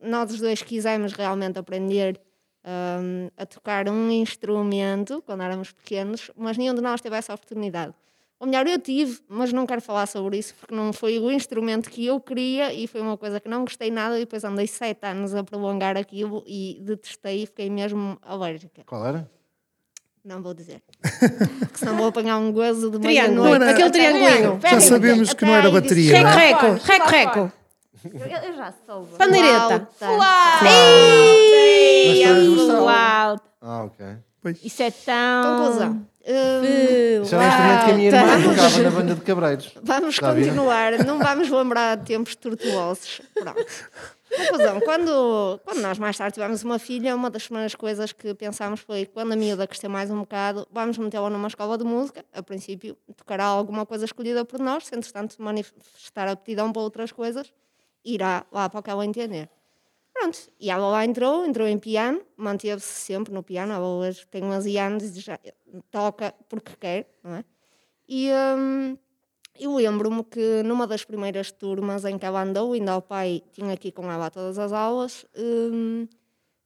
nós 0.00 0.32
os 0.32 0.40
dois 0.40 0.62
quisemos 0.62 1.12
realmente 1.12 1.58
aprender 1.58 2.20
um, 2.64 3.28
a 3.36 3.46
tocar 3.46 3.88
um 3.88 4.10
instrumento 4.10 5.22
quando 5.22 5.42
éramos 5.42 5.72
pequenos, 5.72 6.30
mas 6.36 6.56
nenhum 6.56 6.74
de 6.74 6.80
nós 6.80 7.00
teve 7.00 7.16
essa 7.16 7.34
oportunidade. 7.34 7.94
Ou 8.38 8.46
melhor, 8.46 8.66
eu 8.66 8.78
tive, 8.78 9.20
mas 9.28 9.52
não 9.52 9.64
quero 9.64 9.80
falar 9.80 10.06
sobre 10.06 10.36
isso 10.36 10.52
porque 10.56 10.74
não 10.74 10.92
foi 10.92 11.16
o 11.16 11.30
instrumento 11.30 11.88
que 11.88 12.04
eu 12.04 12.20
queria 12.20 12.74
e 12.74 12.88
foi 12.88 13.00
uma 13.00 13.16
coisa 13.16 13.38
que 13.38 13.48
não 13.48 13.60
gostei 13.60 13.88
nada. 13.88 14.16
E 14.16 14.20
depois 14.20 14.42
andei 14.42 14.66
sete 14.66 15.06
anos 15.06 15.32
a 15.32 15.44
prolongar 15.44 15.96
aquilo 15.96 16.42
e 16.44 16.76
detestei 16.82 17.44
e 17.44 17.46
fiquei 17.46 17.70
mesmo 17.70 18.18
alérgica. 18.20 18.82
Qual 18.84 19.06
era? 19.06 19.30
Não 20.24 20.40
vou 20.40 20.54
dizer. 20.54 20.80
Porque 21.00 21.78
senão 21.78 21.96
vou 21.96 22.06
apanhar 22.06 22.38
um 22.38 22.52
gozo 22.52 22.90
de 22.90 22.98
meia-noite. 22.98 23.62
Era... 23.62 23.70
Aquele 23.72 23.90
triângulo. 23.90 24.60
Já 24.62 24.80
sabemos 24.80 25.34
que 25.34 25.44
não 25.44 25.54
era 25.54 25.70
bateria. 25.70 26.16
Reco, 26.16 26.66
reco, 26.66 26.86
reco, 26.86 27.10
reco. 27.10 27.52
Eu, 28.04 28.50
eu 28.50 28.56
já 28.56 28.72
soube. 28.86 29.16
Pandeireta. 29.16 29.88
Flauta. 29.98 30.24
Flauta. 32.66 33.44
Ah, 33.60 33.84
ok. 33.84 34.06
Isso 34.62 34.82
é 34.82 34.90
tão... 34.90 35.56
Conclusão. 35.56 36.06
Uh, 36.24 37.22
Isso 37.24 37.34
é 37.34 37.38
um 37.38 37.42
instrumento 37.42 37.84
que 37.84 37.90
a 37.90 37.94
minha 37.94 38.08
irmã 38.08 38.42
tocava 38.42 38.78
na 38.78 38.90
banda 38.90 39.14
de 39.16 39.20
Cabreiros. 39.22 39.74
Vamos 39.82 40.14
Está 40.14 40.32
continuar, 40.32 41.04
não 41.04 41.18
vamos 41.18 41.50
lembrar 41.50 41.96
de 41.96 42.04
tempos 42.06 42.36
tortuosos. 42.36 43.20
Pronto. 43.34 43.66
Conclusão, 44.36 44.80
quando, 44.80 45.60
quando 45.64 45.80
nós 45.80 45.98
mais 45.98 46.16
tarde 46.16 46.34
tivemos 46.34 46.62
uma 46.64 46.78
filha, 46.78 47.14
uma 47.14 47.28
das 47.28 47.44
primeiras 47.44 47.74
coisas 47.74 48.12
que 48.12 48.34
pensámos 48.34 48.80
foi 48.80 49.04
quando 49.04 49.32
a 49.32 49.36
miúda 49.36 49.66
crescer 49.66 49.88
mais 49.88 50.10
um 50.10 50.20
bocado, 50.20 50.66
vamos 50.70 50.96
metê-la 50.96 51.28
numa 51.28 51.48
escola 51.48 51.76
de 51.76 51.84
música, 51.84 52.24
a 52.32 52.42
princípio 52.42 52.96
tocará 53.16 53.44
alguma 53.44 53.84
coisa 53.84 54.04
escolhida 54.04 54.44
por 54.44 54.58
nós, 54.58 54.86
se 54.86 54.96
entretanto 54.96 55.36
manifestar 55.38 56.28
aptidão 56.28 56.72
para 56.72 56.82
outras 56.82 57.12
coisas, 57.12 57.52
irá 58.04 58.46
lá 58.50 58.68
para 58.68 58.80
o 58.80 58.82
que 58.82 58.90
ela 58.90 59.04
entender. 59.04 59.50
Pronto, 60.14 60.38
e 60.58 60.70
ela 60.70 60.88
lá 60.88 61.04
entrou, 61.04 61.44
entrou 61.44 61.66
em 61.68 61.78
piano, 61.78 62.22
manteve-se 62.36 63.02
sempre 63.02 63.32
no 63.32 63.42
piano, 63.42 63.72
ela 63.72 63.86
hoje 63.86 64.26
tem 64.26 64.44
11 64.44 64.78
anos 64.78 65.16
e 65.16 65.20
já 65.20 65.38
toca 65.90 66.34
porque 66.48 66.72
quer, 66.78 67.18
não 67.22 67.36
é? 67.36 67.44
E... 68.08 68.30
Um, 68.30 68.96
eu 69.58 69.74
lembro-me 69.76 70.24
que 70.24 70.62
numa 70.62 70.86
das 70.86 71.04
primeiras 71.04 71.52
turmas 71.52 72.04
em 72.04 72.18
que 72.18 72.24
ela 72.24 72.42
andou, 72.42 72.72
ainda 72.72 72.96
o 72.96 73.02
pai 73.02 73.42
tinha 73.52 73.72
aqui 73.74 73.92
com 73.92 74.10
ela 74.10 74.30
todas 74.30 74.58
as 74.58 74.72
aulas, 74.72 75.26
hum, 75.36 76.06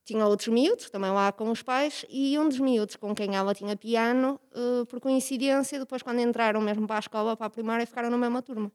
tinha 0.05 0.25
outros 0.25 0.49
miúdos, 0.49 0.89
também 0.89 1.11
lá 1.11 1.33
com 1.33 1.51
os 1.51 1.63
pais, 1.63 2.07
e 2.09 2.39
um 2.39 2.49
dos 2.49 2.61
miúdos 2.61 2.95
com 2.97 3.15
quem 3.15 3.35
ela 3.35 3.55
tinha 3.55 3.77
piano, 3.77 4.41
uh, 4.55 4.87
por 4.87 5.01
coincidência, 5.01 5.81
depois 5.81 6.03
quando 6.03 6.21
entraram 6.21 6.61
mesmo 6.61 6.87
para 6.87 6.97
a 6.97 7.01
escola, 7.01 7.37
para 7.37 7.47
a 7.47 7.51
primária, 7.51 7.87
ficaram 7.87 8.09
na 8.09 8.17
mesma 8.17 8.41
turma. 8.41 8.71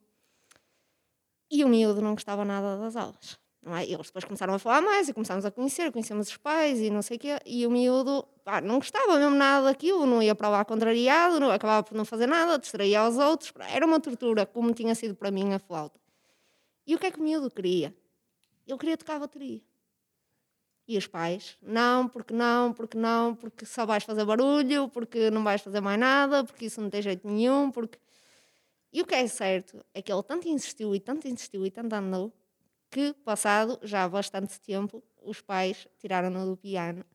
E 1.50 1.64
o 1.64 1.70
miúdo 1.70 2.02
não 2.02 2.14
gostava 2.14 2.44
nada 2.44 2.78
das 2.78 2.96
aulas. 2.96 3.41
É? 3.64 3.84
Eles 3.84 4.08
depois 4.08 4.26
começaram 4.26 4.56
a 4.56 4.60
falar 4.60 4.82
mais 4.82 5.08
e 5.08 5.14
começámos 5.14 5.46
a 5.46 5.52
conhecer, 5.52 5.92
conhecemos 5.92 6.30
os 6.30 6.38
pais 6.38 6.80
e 6.80 6.90
não 6.90 7.04
sei 7.04 7.18
o 7.18 7.20
quê, 7.20 7.40
e 7.46 7.68
o 7.68 7.70
miúdo 7.70 8.28
pá, 8.44 8.60
não 8.60 8.80
gostava 8.80 9.20
mesmo 9.20 9.36
nada 9.36 9.66
daquilo, 9.68 10.04
não 10.08 10.22
ia 10.22 10.34
para 10.34 10.50
lá 10.50 10.66
contrariado, 10.66 11.40
não, 11.40 11.52
acabava 11.52 11.84
por 11.84 11.96
não 11.96 12.04
fazer 12.04 12.26
nada, 12.26 12.58
distraía 12.58 13.02
aos 13.02 13.18
outros, 13.18 13.54
era 13.70 13.86
uma 13.86 14.00
tortura, 14.00 14.48
como 14.48 14.74
tinha 14.74 14.96
sido 14.96 15.14
para 15.14 15.30
mim 15.30 15.54
a 15.54 15.60
flauta. 15.60 16.00
E 16.88 16.96
o 16.96 17.00
que 17.00 17.06
é 17.06 17.12
que 17.12 17.20
o 17.20 17.24
miúdo 17.24 17.52
queria? 17.52 17.96
Ele 18.68 18.78
queria 18.80 18.98
tocar 18.98 19.18
a 19.18 19.20
bateria. 19.20 19.62
E 20.88 20.98
os 20.98 21.06
pais, 21.06 21.56
não, 21.62 22.08
porque 22.08 22.34
não, 22.34 22.74
porque 22.74 22.98
não, 22.98 23.36
porque 23.36 23.64
só 23.64 23.86
vais 23.86 24.04
fazer 24.04 24.26
barulho, 24.26 24.90
porque 24.90 25.30
não 25.30 25.44
vais 25.44 25.62
fazer 25.62 25.82
mais 25.82 26.00
nada, 26.00 26.44
porque 26.44 26.66
isso 26.66 26.82
não 26.82 26.90
tem 26.90 27.02
jeito 27.02 27.28
nenhum, 27.28 27.70
porque... 27.70 28.00
E 28.92 29.02
o 29.02 29.06
que 29.06 29.14
é 29.16 29.26
certo 29.28 29.86
é 29.94 30.02
que 30.02 30.12
ele 30.12 30.24
tanto 30.24 30.48
insistiu 30.50 30.96
e 30.96 31.00
tanto 31.00 31.28
insistiu 31.28 31.66
e 31.66 31.72
tanto 31.72 31.94
andou, 31.94 32.34
que, 32.92 33.14
passado 33.24 33.80
já 33.82 34.08
bastante 34.08 34.60
tempo, 34.60 35.02
os 35.24 35.42
pais 35.42 35.88
tiraram-no 35.98 36.46
do 36.46 36.58
piano 36.58 37.06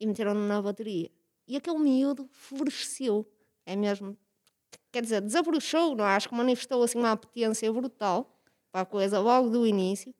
e 0.00 0.06
meteram-no 0.06 0.46
na 0.46 0.60
bateria. 0.60 1.10
E 1.46 1.56
aquele 1.56 1.78
miúdo 1.78 2.28
floresceu, 2.32 3.26
é 3.64 3.76
mesmo, 3.76 4.18
quer 4.90 5.02
dizer, 5.02 5.20
desabrochou, 5.20 5.94
não 5.94 6.04
é? 6.04 6.16
acho 6.16 6.28
que 6.28 6.34
manifestou 6.34 6.82
assim 6.82 6.98
uma 6.98 7.12
apetência 7.12 7.72
brutal 7.72 8.38
para 8.72 8.80
a 8.80 8.84
coisa 8.84 9.20
logo 9.20 9.48
do 9.48 9.64
início. 9.64 10.12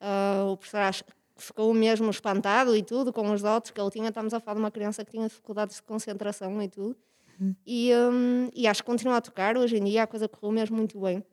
Uh, 0.00 0.52
o 0.52 0.56
professor 0.56 1.04
ficou 1.36 1.74
mesmo 1.74 2.08
espantado 2.10 2.74
e 2.74 2.82
tudo 2.82 3.12
com 3.12 3.30
os 3.30 3.42
dotes 3.42 3.70
que 3.70 3.80
ele 3.80 3.90
tinha. 3.90 4.08
Estamos 4.08 4.32
a 4.32 4.40
falar 4.40 4.54
de 4.54 4.60
uma 4.60 4.70
criança 4.70 5.04
que 5.04 5.10
tinha 5.10 5.28
dificuldades 5.28 5.76
de 5.76 5.82
concentração 5.82 6.62
e 6.62 6.68
tudo. 6.68 6.96
Hum. 7.38 7.54
E, 7.66 7.92
um, 7.94 8.48
e 8.54 8.66
acho 8.66 8.82
que 8.82 8.86
continua 8.86 9.16
a 9.16 9.20
tocar 9.20 9.56
hoje 9.58 9.76
em 9.76 9.84
dia, 9.84 10.04
a 10.04 10.06
coisa 10.06 10.26
correu 10.28 10.52
mesmo 10.52 10.76
muito 10.76 10.98
bem. 10.98 11.24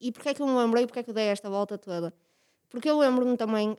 E 0.00 0.12
porquê 0.12 0.30
é 0.30 0.34
que 0.34 0.42
eu 0.42 0.46
me 0.46 0.54
lembrei, 0.56 0.86
porquê 0.86 1.00
é 1.00 1.02
que 1.02 1.10
eu 1.10 1.14
dei 1.14 1.26
esta 1.28 1.48
volta 1.48 1.78
toda? 1.78 2.12
Porque 2.68 2.88
eu 2.90 2.98
lembro-me 2.98 3.36
também, 3.36 3.76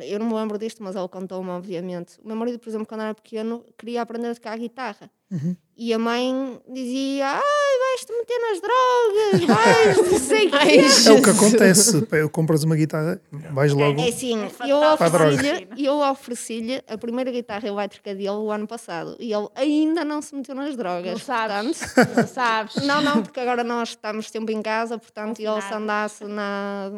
eu 0.00 0.18
não 0.18 0.26
me 0.26 0.34
lembro 0.34 0.58
disto, 0.58 0.82
mas 0.82 0.96
ele 0.96 1.08
contou-me, 1.08 1.50
obviamente. 1.50 2.18
O 2.22 2.26
meu 2.26 2.36
marido, 2.36 2.58
por 2.58 2.68
exemplo, 2.68 2.86
quando 2.86 3.02
era 3.02 3.14
pequeno, 3.14 3.64
queria 3.76 4.00
aprender 4.00 4.28
a 4.28 4.34
tocar 4.34 4.56
guitarra. 4.58 5.10
Uhum. 5.30 5.56
E 5.76 5.92
a 5.92 5.98
mãe 5.98 6.60
dizia: 6.68 7.26
Ai, 7.26 7.78
vais-te 7.80 8.12
meter 8.12 8.38
nas 8.38 8.60
drogas, 8.60 9.44
vais, 9.96 10.10
não 10.12 10.18
sei 10.18 10.50
que. 10.50 11.08
É 11.08 11.12
o 11.12 11.22
que 11.22 11.30
acontece. 11.30 12.06
Compras 12.30 12.64
uma 12.64 12.76
guitarra, 12.76 13.20
vais 13.30 13.72
logo. 13.72 14.00
É, 14.00 14.06
é 14.06 14.08
assim, 14.08 14.42
é 14.42 14.70
eu 14.70 14.78
ofereci-lhe 14.78 15.68
eu 15.76 15.94
ofereci 16.00 16.82
a 16.86 16.98
primeira 16.98 17.30
guitarra 17.30 17.66
elétrica 17.66 18.14
dele 18.14 18.28
o 18.30 18.50
ano 18.50 18.66
passado 18.66 19.16
e 19.18 19.32
ele 19.32 19.48
ainda 19.54 20.04
não 20.04 20.20
se 20.20 20.34
meteu 20.34 20.54
nas 20.54 20.76
drogas. 20.76 21.12
Não 21.12 21.18
sabes. 21.18 21.78
Portanto, 21.78 22.16
não 22.16 22.26
sabes. 22.26 22.74
Não, 22.76 23.02
não, 23.02 23.22
porque 23.22 23.40
agora 23.40 23.64
nós 23.64 23.90
estamos 23.90 24.28
sempre 24.28 24.54
em 24.54 24.62
casa, 24.62 24.98
portanto, 24.98 25.40
ele 25.40 25.60
se 25.62 25.74
andasse 25.74 26.24
na, 26.24 26.90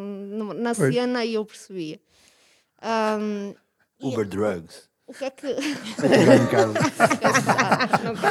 na 0.57 0.75
cena 0.75 1.25
e 1.25 1.35
eu 1.35 1.45
percebia. 1.45 2.01
Um, 2.85 3.55
Uber 4.03 4.26
drugs. 4.26 4.91
O 5.07 5.12
que 5.12 5.24
é 5.24 5.30
que. 5.30 5.47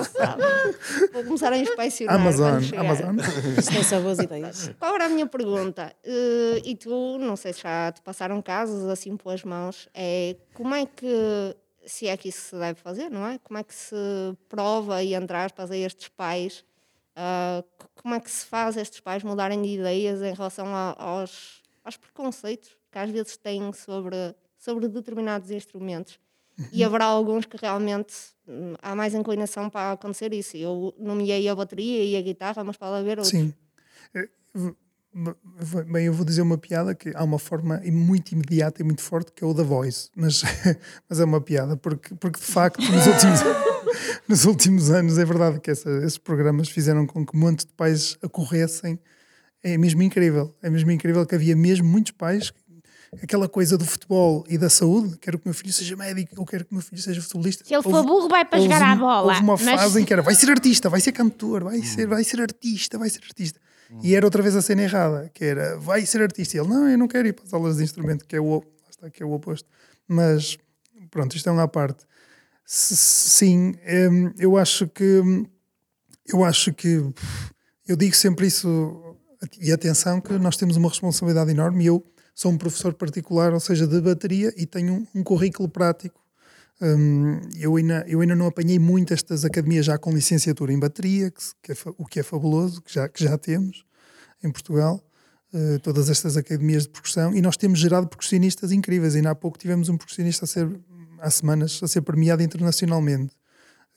sabe. 0.06 0.44
Vou 1.14 1.24
começar 1.24 1.54
a 1.54 1.58
inspecionar. 1.58 2.16
Amazon. 2.16 2.64
Amazon. 2.78 3.18
Isto 3.58 3.84
são 3.84 4.02
boas 4.02 4.20
ideias. 4.20 4.72
Qual 4.80 4.96
era 4.96 5.06
a 5.06 5.10
minha 5.10 5.28
pergunta? 5.28 5.94
Uh, 6.06 6.62
e 6.64 6.76
tu, 6.76 7.18
não 7.20 7.36
sei 7.36 7.54
se 7.54 7.62
já 7.62 7.92
te 7.92 8.02
passaram 8.02 8.42
casos 8.42 8.86
assim 8.86 9.16
pelas 9.18 9.44
mãos, 9.44 9.88
é 9.94 10.36
como 10.54 10.74
é 10.74 10.86
que. 10.86 11.56
Se 11.86 12.08
é 12.08 12.16
que 12.16 12.30
isso 12.30 12.42
se 12.50 12.56
deve 12.56 12.80
fazer, 12.80 13.10
não 13.10 13.28
é? 13.28 13.38
Como 13.40 13.60
é 13.60 13.64
que 13.64 13.76
se 13.76 13.96
prova 14.48 15.04
e 15.04 15.14
entre 15.14 15.36
aspas 15.36 15.70
a 15.70 15.76
estes 15.76 16.08
pais? 16.08 16.64
Uh, 17.12 17.62
como 18.02 18.16
é 18.16 18.22
que 18.22 18.32
se 18.32 18.46
faz 18.46 18.78
estes 18.78 19.02
pais 19.02 19.22
mudarem 19.22 19.62
de 19.62 19.68
ideias 19.68 20.22
em 20.22 20.34
relação 20.34 20.66
a, 20.68 20.96
aos, 20.98 21.62
aos 21.84 21.98
preconceitos 21.98 22.70
que 22.94 23.00
às 23.00 23.10
vezes 23.10 23.36
têm 23.38 23.74
sobre, 23.74 24.16
sobre 24.64 24.88
determinados 24.88 25.52
instrumentos? 25.52 26.20
E 26.72 26.84
haverá 26.84 27.06
alguns 27.06 27.46
que 27.46 27.58
realmente 27.58 28.14
hum, 28.48 28.76
há 28.82 28.96
mais 28.96 29.14
inclinação 29.14 29.70
para 29.70 29.94
acontecer 29.94 30.32
isso. 30.34 30.56
Eu 30.56 30.94
nomeei 31.00 31.48
a 31.50 31.56
bateria 31.56 32.04
e 32.06 32.16
a 32.16 32.22
guitarra, 32.22 32.64
mas 32.64 32.78
pode 32.78 32.96
haver 32.96 33.18
outros. 33.18 33.30
Sim. 33.30 33.54
Eh, 34.14 34.30
bem, 35.92 36.06
eu 36.06 36.14
vou 36.14 36.26
dizer 36.26 36.42
uma 36.42 36.58
piada 36.58 36.94
que 36.94 37.12
há 37.16 37.24
uma 37.24 37.40
forma 37.40 37.82
muito 37.86 38.32
imediata 38.32 38.82
e 38.82 38.86
muito 38.86 39.02
forte 39.02 39.32
que 39.32 39.44
é 39.44 39.48
o 39.48 39.54
da 39.54 39.64
voz, 39.64 40.12
mas, 40.16 40.44
mas 41.10 41.20
é 41.20 41.26
uma 41.26 41.42
piada, 41.42 41.76
porque, 41.76 42.14
porque 42.16 42.40
de 42.40 42.46
facto 42.46 42.82
nos 42.82 43.08
últimos, 43.08 43.40
nos 44.28 44.46
últimos 44.46 44.92
anos 44.92 45.18
é 45.18 45.26
verdade 45.26 45.60
que 45.60 45.72
essa, 45.72 45.90
esses 46.00 46.18
programas 46.18 46.70
fizeram 46.70 47.08
com 47.08 47.26
que 47.26 47.36
um 47.36 47.40
monte 47.40 47.66
de 47.66 47.74
pais 47.74 48.18
acorressem. 48.22 49.00
É 49.66 49.78
mesmo 49.78 50.04
incrível, 50.04 50.54
é 50.62 50.70
mesmo 50.70 50.92
incrível 50.92 51.26
que 51.26 51.34
havia 51.34 51.56
mesmo 51.56 51.88
muitos 51.88 52.12
pais 52.12 52.52
aquela 53.22 53.48
coisa 53.48 53.78
do 53.78 53.86
futebol 53.86 54.46
e 54.48 54.58
da 54.58 54.70
saúde, 54.70 55.18
quero 55.18 55.38
que 55.38 55.46
o 55.46 55.50
meu 55.50 55.54
filho 55.54 55.74
seja 55.74 55.96
médico, 55.96 56.34
ou 56.38 56.46
quero 56.46 56.66
que 56.66 56.72
o 56.72 56.76
meu 56.76 56.84
filho 56.84 57.02
seja 57.02 57.22
futebolista. 57.22 57.66
Se 57.66 57.74
ele 57.74 57.84
for 57.84 58.04
burro, 58.04 58.28
vai 58.28 58.46
para 58.46 58.60
jogar 58.60 58.82
a 58.82 58.96
bola. 58.96 59.34
Houve 59.34 59.44
uma 59.44 59.54
mas... 59.54 59.82
fase 59.82 60.02
em 60.02 60.06
que 60.06 60.14
era, 60.14 60.22
vai 60.22 60.36
ser 60.36 60.50
artista, 60.50 60.90
vai 60.90 61.02
ser 61.02 61.12
cantor, 61.12 61.64
vai 61.64 61.82
ser, 61.84 62.08
vai 62.08 62.24
ser 62.24 62.42
artista, 62.42 62.98
vai 62.98 63.10
ser 63.10 63.22
artista. 63.24 63.60
E 64.02 64.16
era 64.16 64.26
outra 64.26 64.42
vez 64.42 64.56
a 64.56 64.62
cena 64.62 64.82
errada, 64.82 65.30
que 65.34 65.46
era, 65.46 65.78
vai 65.78 66.06
ser 66.06 66.22
artista. 66.22 66.58
E 66.58 66.60
ele, 66.60 66.70
não, 66.70 66.90
eu 66.90 66.98
não 66.98 67.08
quero 67.08 67.28
ir 67.28 67.34
para 67.34 67.46
as 67.46 67.54
aulas 67.54 67.78
de 67.78 67.84
instrumento, 67.84 68.26
que 68.26 68.36
é 68.36 68.42
o, 68.42 68.64
está, 68.90 69.10
que 69.10 69.22
é 69.22 69.26
o 69.26 69.32
oposto. 69.32 69.70
Mas, 70.08 70.58
pronto, 71.12 71.36
isto 71.36 71.48
é 71.48 71.52
uma 71.52 71.68
parte. 71.68 72.06
Sim, 72.66 73.76
hum, 74.12 74.32
eu 74.38 74.58
acho 74.58 74.88
que, 74.88 75.22
eu 76.28 76.44
acho 76.44 76.74
que, 76.74 77.04
eu 77.88 77.96
digo 77.96 78.16
sempre 78.16 78.48
isso, 78.48 79.16
e 79.60 79.72
atenção 79.72 80.22
que 80.22 80.34
nós 80.40 80.58
temos 80.58 80.76
uma 80.78 80.90
responsabilidade 80.90 81.52
enorme 81.52 81.84
e 81.84 81.88
eu 81.88 82.04
sou 82.34 82.52
um 82.52 82.58
professor 82.58 82.94
particular, 82.94 83.54
ou 83.54 83.60
seja, 83.60 83.88
de 83.88 84.02
bateria, 84.02 84.54
e 84.58 84.66
tenho 84.66 84.94
um, 84.94 85.20
um 85.20 85.24
currículo 85.24 85.70
prático. 85.70 86.20
Um, 86.82 87.40
eu, 87.58 87.76
ainda, 87.76 88.04
eu 88.08 88.22
ainda 88.22 88.36
não 88.36 88.48
apanhei 88.48 88.80
muito 88.80 89.14
estas 89.14 89.46
academias 89.46 89.86
já 89.86 89.98
com 89.98 90.12
licenciatura 90.12 90.74
em 90.74 90.80
bateria, 90.80 91.32
que, 91.32 91.42
que 91.62 91.72
é, 91.72 91.76
o 91.98 92.06
que 92.06 92.20
é 92.20 92.24
fabuloso, 92.24 92.82
que 92.82 92.94
já, 92.94 93.08
que 93.08 93.24
já 93.24 93.38
temos 93.38 93.86
em 94.44 94.52
Portugal. 94.52 95.02
Uh, 95.54 95.78
todas 95.82 96.10
estas 96.10 96.36
academias 96.36 96.84
de 96.84 96.90
percussão, 96.90 97.36
e 97.36 97.40
nós 97.40 97.56
temos 97.56 97.80
gerado 97.80 98.08
percussionistas 98.08 98.72
incríveis. 98.72 99.16
Ainda 99.16 99.30
há 99.30 99.36
pouco 99.36 99.58
tivemos 99.58 99.88
um 99.88 99.96
percussionista 99.96 100.46
a 100.46 100.48
ser, 100.48 100.68
há 101.20 101.30
semanas, 101.30 101.80
a 101.84 101.88
ser 101.88 102.02
premiado 102.02 102.42
internacionalmente. 102.42 103.36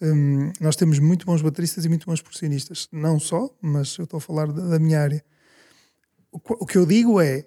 Um, 0.01 0.53
nós 0.61 0.77
temos 0.77 0.99
muito 0.99 1.25
bons 1.25 1.41
bateristas 1.41 1.87
e 1.87 1.89
muito 1.89 2.05
bons 2.05 2.21
percussionistas. 2.21 2.89
Não 2.93 3.19
só, 3.19 3.49
mas 3.61 3.97
eu 3.97 4.05
estou 4.05 4.19
a 4.19 4.21
falar 4.21 4.53
da, 4.53 4.69
da 4.69 4.79
minha 4.79 5.01
área. 5.01 5.25
O, 6.31 6.39
o, 6.63 6.67
que 6.67 6.77
eu 6.77 6.85
digo 6.85 7.21
é, 7.21 7.47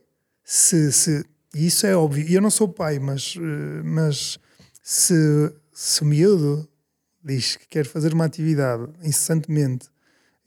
se, 0.52 0.92
se 0.92 1.24
isso 1.54 1.86
é 1.86 1.96
óbvio, 1.96 2.28
e 2.28 2.34
eu 2.34 2.42
não 2.42 2.50
sou 2.50 2.68
pai, 2.68 2.98
mas, 2.98 3.36
eh, 3.38 3.84
mas 3.84 4.40
se, 4.82 5.14
se 5.72 6.02
o 6.02 6.06
miúdo 6.06 6.68
diz 7.24 7.56
que 7.56 7.68
quer 7.68 7.86
fazer 7.86 8.16
uma 8.16 8.26
atividade 8.26 8.90
incessantemente, 9.04 9.90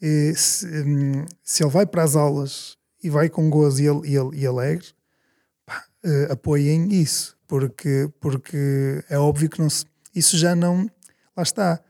e 0.01 0.35
se, 0.35 0.67
hum, 0.67 1.25
se 1.45 1.63
ele 1.63 1.71
vai 1.71 1.87
para 1.87 2.03
as 2.03 2.17
aulas 2.17 2.77
e 3.01 3.09
vai 3.09 3.29
com 3.29 3.49
gozo 3.49 3.81
e, 3.81 3.87
ele, 3.87 4.09
e, 4.09 4.17
ele, 4.17 4.41
e 4.41 4.45
alegre, 4.45 4.89
pá, 5.65 5.85
uh, 6.05 6.33
apoiem 6.33 6.93
isso, 6.93 7.39
porque, 7.47 8.11
porque 8.19 9.05
é 9.09 9.17
óbvio 9.17 9.49
que 9.49 9.61
não 9.61 9.71
se, 9.71 9.85
isso 10.13 10.37
já 10.37 10.57
não. 10.57 10.91
Lá 11.37 11.45
está 11.45 11.81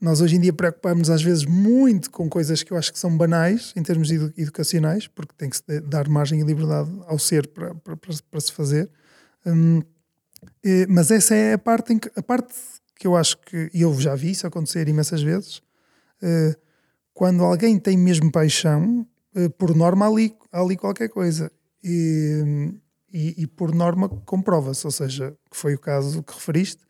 nós 0.00 0.20
hoje 0.20 0.36
em 0.36 0.40
dia 0.40 0.52
preocupamos 0.52 1.08
às 1.08 1.22
vezes 1.22 1.44
muito 1.44 2.10
com 2.10 2.28
coisas 2.28 2.62
que 2.62 2.72
eu 2.72 2.76
acho 2.76 2.92
que 2.92 2.98
são 2.98 3.16
banais 3.16 3.72
em 3.76 3.82
termos 3.82 4.10
educacionais, 4.10 5.06
porque 5.06 5.34
tem 5.36 5.48
que 5.48 5.56
se 5.56 5.80
dar 5.80 6.08
margem 6.08 6.40
e 6.40 6.44
liberdade 6.44 6.90
ao 7.06 7.18
ser 7.18 7.46
para, 7.48 7.74
para, 7.74 7.96
para, 7.96 8.14
para 8.30 8.40
se 8.40 8.52
fazer. 8.52 8.90
Hum, 9.46 9.82
mas 10.88 11.10
essa 11.10 11.34
é 11.34 11.54
a 11.54 11.58
parte, 11.58 11.92
em 11.92 11.98
que, 11.98 12.10
a 12.16 12.22
parte 12.22 12.54
que 12.96 13.06
eu 13.06 13.16
acho 13.16 13.38
que, 13.38 13.70
e 13.72 13.82
eu 13.82 13.98
já 14.00 14.14
vi 14.14 14.30
isso 14.30 14.46
acontecer 14.46 14.88
imensas 14.88 15.22
vezes, 15.22 15.58
uh, 16.22 16.54
quando 17.12 17.42
alguém 17.42 17.78
tem 17.78 17.96
mesmo 17.96 18.30
paixão, 18.30 19.06
uh, 19.36 19.50
por 19.50 19.74
norma 19.74 20.06
há 20.06 20.08
ali, 20.08 20.34
ali 20.52 20.76
qualquer 20.76 21.08
coisa. 21.08 21.50
E, 21.82 22.72
e, 23.12 23.42
e 23.42 23.46
por 23.46 23.74
norma 23.74 24.08
comprova-se, 24.08 24.86
ou 24.86 24.90
seja, 24.90 25.36
que 25.50 25.56
foi 25.56 25.74
o 25.74 25.78
caso 25.78 26.22
que 26.22 26.32
referiste, 26.32 26.82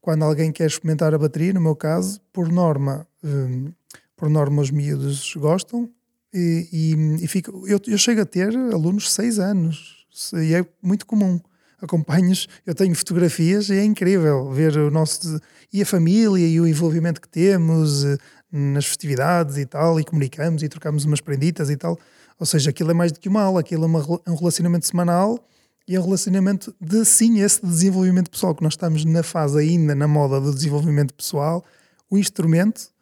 quando 0.00 0.24
alguém 0.24 0.50
quer 0.50 0.66
experimentar 0.66 1.14
a 1.14 1.18
bateria, 1.18 1.52
no 1.52 1.60
meu 1.60 1.76
caso, 1.76 2.20
por 2.32 2.50
norma, 2.50 3.06
um, 3.22 3.72
por 4.16 4.28
norma 4.28 4.62
os 4.62 4.70
miúdos 4.70 5.34
gostam 5.36 5.90
e, 6.32 6.68
e, 6.72 7.24
e 7.24 7.28
fica, 7.28 7.50
eu, 7.66 7.80
eu 7.86 7.98
chego 7.98 8.20
a 8.20 8.26
ter 8.26 8.54
alunos 8.56 9.04
de 9.04 9.10
6 9.10 9.38
anos 9.38 10.06
e 10.34 10.54
é 10.54 10.64
muito 10.82 11.06
comum. 11.06 11.40
Acompanhos, 11.80 12.46
eu 12.66 12.74
tenho 12.74 12.94
fotografias 12.94 13.70
e 13.70 13.74
é 13.74 13.84
incrível 13.84 14.50
ver 14.50 14.76
o 14.76 14.90
nosso 14.90 15.40
e 15.72 15.80
a 15.80 15.86
família 15.86 16.46
e 16.46 16.60
o 16.60 16.66
envolvimento 16.66 17.20
que 17.20 17.28
temos 17.28 18.04
eh, 18.04 18.18
nas 18.52 18.84
festividades 18.84 19.56
e 19.56 19.64
tal, 19.64 19.98
e 19.98 20.04
comunicamos 20.04 20.62
e 20.62 20.68
trocamos 20.68 21.06
umas 21.06 21.22
prenditas 21.22 21.70
e 21.70 21.76
tal. 21.76 21.98
Ou 22.38 22.44
seja, 22.44 22.68
aquilo 22.68 22.90
é 22.90 22.94
mais 22.94 23.12
do 23.12 23.18
que 23.18 23.30
uma 23.30 23.40
aula, 23.40 23.60
aquilo 23.60 23.84
é 23.84 24.30
um 24.30 24.34
relacionamento 24.34 24.86
semanal 24.86 25.42
e 25.90 25.96
é 25.96 25.98
um 25.98 26.04
relacionamento 26.04 26.72
de 26.80 27.04
sim 27.04 27.40
esse 27.40 27.66
desenvolvimento 27.66 28.30
pessoal, 28.30 28.54
que 28.54 28.62
nós 28.62 28.74
estamos 28.74 29.04
na 29.04 29.24
fase 29.24 29.58
ainda, 29.58 29.92
na 29.92 30.06
moda 30.06 30.40
do 30.40 30.54
desenvolvimento 30.54 31.12
pessoal, 31.12 31.64
o 32.08 32.16
instrumento 32.16 32.92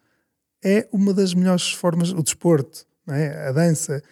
é 0.65 0.89
uma 0.91 1.13
das 1.13 1.35
melhores 1.35 1.71
formas, 1.71 2.13
o 2.13 2.23
desporto, 2.23 2.87
é? 3.07 3.47
a 3.47 3.53
dança, 3.53 4.03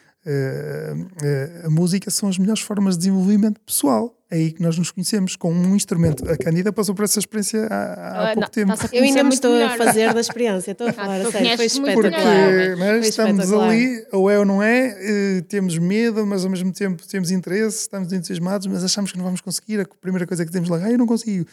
a 1.64 1.70
música 1.70 2.10
são 2.10 2.28
as 2.28 2.38
melhores 2.38 2.62
formas 2.62 2.94
de 2.94 3.04
desenvolvimento 3.04 3.60
pessoal. 3.60 4.16
É 4.28 4.34
aí 4.34 4.50
que 4.50 4.60
nós 4.60 4.76
nos 4.76 4.90
conhecemos 4.90 5.36
com 5.36 5.52
um 5.52 5.76
instrumento. 5.76 6.28
A 6.28 6.36
Cândida 6.36 6.72
passou 6.72 6.96
por 6.96 7.04
essa 7.04 7.20
experiência 7.20 7.68
há, 7.70 7.92
há 7.92 8.26
pouco 8.34 8.40
não, 8.40 8.48
tempo. 8.48 8.72
Eu 8.92 9.04
ainda 9.04 9.22
me 9.22 9.32
estou 9.32 9.52
melhor. 9.52 9.70
a 9.70 9.76
fazer 9.76 10.12
da 10.12 10.20
experiência, 10.20 10.72
estou 10.72 10.88
a 10.88 10.92
falar 10.92 11.20
a 11.20 11.30
sério, 11.30 11.56
foi 11.56 11.66
espetacular. 11.66 12.10
Porque 12.10 12.80
né, 12.80 12.98
estamos 12.98 13.52
ali, 13.52 14.04
ou 14.10 14.28
é 14.28 14.36
ou 14.36 14.44
não 14.44 14.60
é, 14.60 14.96
eh, 14.98 15.40
temos 15.42 15.78
medo, 15.78 16.26
mas 16.26 16.44
ao 16.44 16.50
mesmo 16.50 16.72
tempo 16.72 17.06
temos 17.06 17.30
interesse, 17.30 17.82
estamos 17.82 18.12
entusiasmados, 18.12 18.66
mas 18.66 18.82
achamos 18.82 19.12
que 19.12 19.18
não 19.18 19.24
vamos 19.24 19.40
conseguir. 19.40 19.80
A 19.80 19.86
primeira 19.86 20.26
coisa 20.26 20.44
que 20.44 20.50
temos 20.50 20.68
lá, 20.68 20.78
ah, 20.82 20.90
eu 20.90 20.98
não 20.98 21.06
consigo. 21.06 21.46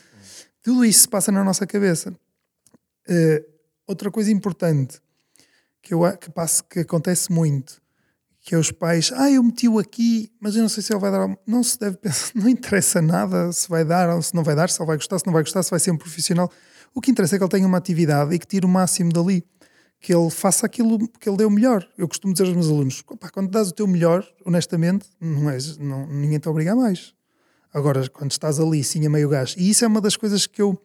Tudo 0.64 0.84
isso 0.84 1.02
se 1.02 1.08
passa 1.08 1.32
na 1.32 1.44
nossa 1.44 1.68
cabeça. 1.68 2.10
Uh, 3.08 3.46
outra 3.86 4.10
coisa 4.10 4.32
importante 4.32 5.00
que, 5.80 5.94
eu, 5.94 6.00
que, 6.18 6.32
passa, 6.32 6.64
que 6.68 6.80
acontece 6.80 7.32
muito 7.32 7.83
que 8.44 8.54
é 8.54 8.58
os 8.58 8.72
pais, 8.72 9.10
ah, 9.16 9.32
eu 9.32 9.42
meti-o 9.42 9.80
aqui, 9.80 10.30
mas 10.38 10.58
eu 10.58 10.62
não 10.62 10.68
sei 10.68 10.84
se 10.84 10.92
ele 10.92 11.00
vai 11.00 11.10
dar. 11.10 11.34
Não 11.48 11.64
se 11.64 11.80
deve 11.80 11.96
pensar, 11.96 12.32
não 12.36 12.50
interessa 12.50 13.02
nada 13.02 13.54
se 13.54 13.70
vai 13.70 13.86
dar 13.86 14.14
ou 14.14 14.22
se 14.22 14.36
não 14.36 14.44
vai 14.44 14.54
dar, 14.54 14.70
se 14.70 14.82
ele 14.82 14.88
vai 14.88 14.98
gostar, 14.98 15.18
se 15.18 15.26
não 15.26 15.32
vai 15.32 15.44
gostar, 15.44 15.64
se 15.64 15.72
vai 15.72 15.80
ser 15.80 15.92
um 15.92 15.98
profissional. 15.98 16.52
O 16.94 17.00
que 17.00 17.10
interessa 17.10 17.36
é 17.36 17.40
que 17.40 17.44
ele 17.44 17.50
tenha 17.52 17.66
uma 17.66 17.78
atividade 17.78 18.36
e 18.36 18.38
que 18.38 18.46
tire 18.46 18.66
o 18.66 18.70
máximo 18.70 19.14
dali, 19.14 19.46
que 19.98 20.14
ele 20.14 20.30
faça 20.30 20.66
aquilo 20.66 21.08
que 21.08 21.30
ele 21.30 21.38
deu 21.38 21.50
melhor. 21.50 21.88
Eu 21.98 22.06
costumo 22.06 22.34
dizer 22.34 22.46
aos 22.46 22.54
meus 22.54 22.68
alunos: 22.68 23.02
quando 23.02 23.50
dás 23.50 23.70
o 23.70 23.72
teu 23.72 23.88
melhor, 23.88 24.28
honestamente, 24.46 25.08
não 25.22 25.50
és, 25.50 25.78
não, 25.78 26.06
ninguém 26.06 26.38
te 26.38 26.50
obriga 26.50 26.76
mais. 26.76 27.14
Agora, 27.74 28.08
quando 28.10 28.32
estás 28.32 28.60
ali, 28.60 28.84
sim, 28.84 29.06
a 29.06 29.10
meio 29.10 29.30
gás, 29.30 29.56
e 29.58 29.70
isso 29.70 29.86
é 29.86 29.88
uma 29.88 30.02
das 30.02 30.18
coisas 30.18 30.46
que 30.46 30.62
eu 30.62 30.78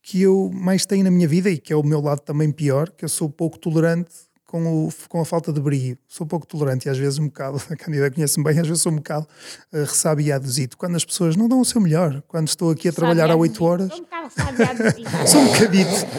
que 0.00 0.22
eu 0.22 0.50
mais 0.54 0.86
tenho 0.86 1.02
na 1.02 1.10
minha 1.10 1.26
vida 1.26 1.50
e 1.50 1.58
que 1.58 1.72
é 1.72 1.76
o 1.76 1.82
meu 1.82 2.00
lado 2.00 2.20
também 2.20 2.52
pior, 2.52 2.90
que 2.90 3.04
eu 3.04 3.08
sou 3.08 3.28
pouco 3.28 3.58
tolerante 3.58 4.25
com, 4.46 4.86
o, 4.86 4.92
com 5.08 5.20
a 5.20 5.24
falta 5.24 5.52
de 5.52 5.60
brilho. 5.60 5.98
Sou 6.06 6.26
pouco 6.26 6.46
tolerante 6.46 6.86
e 6.86 6.90
às 6.90 6.96
vezes 6.96 7.18
um 7.18 7.26
bocado, 7.26 7.60
a 7.68 7.76
candidata 7.76 8.14
conhece-me 8.14 8.44
bem, 8.44 8.58
às 8.58 8.66
vezes 8.66 8.82
sou 8.82 8.92
um 8.92 8.96
bocado 8.96 9.26
uh, 9.72 9.78
ressabiadozito. 9.78 10.76
Quando 10.76 10.96
as 10.96 11.04
pessoas 11.04 11.36
não 11.36 11.48
dão 11.48 11.60
o 11.60 11.64
seu 11.64 11.80
melhor, 11.80 12.22
quando 12.28 12.48
estou 12.48 12.70
aqui 12.70 12.88
a 12.88 12.92
trabalhar 12.92 13.30
há 13.30 13.36
8 13.36 13.64
horas. 13.64 13.92
Sou 13.92 14.00
um 14.00 15.46
bocado 15.46 15.72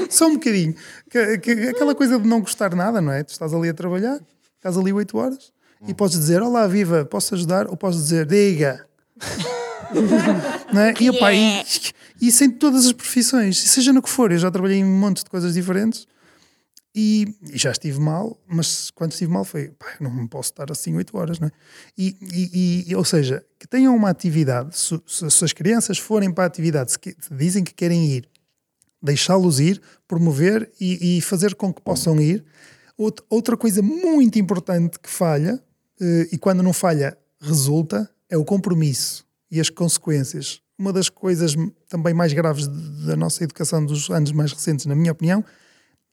Só 0.10 0.28
um 0.28 0.34
bocadinho, 0.36 0.72
um. 0.72 1.10
Que, 1.10 1.38
que, 1.38 1.52
aquela 1.70 1.96
coisa 1.96 2.20
de 2.20 2.28
não 2.28 2.42
gostar 2.42 2.76
nada, 2.76 3.00
não 3.00 3.12
é? 3.12 3.24
Tu 3.24 3.30
estás 3.30 3.54
ali 3.54 3.70
a 3.70 3.74
trabalhar, 3.74 4.20
estás 4.58 4.78
ali 4.78 4.92
8 4.92 5.18
horas 5.18 5.52
e 5.88 5.94
podes 5.94 6.18
dizer: 6.18 6.42
Olá, 6.42 6.68
viva, 6.68 7.06
posso 7.06 7.34
ajudar? 7.36 7.68
Ou 7.68 7.78
podes 7.78 8.00
dizer: 8.00 8.26
Diga. 8.26 8.86
não 10.74 10.82
é? 10.82 10.94
E, 11.00 11.10
opa, 11.10 11.34
e, 11.34 11.64
e 12.22 12.28
isso 12.28 12.44
em 12.44 12.50
todas 12.50 12.86
as 12.86 12.92
profissões, 12.92 13.60
seja 13.60 13.94
no 13.94 14.02
que 14.02 14.10
for, 14.10 14.32
eu 14.32 14.38
já 14.38 14.52
trabalhei 14.52 14.80
em 14.80 14.86
um 14.86 15.00
monte 15.00 15.24
de 15.24 15.30
coisas 15.30 15.54
diferentes 15.54 16.08
e, 17.00 17.28
e, 17.54 17.58
já 17.60 17.70
estive 17.70 18.00
mal, 18.00 18.41
mas 18.48 18.89
quando 18.89 19.12
estive 19.12 19.32
mal 19.32 19.45
foi, 19.45 19.68
pá, 19.68 19.86
não 20.02 20.26
posso 20.26 20.50
estar 20.50 20.72
assim 20.72 20.95
8 20.95 21.16
horas, 21.16 21.39
não 21.39 21.48
é? 21.48 21.52
E, 21.95 22.18
e, 22.20 22.86
e, 22.88 22.95
ou 22.95 23.06
seja, 23.06 23.45
que 23.60 23.68
tenham 23.68 23.95
uma 23.95 24.10
atividade, 24.10 24.76
se, 24.76 25.00
se, 25.06 25.30
se 25.30 25.45
as 25.45 25.54
crianças 25.54 26.00
forem 26.00 26.32
para 26.32 26.45
a 26.45 26.48
atividade, 26.48 26.93
se, 26.93 26.98
que, 26.98 27.16
dizem 27.30 27.64
que 27.64 27.72
querem 27.72 28.08
ir, 28.08 28.28
deixá-los 29.00 29.60
ir, 29.60 29.80
promover 30.08 30.72
e, 30.82 31.22
fazer 31.22 31.54
com 31.54 31.72
que 31.72 31.84
possam 31.84 32.20
ir. 32.20 32.43
Outra 33.30 33.56
coisa 33.56 33.84
muito 33.84 34.39
importante 34.39 34.98
que 35.00 35.08
falha, 35.08 35.64
eh, 36.02 36.30
e 36.32 36.38
quando 36.39 36.64
não 36.64 36.74
falha 36.74 37.16
resulta, 37.39 38.10
é 38.28 38.36
o 38.36 38.43
compromisso 38.43 39.24
e 39.52 39.60
as 39.60 39.70
consequências. 39.70 40.62
Uma 40.80 40.91
das 40.91 41.10
coisas 41.10 41.54
também 41.88 42.16
mais 42.16 42.34
graves 42.34 42.68
da 43.06 43.16
nossa 43.16 43.43
educação 43.43 43.86
dos 43.86 44.10
anos 44.10 44.32
mais 44.32 44.52
recentes, 44.52 44.88
na 44.88 44.95
minha 44.95 45.12
opinião, 45.12 45.45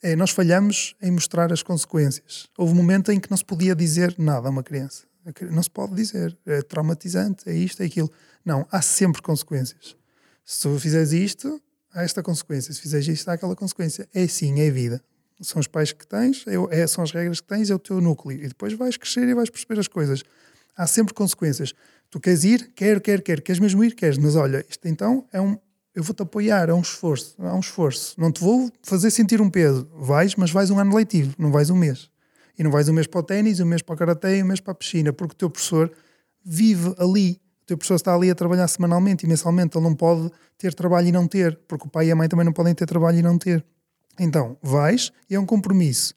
é 0.04 0.14
nós 0.14 0.30
falhamos 0.30 0.94
em 1.00 1.10
mostrar 1.10 1.50
as 1.50 1.62
consequências. 1.62 2.46
Houve 2.58 2.74
um 2.74 2.76
momento 2.76 3.10
em 3.10 3.18
que 3.18 3.30
não 3.30 3.38
se 3.38 3.44
podia 3.44 3.74
dizer 3.74 4.14
nada 4.18 4.48
a 4.48 4.50
uma 4.50 4.62
criança. 4.62 5.06
Não 5.50 5.62
se 5.62 5.70
pode 5.70 5.94
dizer. 5.94 6.36
É 6.44 6.60
traumatizante, 6.60 7.48
é 7.48 7.54
isto, 7.54 7.82
é 7.82 7.86
aquilo. 7.86 8.12
Não, 8.44 8.66
há 8.70 8.82
sempre 8.82 9.22
consequências. 9.22 9.96
Se 10.44 10.60
tu 10.60 10.78
fizeres 10.78 11.12
isto, 11.12 11.58
há 11.90 12.02
esta 12.02 12.22
consequência. 12.22 12.74
Se 12.74 12.82
fizeres 12.82 13.08
isto, 13.08 13.26
há 13.30 13.32
aquela 13.32 13.56
consequência. 13.56 14.06
É 14.12 14.24
assim, 14.24 14.60
é 14.60 14.70
vida. 14.70 15.02
São 15.40 15.58
os 15.58 15.66
pais 15.66 15.90
que 15.90 16.06
tens, 16.06 16.44
é, 16.46 16.82
é, 16.82 16.86
são 16.86 17.02
as 17.02 17.10
regras 17.10 17.40
que 17.40 17.46
tens, 17.46 17.70
é 17.70 17.74
o 17.74 17.78
teu 17.78 17.98
núcleo. 17.98 18.44
E 18.44 18.48
depois 18.48 18.74
vais 18.74 18.98
crescer 18.98 19.26
e 19.26 19.34
vais 19.34 19.48
perceber 19.48 19.80
as 19.80 19.88
coisas. 19.88 20.22
Há 20.76 20.86
sempre 20.86 21.14
consequências. 21.14 21.72
Tu 22.10 22.20
queres 22.20 22.44
ir? 22.44 22.72
Quero, 22.76 23.00
quero, 23.00 23.22
quero. 23.22 23.40
Queres 23.40 23.58
mesmo 23.58 23.82
ir? 23.82 23.94
Queres. 23.94 24.18
Mas 24.18 24.36
olha, 24.36 24.66
isto 24.68 24.86
então 24.86 25.26
é 25.32 25.40
um, 25.40 25.58
eu 25.94 26.02
vou-te 26.02 26.22
apoiar, 26.22 26.68
é 26.68 26.74
um 26.74 26.80
esforço, 26.80 27.36
é 27.38 27.52
um 27.52 27.60
esforço. 27.60 28.20
Não 28.20 28.32
te 28.32 28.40
vou 28.40 28.70
fazer 28.82 29.10
sentir 29.10 29.40
um 29.40 29.48
peso. 29.48 29.88
Vais, 29.94 30.34
mas 30.34 30.50
vais 30.50 30.70
um 30.70 30.78
ano 30.78 30.94
letivo, 30.94 31.34
não 31.38 31.52
vais 31.52 31.70
um 31.70 31.76
mês. 31.76 32.10
E 32.58 32.64
não 32.64 32.70
vais 32.70 32.88
um 32.88 32.92
mês 32.92 33.06
para 33.06 33.20
o 33.20 33.22
ténis, 33.22 33.60
um 33.60 33.64
mês 33.64 33.80
para 33.80 33.94
o 33.94 33.98
karatê, 33.98 34.42
um 34.42 34.46
mês 34.46 34.60
para 34.60 34.72
a 34.72 34.74
piscina, 34.74 35.12
porque 35.12 35.34
o 35.34 35.36
teu 35.36 35.50
professor 35.50 35.90
vive 36.44 36.94
ali. 36.98 37.40
O 37.62 37.66
teu 37.66 37.78
professor 37.78 37.94
está 37.94 38.14
ali 38.14 38.30
a 38.30 38.34
trabalhar 38.34 38.66
semanalmente 38.66 39.24
e 39.24 39.28
mensalmente. 39.28 39.76
Ele 39.76 39.84
não 39.84 39.94
pode 39.94 40.30
ter 40.58 40.74
trabalho 40.74 41.08
e 41.08 41.12
não 41.12 41.28
ter, 41.28 41.58
porque 41.68 41.86
o 41.86 41.90
pai 41.90 42.08
e 42.08 42.10
a 42.10 42.16
mãe 42.16 42.28
também 42.28 42.44
não 42.44 42.52
podem 42.52 42.74
ter 42.74 42.86
trabalho 42.86 43.18
e 43.18 43.22
não 43.22 43.38
ter. 43.38 43.64
Então, 44.18 44.58
vais 44.62 45.12
e 45.30 45.34
é 45.34 45.40
um 45.40 45.46
compromisso. 45.46 46.14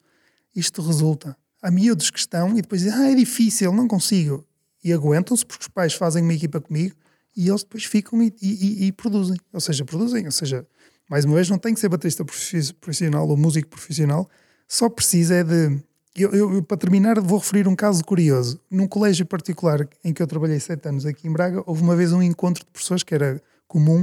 Isto 0.56 0.82
resulta. 0.82 1.38
Há 1.62 1.70
miúdos 1.70 2.10
que 2.10 2.20
estão 2.20 2.50
e 2.58 2.62
depois 2.62 2.82
dizem, 2.82 2.98
ah, 2.98 3.12
é 3.12 3.16
difícil, 3.16 3.72
não 3.72 3.88
consigo. 3.88 4.46
E 4.84 4.92
aguentam-se 4.92 5.46
porque 5.46 5.64
os 5.64 5.68
pais 5.68 5.94
fazem 5.94 6.24
uma 6.24 6.34
equipa 6.34 6.60
comigo 6.60 6.96
e 7.38 7.48
eles 7.48 7.62
depois 7.62 7.86
ficam 7.86 8.22
e, 8.24 8.34
e, 8.42 8.88
e, 8.88 8.92
produzem. 8.92 9.38
Ou 9.54 9.62
seja, 9.62 9.86
produzem. 9.86 10.26
Ou 10.26 10.32
seja, 10.32 10.66
mais 11.08 11.24
uma 11.24 11.36
vez, 11.36 11.48
não 11.48 11.60
tem 11.60 11.72
que 11.72 11.80
ser 11.80 11.88
baterista 11.88 12.26
profissional 12.26 13.30
ou 13.30 13.38
músico 13.38 13.70
profissional, 13.70 14.28
só 14.68 14.90
precisa 14.90 15.36
é 15.36 15.44
de. 15.44 15.80
Eu, 16.16 16.34
eu, 16.34 16.64
para 16.64 16.78
terminar, 16.78 17.22
vou 17.22 17.38
referir 17.38 17.68
um 17.68 17.76
caso 17.76 18.04
curioso. 18.04 18.60
Num 18.72 18.88
colégio 18.88 19.24
particular 19.24 19.88
em 20.04 20.12
que 20.12 20.22
eu 20.22 20.26
trabalhei 20.26 20.60
sete 20.60 20.88
anos 20.90 21.06
aqui 21.06 21.28
em 21.28 21.32
Braga, 21.32 21.62
houve 21.68 21.84
uma 21.84 21.96
vez 21.96 22.12
um 22.12 22.24
encontro 22.24 22.66
de 22.66 22.72
professores 22.72 23.04
que 23.04 23.14
era 23.14 23.40
comum, 23.68 24.02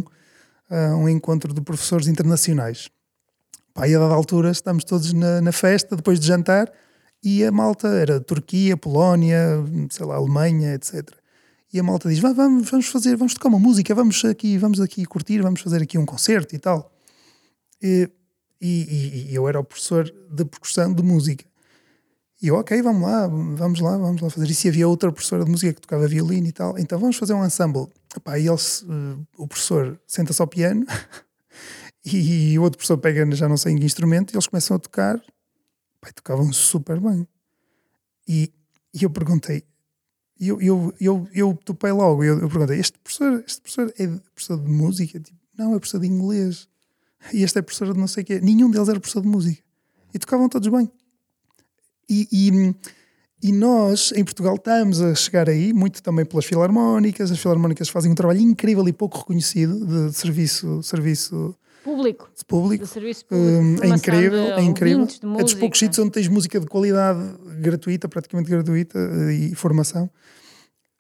uh, 0.71 0.95
um 0.97 1.09
encontro 1.09 1.53
de 1.53 1.61
professores 1.61 2.07
internacionais. 2.07 2.89
Pá, 3.75 3.89
e 3.89 3.97
a 3.97 3.99
dada 3.99 4.15
altura 4.15 4.53
estamos 4.53 4.85
todos 4.85 5.13
na, 5.13 5.41
na 5.41 5.51
festa, 5.51 5.97
depois 5.97 6.21
de 6.21 6.29
jantar, 6.29 6.73
e 7.21 7.45
a 7.45 7.51
malta 7.51 7.89
era 7.89 8.21
Turquia, 8.21 8.77
Polónia, 8.77 9.65
sei 9.91 10.07
lá, 10.07 10.15
Alemanha, 10.15 10.75
etc 10.75 11.24
e 11.75 11.81
a 11.81 11.83
malta 11.83 12.09
diz: 12.09 12.21
vamos, 12.21 12.71
vamos 12.71 12.87
fazer, 12.87 13.17
vamos 13.17 13.35
tocar 13.35 13.49
uma 13.49 13.59
música, 13.59 13.93
vamos 13.97 14.25
aqui, 14.25 14.57
vamos 14.57 14.81
aqui 14.81 15.05
curtir, 15.05 15.43
vamos 15.43 15.61
fazer 15.61 15.83
aqui 15.83 15.99
um 15.99 16.07
concerto 16.07 16.55
e 16.55 16.59
tal. 16.61 16.93
E, 17.83 18.09
e, 18.61 19.27
e 19.31 19.35
eu 19.35 19.49
era 19.49 19.59
o 19.59 19.65
professor 19.65 20.05
de 20.31 20.45
percussão 20.45 20.95
de 20.95 21.03
música. 21.03 21.45
E 22.41 22.47
eu, 22.47 22.55
ok, 22.55 22.81
vamos 22.81 23.03
lá, 23.03 23.27
vamos 23.27 23.81
lá, 23.81 23.97
vamos 23.99 24.23
lá 24.23 24.31
fazer. 24.31 24.49
E 24.49 24.69
havia 24.69 24.87
outra 24.87 25.11
professora 25.11 25.45
de 25.45 25.51
música 25.51 25.73
que 25.73 25.81
tocava 25.81 26.07
violino 26.07 26.47
e 26.47 26.53
tal. 26.53 26.79
Então 26.79 26.97
vamos 26.97 27.17
fazer 27.17 27.35
um 27.35 27.45
ensemble. 27.45 27.89
Epá, 28.17 28.39
e 28.39 28.47
ele, 28.47 28.55
uh, 28.55 29.27
o 29.37 29.49
professor 29.49 30.01
senta-se 30.07 30.41
ao 30.41 30.47
piano 30.47 30.87
e, 32.07 32.57
o 32.57 32.63
outro 32.63 32.79
professor 32.79 32.99
pega, 32.99 33.29
já 33.35 33.49
não 33.49 33.57
sei 33.57 33.73
em 33.73 33.79
que 33.79 33.85
instrumento, 33.85 34.33
e 34.33 34.37
eles 34.37 34.47
começam 34.47 34.77
a 34.77 34.79
tocar. 34.79 35.17
Epá, 35.17 36.13
tocavam 36.15 36.53
super 36.53 37.01
bem. 37.01 37.27
E, 38.29 38.53
e 38.95 39.03
eu 39.03 39.11
perguntei: 39.11 39.65
e 40.39 40.49
eu, 40.49 40.61
eu, 40.61 40.95
eu, 41.01 41.29
eu 41.33 41.59
topei 41.65 41.93
logo, 41.93 42.25
eu, 42.25 42.41
eu 42.41 42.49
perguntei, 42.49 42.79
este 42.79 42.99
professor, 42.99 43.45
este 43.47 43.61
professor 43.61 43.95
é 43.99 44.07
professor 44.35 44.61
de 44.61 44.69
música? 44.69 45.21
Tipo, 45.21 45.39
não, 45.57 45.75
é 45.75 45.79
professor 45.79 46.01
de 46.01 46.07
inglês. 46.07 46.69
E 47.33 47.43
este 47.43 47.59
é 47.59 47.63
professor 47.63 47.93
de 47.93 47.99
não 47.99 48.07
sei 48.07 48.23
o 48.23 48.27
quê. 48.27 48.41
Nenhum 48.41 48.71
deles 48.71 48.89
era 48.89 48.99
professor 48.99 49.23
de 49.23 49.29
música. 49.29 49.63
E 50.13 50.19
tocavam 50.19 50.49
todos 50.49 50.69
bem. 50.69 50.91
E, 52.09 52.29
e, 52.31 52.75
e, 53.43 53.53
nós, 53.53 54.13
em 54.15 54.25
Portugal, 54.25 54.57
estamos 54.57 55.01
a 55.01 55.15
chegar 55.15 55.49
aí, 55.49 55.73
muito 55.73 56.03
também 56.03 56.25
pelas 56.25 56.45
filarmónicas. 56.45 57.31
As 57.31 57.39
filarmónicas 57.39 57.89
fazem 57.89 58.11
um 58.11 58.15
trabalho 58.15 58.41
incrível 58.41 58.87
e 58.89 58.93
pouco 58.93 59.19
reconhecido 59.19 59.87
de 59.87 60.13
serviço, 60.13 60.83
serviço 60.83 61.57
público. 61.85 62.31
público. 62.49 62.85
De 62.85 62.91
serviço 62.91 63.27
público. 63.27 63.85
é 63.85 63.89
incrível, 63.89 64.45
é 64.55 64.63
incrível. 64.63 65.07
É 65.39 65.43
dos 65.43 65.55
poucos 65.55 65.79
sítios 65.79 65.99
onde 65.99 66.13
tens 66.13 66.27
música 66.27 66.59
de 66.59 66.67
qualidade 66.67 67.21
gratuita, 67.61 68.09
praticamente 68.09 68.51
gratuita, 68.51 68.99
eh, 68.99 69.33
e 69.33 69.55
formação. 69.55 70.11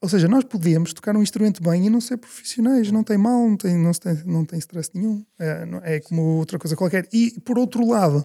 Ou 0.00 0.08
seja, 0.08 0.28
nós 0.28 0.44
podemos 0.44 0.92
tocar 0.92 1.16
um 1.16 1.22
instrumento 1.22 1.62
bem 1.62 1.86
e 1.86 1.90
não 1.90 2.00
ser 2.00 2.18
profissionais, 2.18 2.92
não 2.92 3.02
tem 3.02 3.16
mal, 3.16 3.48
não 3.48 3.56
tem, 3.56 3.78
não 3.78 3.92
tem, 3.92 4.22
não 4.26 4.44
tem 4.44 4.58
stress 4.58 4.90
nenhum. 4.92 5.24
É, 5.38 5.94
é 5.96 6.00
como 6.00 6.20
outra 6.36 6.58
coisa 6.58 6.76
qualquer. 6.76 7.08
E 7.10 7.40
por 7.40 7.58
outro 7.58 7.88
lado, 7.88 8.22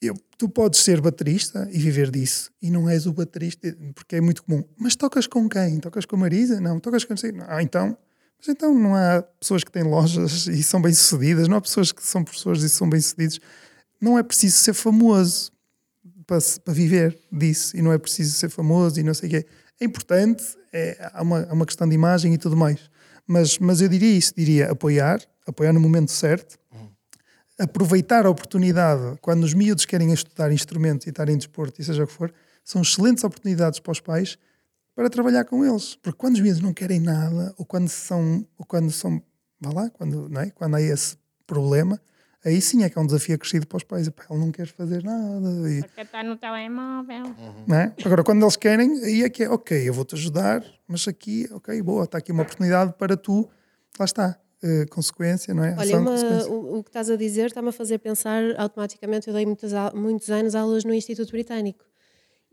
eu, 0.00 0.14
tu 0.38 0.48
podes 0.48 0.80
ser 0.80 1.00
baterista 1.00 1.68
e 1.72 1.78
viver 1.78 2.10
disso, 2.12 2.52
e 2.62 2.70
não 2.70 2.88
és 2.88 3.06
o 3.06 3.12
baterista, 3.12 3.76
porque 3.94 4.16
é 4.16 4.20
muito 4.20 4.44
comum. 4.44 4.62
Mas 4.78 4.94
tocas 4.94 5.26
com 5.26 5.48
quem? 5.48 5.80
Tocas 5.80 6.06
com 6.06 6.14
a 6.14 6.20
Marisa? 6.20 6.60
Não, 6.60 6.78
tocas 6.78 7.04
com. 7.04 7.14
Ah, 7.48 7.60
então. 7.60 7.98
Mas 8.40 8.48
então 8.48 8.74
não 8.74 8.96
há 8.96 9.22
pessoas 9.38 9.62
que 9.62 9.70
têm 9.70 9.82
lojas 9.82 10.46
e 10.46 10.62
são 10.62 10.80
bem-sucedidas, 10.80 11.46
não 11.46 11.58
há 11.58 11.60
pessoas 11.60 11.92
que 11.92 12.04
são 12.04 12.24
professores 12.24 12.62
e 12.62 12.68
são 12.68 12.88
bem-sucedidos. 12.88 13.38
Não 14.00 14.18
é 14.18 14.22
preciso 14.22 14.56
ser 14.56 14.72
famoso 14.72 15.52
para, 16.26 16.38
para 16.64 16.74
viver 16.74 17.18
disso, 17.30 17.76
e 17.76 17.82
não 17.82 17.92
é 17.92 17.98
preciso 17.98 18.32
ser 18.32 18.48
famoso 18.48 18.98
e 18.98 19.02
não 19.02 19.12
sei 19.12 19.28
o 19.28 19.30
quê 19.30 19.46
é 19.80 19.84
importante, 19.84 20.44
é, 20.72 21.10
há, 21.14 21.22
uma, 21.22 21.46
há 21.48 21.52
uma 21.52 21.64
questão 21.64 21.88
de 21.88 21.94
imagem 21.94 22.34
e 22.34 22.38
tudo 22.38 22.56
mais. 22.56 22.90
Mas, 23.26 23.58
mas 23.58 23.80
eu 23.80 23.88
diria 23.88 24.16
isso, 24.16 24.34
diria 24.36 24.70
apoiar, 24.70 25.20
apoiar 25.46 25.72
no 25.72 25.80
momento 25.80 26.12
certo, 26.12 26.58
aproveitar 27.58 28.26
a 28.26 28.30
oportunidade 28.30 29.18
quando 29.20 29.44
os 29.44 29.54
miúdos 29.54 29.86
querem 29.86 30.12
estudar 30.12 30.52
instrumentos 30.52 31.06
e 31.06 31.10
estarem 31.10 31.34
em 31.34 31.38
desporto 31.38 31.80
e 31.80 31.84
seja 31.84 32.04
o 32.04 32.06
que 32.06 32.12
for, 32.12 32.32
são 32.62 32.82
excelentes 32.82 33.24
oportunidades 33.24 33.80
para 33.80 33.92
os 33.92 34.00
pais 34.00 34.38
para 35.00 35.08
trabalhar 35.08 35.46
com 35.46 35.64
eles. 35.64 35.94
Porque 35.94 36.18
quando 36.18 36.34
os 36.34 36.40
miúdos 36.40 36.60
não 36.60 36.74
querem 36.74 37.00
nada, 37.00 37.54
ou 37.56 37.64
quando 37.64 37.88
são, 37.88 38.46
ou 38.58 38.66
quando 38.66 38.90
são, 38.90 39.22
vá 39.58 39.72
lá, 39.72 39.88
quando, 39.88 40.28
não 40.28 40.42
é? 40.42 40.50
quando 40.50 40.74
há 40.74 40.82
esse 40.82 41.16
problema, 41.46 41.98
aí 42.44 42.60
sim 42.60 42.84
é 42.84 42.90
que 42.90 42.98
é 42.98 43.00
um 43.00 43.06
desafio 43.06 43.34
acrescido 43.34 43.66
para 43.66 43.78
os 43.78 43.82
pais. 43.82 44.06
Epá, 44.06 44.26
ele 44.28 44.38
não 44.38 44.52
quer 44.52 44.66
fazer 44.66 45.02
nada. 45.02 45.48
E... 45.70 45.80
Porque 45.80 46.02
está 46.02 46.22
no 46.22 46.36
telemóvel. 46.36 47.24
Uhum. 47.24 47.64
Não 47.66 47.76
é? 47.76 47.94
Agora, 48.04 48.22
quando 48.22 48.42
eles 48.42 48.56
querem, 48.56 49.02
aí 49.02 49.22
é 49.22 49.30
que 49.30 49.44
é, 49.44 49.48
ok, 49.48 49.88
eu 49.88 49.94
vou-te 49.94 50.16
ajudar, 50.16 50.62
mas 50.86 51.08
aqui, 51.08 51.48
ok, 51.50 51.80
boa, 51.80 52.04
está 52.04 52.18
aqui 52.18 52.30
uma 52.30 52.42
oportunidade 52.42 52.92
para 52.98 53.16
tu, 53.16 53.48
lá 53.98 54.04
está, 54.04 54.38
uh, 54.62 54.90
consequência, 54.90 55.54
não 55.54 55.64
é? 55.64 55.76
Olha, 55.78 55.98
uma, 55.98 56.10
o, 56.46 56.78
o, 56.80 56.82
que 56.84 56.90
estás 56.90 57.08
a 57.08 57.16
dizer 57.16 57.46
está-me 57.46 57.70
a 57.70 57.72
fazer 57.72 57.96
pensar 58.00 58.42
automaticamente, 58.58 59.28
eu 59.28 59.32
dei 59.32 59.46
muitas, 59.46 59.72
muitos 59.94 60.28
anos 60.28 60.54
aulas 60.54 60.84
no 60.84 60.92
Instituto 60.92 61.30
Britânico. 61.32 61.89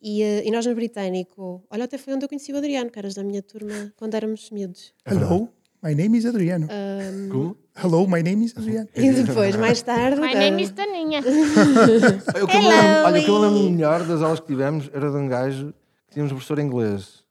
E, 0.01 0.23
uh, 0.23 0.47
e 0.47 0.51
nós 0.51 0.65
no 0.65 0.75
Britânico, 0.75 1.63
olha, 1.69 1.85
até 1.85 1.97
foi 1.97 2.13
onde 2.13 2.25
eu 2.25 2.29
conheci 2.29 2.51
o 2.53 2.57
Adriano, 2.57 2.89
que 2.89 2.99
eras 2.99 3.15
da 3.15 3.23
minha 3.23 3.41
turma, 3.41 3.91
quando 3.95 4.15
éramos 4.15 4.49
miúdos. 4.51 4.93
Hello? 5.05 5.49
My 5.83 5.93
name 5.93 6.17
is 6.17 6.25
Adriano. 6.25 6.67
Um, 6.67 7.55
Hello, 7.75 8.07
my 8.07 8.23
name 8.23 8.43
is 8.43 8.57
Adriano. 8.57 8.89
E 8.95 9.11
depois, 9.11 9.55
mais 9.55 9.81
tarde. 9.83 10.19
My 10.19 10.33
name 10.33 10.61
is 10.61 10.71
Taninha. 10.71 11.21
olha, 11.23 12.43
o 12.43 12.47
que 12.47 12.57
Hello, 12.57 13.05
olha, 13.05 13.21
o 13.21 13.23
que 13.23 13.29
eu 13.29 13.37
lembro 13.37 13.69
melhor 13.69 14.03
das 14.03 14.21
aulas 14.21 14.39
que 14.39 14.47
tivemos 14.47 14.89
era 14.91 15.11
de 15.11 15.17
um 15.17 15.27
gajo 15.27 15.73
que 16.07 16.13
tínhamos 16.13 16.31
um 16.31 16.35
professor 16.35 16.57
inglês. 16.59 17.23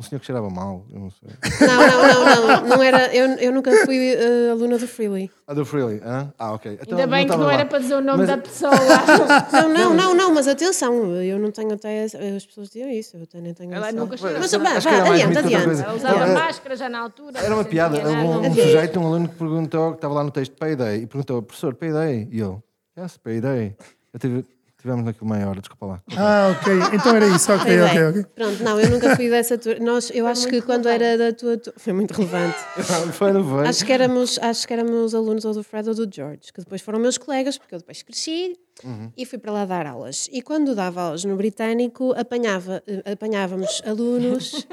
Um 0.00 0.02
senhor 0.02 0.18
que 0.18 0.24
cheirava 0.24 0.48
mal, 0.48 0.82
eu 0.90 0.98
não 0.98 1.10
sei. 1.10 1.28
Não, 1.60 1.76
não, 1.76 2.24
não, 2.24 2.46
não. 2.46 2.68
não 2.68 2.82
era, 2.82 3.14
eu, 3.14 3.26
eu 3.36 3.52
nunca 3.52 3.70
fui 3.84 4.14
uh, 4.14 4.52
aluna 4.52 4.78
do 4.78 4.88
Freely. 4.88 5.30
Ah, 5.46 5.52
do 5.52 5.62
Freely? 5.62 6.00
Ah, 6.02 6.28
ah 6.38 6.52
ok. 6.54 6.78
Então, 6.80 6.98
Ainda 6.98 7.06
bem 7.06 7.26
que 7.28 7.36
não 7.36 7.44
lá. 7.44 7.52
era 7.52 7.66
para 7.66 7.80
dizer 7.80 7.96
o 7.96 8.00
nome 8.00 8.20
mas... 8.20 8.28
da 8.28 8.38
pessoa. 8.38 8.72
não, 9.52 9.68
não, 9.68 9.94
não, 9.94 10.14
não, 10.14 10.34
mas 10.34 10.48
atenção, 10.48 11.14
eu 11.16 11.38
não 11.38 11.50
tenho 11.50 11.74
até. 11.74 12.04
As 12.04 12.46
pessoas 12.46 12.68
diziam 12.68 12.88
isso, 12.88 13.18
eu 13.18 13.24
até 13.24 13.42
nem 13.42 13.52
tenho. 13.52 13.74
Ela 13.74 13.92
nunca 13.92 14.16
Mas 14.18 14.52
vá, 14.52 14.78
vá, 14.78 15.10
adiante, 15.12 15.38
adiante. 15.38 15.82
Ela 15.82 15.94
usava 15.94 16.26
não, 16.26 16.34
máscara 16.34 16.76
já 16.76 16.88
na 16.88 17.00
altura. 17.00 17.38
Era 17.38 17.54
uma 17.54 17.64
piada. 17.64 17.98
Um, 17.98 18.40
um 18.40 18.54
sujeito, 18.54 18.98
um 18.98 19.06
aluno 19.06 19.28
que 19.28 19.34
perguntou, 19.34 19.90
que 19.90 19.98
estava 19.98 20.14
lá 20.14 20.24
no 20.24 20.30
texto 20.30 20.56
Payday, 20.56 21.02
e 21.02 21.06
perguntou, 21.06 21.42
professor, 21.42 21.74
Payday? 21.74 22.26
E 22.32 22.38
eu, 22.38 22.62
yes, 22.98 23.18
Payday. 23.18 23.76
Eu 24.14 24.18
tive 24.18 24.46
Tivemos 24.80 25.04
naquilo 25.04 25.28
meia 25.28 25.48
hora, 25.48 25.60
desculpa 25.60 25.86
lá. 25.86 26.02
Ah, 26.16 26.56
ok. 26.58 26.72
Então 26.94 27.14
era 27.14 27.26
isso, 27.26 27.52
ok, 27.52 27.82
ok, 27.82 28.04
ok. 28.08 28.24
Pronto, 28.34 28.64
não, 28.64 28.80
eu 28.80 28.88
nunca 28.90 29.14
fui 29.14 29.28
dessa 29.28 29.58
turma. 29.58 29.84
Nós, 29.84 30.10
eu 30.14 30.26
acho 30.26 30.44
que 30.46 30.52
relevante. 30.52 30.66
quando 30.66 30.88
era 30.88 31.18
da 31.18 31.32
tua 31.32 31.58
turma. 31.58 31.78
Foi 31.78 31.92
muito 31.92 32.12
relevante. 32.12 32.56
foi, 33.12 33.32
não 33.32 33.46
foi? 33.46 33.68
Acho 33.68 33.84
que, 33.84 33.92
éramos, 33.92 34.38
acho 34.38 34.66
que 34.66 34.72
éramos 34.72 35.14
alunos 35.14 35.44
ou 35.44 35.52
do 35.52 35.62
Fred 35.62 35.88
ou 35.88 35.94
do 35.94 36.08
George, 36.10 36.52
que 36.52 36.60
depois 36.60 36.80
foram 36.80 36.98
meus 36.98 37.18
colegas, 37.18 37.58
porque 37.58 37.74
eu 37.74 37.78
depois 37.78 38.02
cresci 38.02 38.56
uhum. 38.84 39.12
e 39.16 39.24
fui 39.26 39.38
para 39.38 39.52
lá 39.52 39.64
dar 39.64 39.86
aulas. 39.86 40.28
E 40.32 40.42
quando 40.42 40.74
dava 40.74 41.02
aulas 41.02 41.24
no 41.24 41.36
Britânico, 41.36 42.14
apanhava, 42.18 42.82
eh, 42.86 43.12
apanhávamos 43.12 43.82
alunos. 43.86 44.66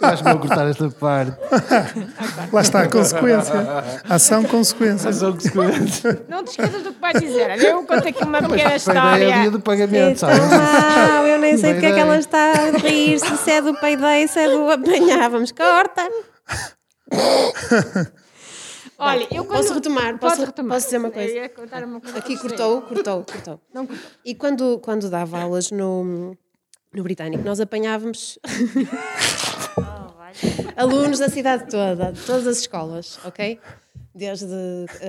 Acho 0.00 0.22
que 0.22 0.30
vou 0.30 0.38
cortar 0.40 0.68
esta 0.68 0.90
parte. 0.90 1.38
Lá 2.52 2.60
está 2.60 2.82
a 2.82 2.88
consequência. 2.88 3.54
Ação, 4.08 4.44
consequência. 4.44 5.10
Ação, 5.10 5.32
consequência. 5.32 6.24
Não 6.28 6.44
te 6.44 6.50
esqueças 6.50 6.82
do 6.82 6.92
que 6.92 7.00
vais 7.00 7.20
dizer. 7.20 7.62
Eu 7.62 7.84
conto 7.84 8.08
aqui 8.08 8.24
uma 8.24 8.42
pequena 8.42 8.76
história. 8.76 9.24
É 9.24 9.38
o 9.38 9.40
dia 9.40 9.50
do 9.50 9.60
pagamento, 9.60 10.24
então, 10.24 10.28
Não, 10.28 11.26
eu 11.26 11.38
nem 11.38 11.56
sei 11.56 11.74
porque 11.74 11.86
é 11.86 11.92
que 11.92 12.00
ela 12.00 12.18
está 12.18 12.52
a 12.52 12.70
rir-se, 12.78 13.36
se 13.36 13.50
é 13.50 13.62
do 13.62 13.74
payday, 13.74 14.28
se 14.28 14.40
é 14.40 14.48
do 14.48 14.70
apanhávamos. 14.70 15.52
Corta! 15.52 16.08
Olha, 19.02 19.26
eu 19.32 19.44
quando... 19.44 19.58
Posso 19.58 19.74
retomar? 19.74 20.18
Posso, 20.18 20.44
retomar. 20.44 20.76
posso 20.76 20.86
dizer 20.86 20.98
uma 20.98 21.10
coisa? 21.10 21.50
uma 21.86 22.00
coisa 22.00 22.18
Aqui 22.18 22.38
cortou, 22.38 22.82
cortou, 22.82 23.24
cortou. 23.24 23.60
Não 23.74 23.86
cortou. 23.86 24.10
E 24.24 24.34
quando, 24.34 24.78
quando 24.78 25.10
dava 25.10 25.40
aulas 25.40 25.72
no, 25.72 26.36
no 26.92 27.02
Britânico, 27.02 27.42
nós 27.42 27.58
apanhávamos 27.58 28.38
alunos 30.76 31.18
da 31.18 31.28
cidade 31.28 31.68
toda, 31.68 32.12
de 32.12 32.24
todas 32.24 32.46
as 32.46 32.58
escolas, 32.58 33.18
ok? 33.24 33.58
Desde 34.14 34.46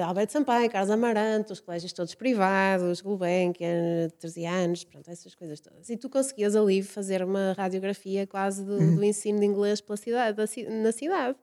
Alberto 0.04 0.32
Sampaio, 0.32 0.72
Carlos 0.72 0.90
Amaranto, 0.90 1.54
os 1.54 1.60
colégios 1.60 1.92
todos 1.92 2.16
privados, 2.16 3.02
Gulbenkian, 3.02 4.10
Terzianos, 4.18 4.86
pronto, 4.86 5.12
essas 5.12 5.36
coisas 5.36 5.60
todas. 5.60 5.90
E 5.90 5.98
tu 5.98 6.10
conseguias 6.10 6.56
ali 6.56 6.82
fazer 6.82 7.22
uma 7.22 7.54
radiografia 7.56 8.26
quase 8.26 8.64
do, 8.64 8.78
do 8.78 9.04
ensino 9.04 9.40
de 9.40 9.46
inglês 9.46 9.82
pela 9.82 9.98
cidade, 9.98 10.38
da, 10.38 10.46
na 10.82 10.92
cidade. 10.92 11.38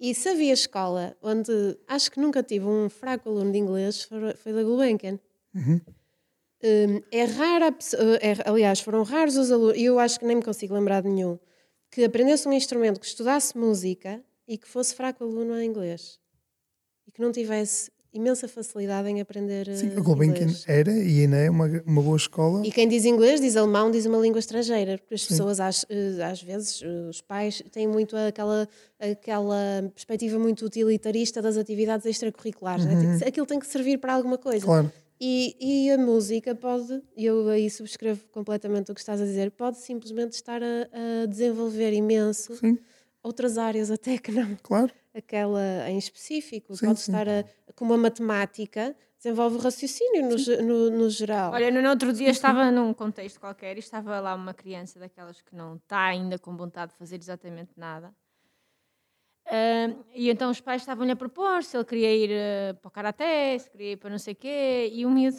E 0.00 0.14
se 0.14 0.30
havia 0.30 0.54
escola 0.54 1.14
onde 1.22 1.78
acho 1.86 2.10
que 2.10 2.18
nunca 2.18 2.42
tive 2.42 2.64
um 2.64 2.88
fraco 2.88 3.28
aluno 3.28 3.52
de 3.52 3.58
inglês, 3.58 4.08
foi, 4.36 4.52
da 4.52 4.62
Gulbenkian. 4.62 5.20
Uhum. 5.54 5.78
Um, 6.62 7.02
é 7.12 7.24
rara, 7.24 7.68
é, 8.22 8.48
aliás, 8.48 8.80
foram 8.80 9.02
raros 9.02 9.36
os 9.36 9.52
alunos, 9.52 9.76
e 9.76 9.84
eu 9.84 9.98
acho 9.98 10.18
que 10.18 10.24
nem 10.24 10.36
me 10.36 10.42
consigo 10.42 10.72
lembrar 10.72 11.02
de 11.02 11.08
nenhum, 11.08 11.38
que 11.90 12.02
aprendesse 12.02 12.48
um 12.48 12.52
instrumento, 12.52 12.98
que 12.98 13.06
estudasse 13.06 13.56
música 13.56 14.22
e 14.48 14.56
que 14.56 14.66
fosse 14.66 14.94
fraco 14.94 15.22
aluno 15.22 15.60
em 15.60 15.66
inglês. 15.66 16.18
E 17.06 17.12
que 17.12 17.20
não 17.20 17.30
tivesse 17.30 17.90
imensa 18.12 18.48
facilidade 18.48 19.08
em 19.08 19.20
aprender 19.20 19.66
Sim, 19.76 19.92
a 19.96 20.00
Gulbenkian 20.00 20.44
inglês. 20.44 20.64
era 20.66 20.92
e 20.92 21.20
ainda 21.20 21.36
é 21.36 21.50
uma, 21.50 21.66
uma 21.86 22.02
boa 22.02 22.16
escola. 22.16 22.66
E 22.66 22.72
quem 22.72 22.88
diz 22.88 23.04
inglês, 23.04 23.40
diz 23.40 23.56
alemão, 23.56 23.90
diz 23.90 24.06
uma 24.06 24.18
língua 24.18 24.38
estrangeira, 24.38 24.98
porque 24.98 25.14
as 25.14 25.22
Sim. 25.22 25.28
pessoas, 25.28 25.60
às, 25.60 25.86
eh, 25.88 26.22
às 26.22 26.42
vezes, 26.42 26.82
eh, 26.82 27.08
os 27.08 27.20
pais 27.20 27.62
têm 27.70 27.86
muito 27.86 28.16
aquela, 28.16 28.68
aquela 28.98 29.90
perspectiva 29.94 30.38
muito 30.38 30.64
utilitarista 30.64 31.40
das 31.40 31.56
atividades 31.56 32.04
extracurriculares. 32.06 32.84
Né? 32.84 32.94
Uhum. 32.94 33.18
Né? 33.18 33.20
Aquilo 33.26 33.46
tem 33.46 33.58
que 33.58 33.66
servir 33.66 33.98
para 33.98 34.14
alguma 34.14 34.38
coisa. 34.38 34.64
Claro. 34.64 34.92
E, 35.20 35.54
e 35.60 35.90
a 35.90 35.98
música 35.98 36.54
pode, 36.54 37.02
e 37.14 37.26
eu 37.26 37.46
aí 37.48 37.68
subscrevo 37.68 38.24
completamente 38.32 38.90
o 38.90 38.94
que 38.94 39.00
estás 39.00 39.20
a 39.20 39.24
dizer, 39.24 39.50
pode 39.50 39.78
simplesmente 39.78 40.32
estar 40.32 40.62
a, 40.62 41.22
a 41.22 41.26
desenvolver 41.26 41.92
imenso 41.92 42.56
Sim. 42.56 42.78
outras 43.22 43.58
áreas 43.58 43.90
até 43.90 44.16
que 44.16 44.32
não. 44.32 44.56
Claro 44.62 44.90
aquela 45.14 45.88
em 45.88 45.98
específico, 45.98 46.76
sim, 46.76 46.86
pode 46.86 47.00
sim. 47.00 47.12
estar 47.12 47.28
a, 47.28 47.44
como 47.74 47.94
a 47.94 47.98
matemática 47.98 48.94
desenvolve 49.16 49.56
o 49.56 49.60
raciocínio 49.60 50.22
no, 50.22 50.62
no, 50.62 50.90
no, 50.90 51.10
geral. 51.10 51.52
Olha, 51.52 51.70
no 51.70 51.88
outro 51.88 52.12
dia 52.12 52.30
estava 52.30 52.70
num 52.70 52.94
contexto 52.94 53.38
qualquer 53.38 53.76
e 53.76 53.80
estava 53.80 54.18
lá 54.18 54.34
uma 54.34 54.54
criança 54.54 54.98
daquelas 54.98 55.42
que 55.42 55.54
não 55.54 55.76
está 55.76 56.06
ainda 56.06 56.38
com 56.38 56.56
vontade 56.56 56.92
de 56.92 56.98
fazer 56.98 57.16
exatamente 57.16 57.72
nada. 57.76 58.14
Uh, 59.46 60.04
e 60.14 60.30
então 60.30 60.50
os 60.50 60.60
pais 60.60 60.80
estavam-lhe 60.82 61.10
a 61.10 61.16
propor 61.16 61.64
se 61.64 61.76
ele 61.76 61.84
queria 61.84 62.14
ir 62.14 62.30
uh, 62.30 62.74
para 62.76 62.88
o 62.88 62.90
karaté, 62.90 63.58
se 63.58 63.68
queria 63.68 63.92
ir 63.92 63.96
para 63.96 64.08
não 64.08 64.18
sei 64.18 64.32
o 64.32 64.36
quê, 64.36 64.90
e 64.92 65.04
o 65.04 65.10
miúdo 65.10 65.36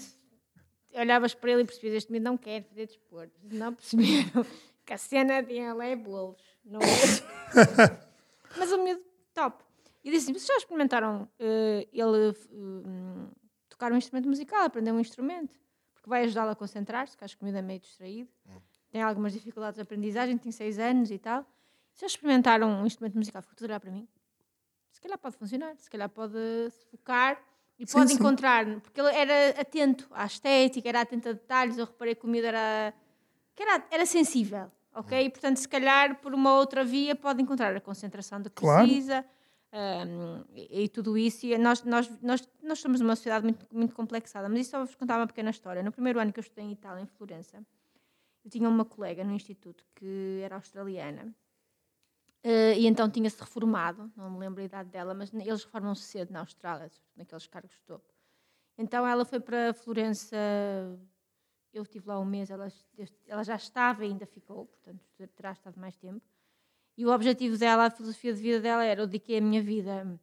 olhavas 0.94 1.34
para 1.34 1.52
ele 1.52 1.62
e 1.62 1.66
percebias: 1.66 1.96
este 1.96 2.12
miúdo 2.12 2.26
não 2.26 2.38
quer 2.38 2.62
fazer 2.64 2.86
desporto. 2.86 3.34
Não 3.50 3.74
perceberam 3.74 4.46
que 4.86 4.94
a 4.94 4.98
cena 4.98 5.42
dele 5.42 5.86
é 5.86 5.96
bolos, 5.96 6.42
não 6.64 6.82
é? 6.82 6.86
Mas 8.58 8.72
o 8.72 8.84
miúdo 8.84 9.11
top. 9.34 9.64
E 10.04 10.10
disse 10.10 10.26
assim, 10.26 10.34
vocês 10.34 10.48
já 10.48 10.58
experimentaram 10.58 11.24
uh, 11.24 11.88
ele 11.94 12.30
uh, 12.30 13.32
tocar 13.70 13.92
um 13.92 13.98
instrumento 13.98 14.28
musical, 14.28 14.64
aprender 14.64 14.92
um 14.92 15.00
instrumento? 15.00 15.60
Porque 15.94 16.10
vai 16.10 16.24
ajudá-lo 16.24 16.52
a 16.52 16.56
concentrar-se, 16.56 17.14
porque 17.14 17.26
acho 17.26 17.38
que 17.38 17.46
o 17.46 17.48
é 17.48 17.62
meio 17.62 17.80
distraído. 17.80 18.30
Hum. 18.48 18.60
Tem 18.90 19.02
algumas 19.02 19.34
dificuldades 19.34 19.76
de 19.76 19.82
aprendizagem, 19.82 20.38
tem 20.38 20.52
seis 20.52 20.80
anos 20.80 21.12
e 21.12 21.20
tal. 21.20 21.46
Se 21.94 22.02
já 22.02 22.08
experimentaram 22.08 22.82
um 22.82 22.86
instrumento 22.86 23.16
musical, 23.16 23.42
ficou 23.42 23.56
tudo 23.56 23.68
olhar 23.68 23.80
para 23.80 23.92
mim. 23.92 24.08
Se 24.90 25.00
calhar 25.00 25.18
pode 25.18 25.38
funcionar, 25.38 25.76
se 25.78 25.90
calhar 25.90 26.10
pode 26.10 26.38
se 26.72 26.86
focar 26.88 27.42
e 27.78 27.88
sim, 27.88 27.94
pode 27.94 28.10
sim. 28.10 28.16
encontrar, 28.16 28.66
porque 28.82 29.00
ele 29.00 29.10
era 29.10 29.62
atento 29.62 30.08
à 30.12 30.26
estética, 30.26 30.90
era 30.90 31.02
atento 31.02 31.30
a 31.30 31.34
detalhes, 31.34 31.78
eu 31.78 31.86
reparei 31.86 32.16
que 32.16 32.26
o 32.26 32.28
miúdo 32.28 32.48
era, 32.48 32.94
que 33.56 33.64
era, 33.64 33.86
era 33.90 34.06
sensível 34.06 34.70
ok? 34.94 35.26
E, 35.26 35.30
portanto, 35.30 35.58
se 35.58 35.68
calhar 35.68 36.20
por 36.22 36.34
uma 36.34 36.56
outra 36.56 36.84
via 36.84 37.16
pode 37.16 37.42
encontrar 37.42 37.76
a 37.76 37.82
concentração 37.82 38.42
de 38.42 38.50
que 38.50 38.62
claro. 38.62 38.88
precisa 38.88 39.26
um, 39.74 40.44
e, 40.54 40.84
e, 40.84 40.90
tudo 40.90 41.18
isso. 41.18 41.46
E 41.46 41.58
nós, 41.58 41.84
nós, 41.84 42.10
nós, 42.22 42.48
nós 42.62 42.80
somos 42.80 43.00
uma 43.00 43.16
sociedade 43.16 43.46
muito, 43.46 43.66
muito 43.72 43.96
complexada, 43.96 44.50
mas 44.50 44.62
isso 44.62 44.72
só 44.72 44.84
vos 44.84 44.96
contar 44.96 45.18
uma 45.18 45.28
pequena 45.28 45.50
história. 45.50 45.82
No 45.82 45.92
primeiro 45.92 46.20
ano 46.20 46.34
que 46.34 46.40
eu 46.40 46.44
estudei 46.44 46.66
em 46.66 46.72
Itália, 46.72 47.02
em 47.02 47.06
Florença, 47.06 47.66
eu 48.44 48.52
tinha 48.52 48.68
uma 48.68 48.84
colega 48.84 49.24
no 49.24 49.34
instituto 49.34 49.86
que 49.96 50.42
era 50.44 50.56
australiana. 50.56 51.34
Uh, 52.44 52.74
e 52.76 52.88
então 52.88 53.08
tinha-se 53.08 53.40
reformado, 53.40 54.12
não 54.18 54.32
me 54.32 54.40
lembro 54.40 54.62
a 54.62 54.66
idade 54.66 54.90
dela, 54.90 55.14
mas 55.14 55.32
eles 55.32 55.64
reformam-se 55.64 56.02
cedo 56.02 56.32
na 56.32 56.40
Austrália, 56.40 56.90
naqueles 57.16 57.46
cargos 57.46 57.72
de 57.72 57.84
topo. 57.84 58.12
Então 58.78 59.08
ela 59.08 59.24
foi 59.24 59.40
para 59.40 59.74
Florença 59.76 60.36
eu 61.74 61.84
estive 61.84 62.08
lá 62.08 62.20
um 62.20 62.26
mês, 62.26 62.50
ela, 62.50 62.68
ela 63.28 63.44
já 63.44 63.56
estava 63.56 64.06
e 64.06 64.10
ainda 64.10 64.26
ficou, 64.26 64.66
portanto 64.66 65.02
terá 65.36 65.52
estado 65.52 65.80
mais 65.80 65.96
tempo. 65.98 66.22
E 66.98 67.06
o 67.06 67.12
objetivo 67.12 67.58
dela, 67.58 67.86
a 67.86 67.90
filosofia 67.90 68.34
de 68.34 68.42
vida 68.42 68.60
dela 68.60 68.84
era: 68.84 69.02
eu 69.02 69.08
dediquei 69.08 69.38
a 69.38 69.42
minha 69.42 69.62
vida 69.62 70.20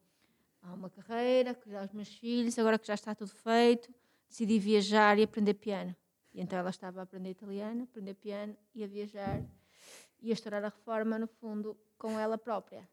a 0.63 0.75
uma 0.75 0.91
carreira, 0.91 1.55
cuidar 1.55 1.85
dos 1.87 1.95
meus 1.95 2.09
filhos, 2.09 2.59
agora 2.59 2.79
que 2.79 2.87
já 2.87 2.95
está 2.95 3.15
tudo 3.15 3.31
feito, 3.31 3.93
decidi 4.29 4.59
viajar 4.59 5.19
e 5.19 5.23
aprender 5.23 5.55
piano. 5.55 5.97
E 6.33 6.41
então 6.41 6.59
ela 6.59 6.71
estava 6.71 7.01
a 7.01 7.03
aprender 7.03 7.31
italiano, 7.31 7.85
aprender 7.85 8.15
piano 8.15 8.57
e 8.75 8.85
a 8.85 8.87
viajar 8.87 9.43
e 10.21 10.31
a 10.31 10.35
estourar 10.35 10.63
a 10.65 10.69
reforma, 10.69 11.19
no 11.19 11.27
fundo, 11.27 11.77
com 11.97 12.19
ela 12.19 12.37
própria. 12.37 12.89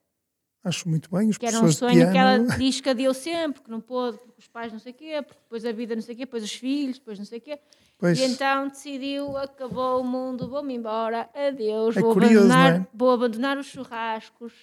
Acho 0.66 0.90
muito 0.90 1.12
bem. 1.12 1.30
As 1.30 1.38
que 1.38 1.46
era 1.46 1.62
um 1.62 1.72
sonho 1.72 2.12
que 2.12 2.18
ela 2.18 2.40
diz 2.58 2.82
que 2.82 2.90
adiou 2.90 3.14
sempre, 3.14 3.62
que 3.62 3.70
não 3.70 3.80
pôde, 3.80 4.18
porque 4.18 4.40
os 4.40 4.48
pais 4.48 4.74
não 4.74 4.80
sei 4.80 4.94
o 4.94 4.96
quê, 4.96 5.22
porque 5.22 5.40
depois 5.44 5.64
a 5.64 5.72
vida 5.72 5.94
não 5.94 6.02
sei 6.02 6.16
o 6.16 6.18
quê, 6.18 6.26
depois 6.26 6.44
os 6.44 6.54
filhos, 6.54 6.98
depois 6.98 7.20
não 7.20 7.26
sei 7.26 7.38
o 7.38 7.42
quê. 7.42 7.60
Pois. 8.00 8.20
E 8.20 8.24
então 8.24 8.68
decidiu, 8.68 9.38
acabou 9.38 10.02
o 10.02 10.04
mundo, 10.04 10.50
vou-me 10.50 10.74
embora, 10.74 11.30
adeus, 11.36 11.96
é 11.96 12.02
vou, 12.02 12.14
curioso, 12.14 12.48
abandonar, 12.48 12.82
é? 12.82 12.88
vou 12.92 13.12
abandonar 13.12 13.58
os 13.60 13.68
churrascos, 13.68 14.54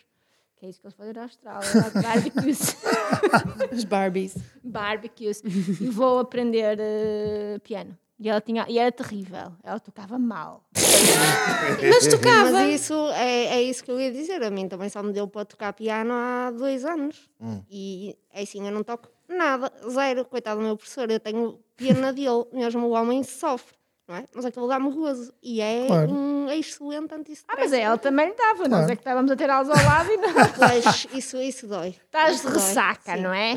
que 0.57 0.67
é 0.67 0.71
isso 0.71 0.81
que 0.81 0.89
eles 0.89 0.97
fazem 0.97 1.15
na 1.15 1.23
Austrália, 1.23 1.69
barbecues. 2.03 2.77
os 3.73 3.85
Barbies. 3.85 4.37
Barbecues. 4.63 5.41
e 5.81 5.89
vou 5.89 6.19
aprender 6.19 6.79
uh, 6.79 7.61
piano. 7.61 7.97
E 8.19 8.29
ela 8.29 8.41
tinha, 8.41 8.67
e 8.69 8.77
era 8.77 8.91
terrível, 8.91 9.53
ela 9.63 9.79
tocava 9.79 10.19
mal. 10.19 10.65
Mas 11.89 12.07
tocava. 12.07 12.51
Mas 12.51 12.81
isso 12.81 12.95
é, 13.13 13.47
é 13.47 13.63
isso 13.63 13.85
que 13.85 13.91
eu 13.91 14.01
ia 14.01 14.13
dizer. 14.13 14.43
A 14.43 14.51
mim 14.51 14.69
também 14.69 14.89
só 14.89 15.03
me 15.03 15.13
deu 15.13 15.27
para 15.27 15.45
tocar 15.45 15.73
piano 15.73 16.13
há 16.13 16.51
dois 16.51 16.85
anos. 16.85 17.29
Hum. 17.41 17.63
E 17.71 18.17
é 18.33 18.43
assim, 18.43 18.65
eu 18.67 18.73
não 18.73 18.83
toco 18.83 19.09
nada, 19.29 19.73
zero. 19.89 20.25
Coitado 20.25 20.61
do 20.61 20.67
meu 20.67 20.77
professor, 20.77 21.11
eu 21.11 21.21
tenho 21.21 21.59
pena 21.77 22.13
dele, 22.13 22.45
mesmo 22.53 22.87
o 22.87 22.91
homem 22.91 23.23
sofre. 23.23 23.75
Não 24.09 24.17
é? 24.17 24.25
Mas 24.35 24.45
aquilo 24.45 24.67
dá-me 24.67 24.91
gozo 24.91 25.33
e 25.41 25.61
é 25.61 25.87
claro. 25.87 26.11
um 26.11 26.51
excelente 26.51 27.15
antisstress. 27.15 27.45
Ah, 27.49 27.55
mas 27.57 27.73
é, 27.73 27.83
ela 27.83 27.97
também 27.97 28.31
estava, 28.31 28.57
claro. 28.57 28.71
nós 28.71 28.91
é 28.91 28.97
que 28.97 29.01
estávamos 29.01 29.31
a 29.31 29.37
ter 29.37 29.49
aulas 29.49 29.71
ao 29.71 29.77
lado 29.77 30.11
e 30.11 30.17
não. 30.17 30.33
Pois, 30.59 31.07
isso, 31.15 31.37
isso 31.39 31.69
dói. 31.69 31.95
Estás 32.05 32.43
de 32.43 32.49
ressaca, 32.49 33.17
não 33.17 33.33
é? 33.33 33.55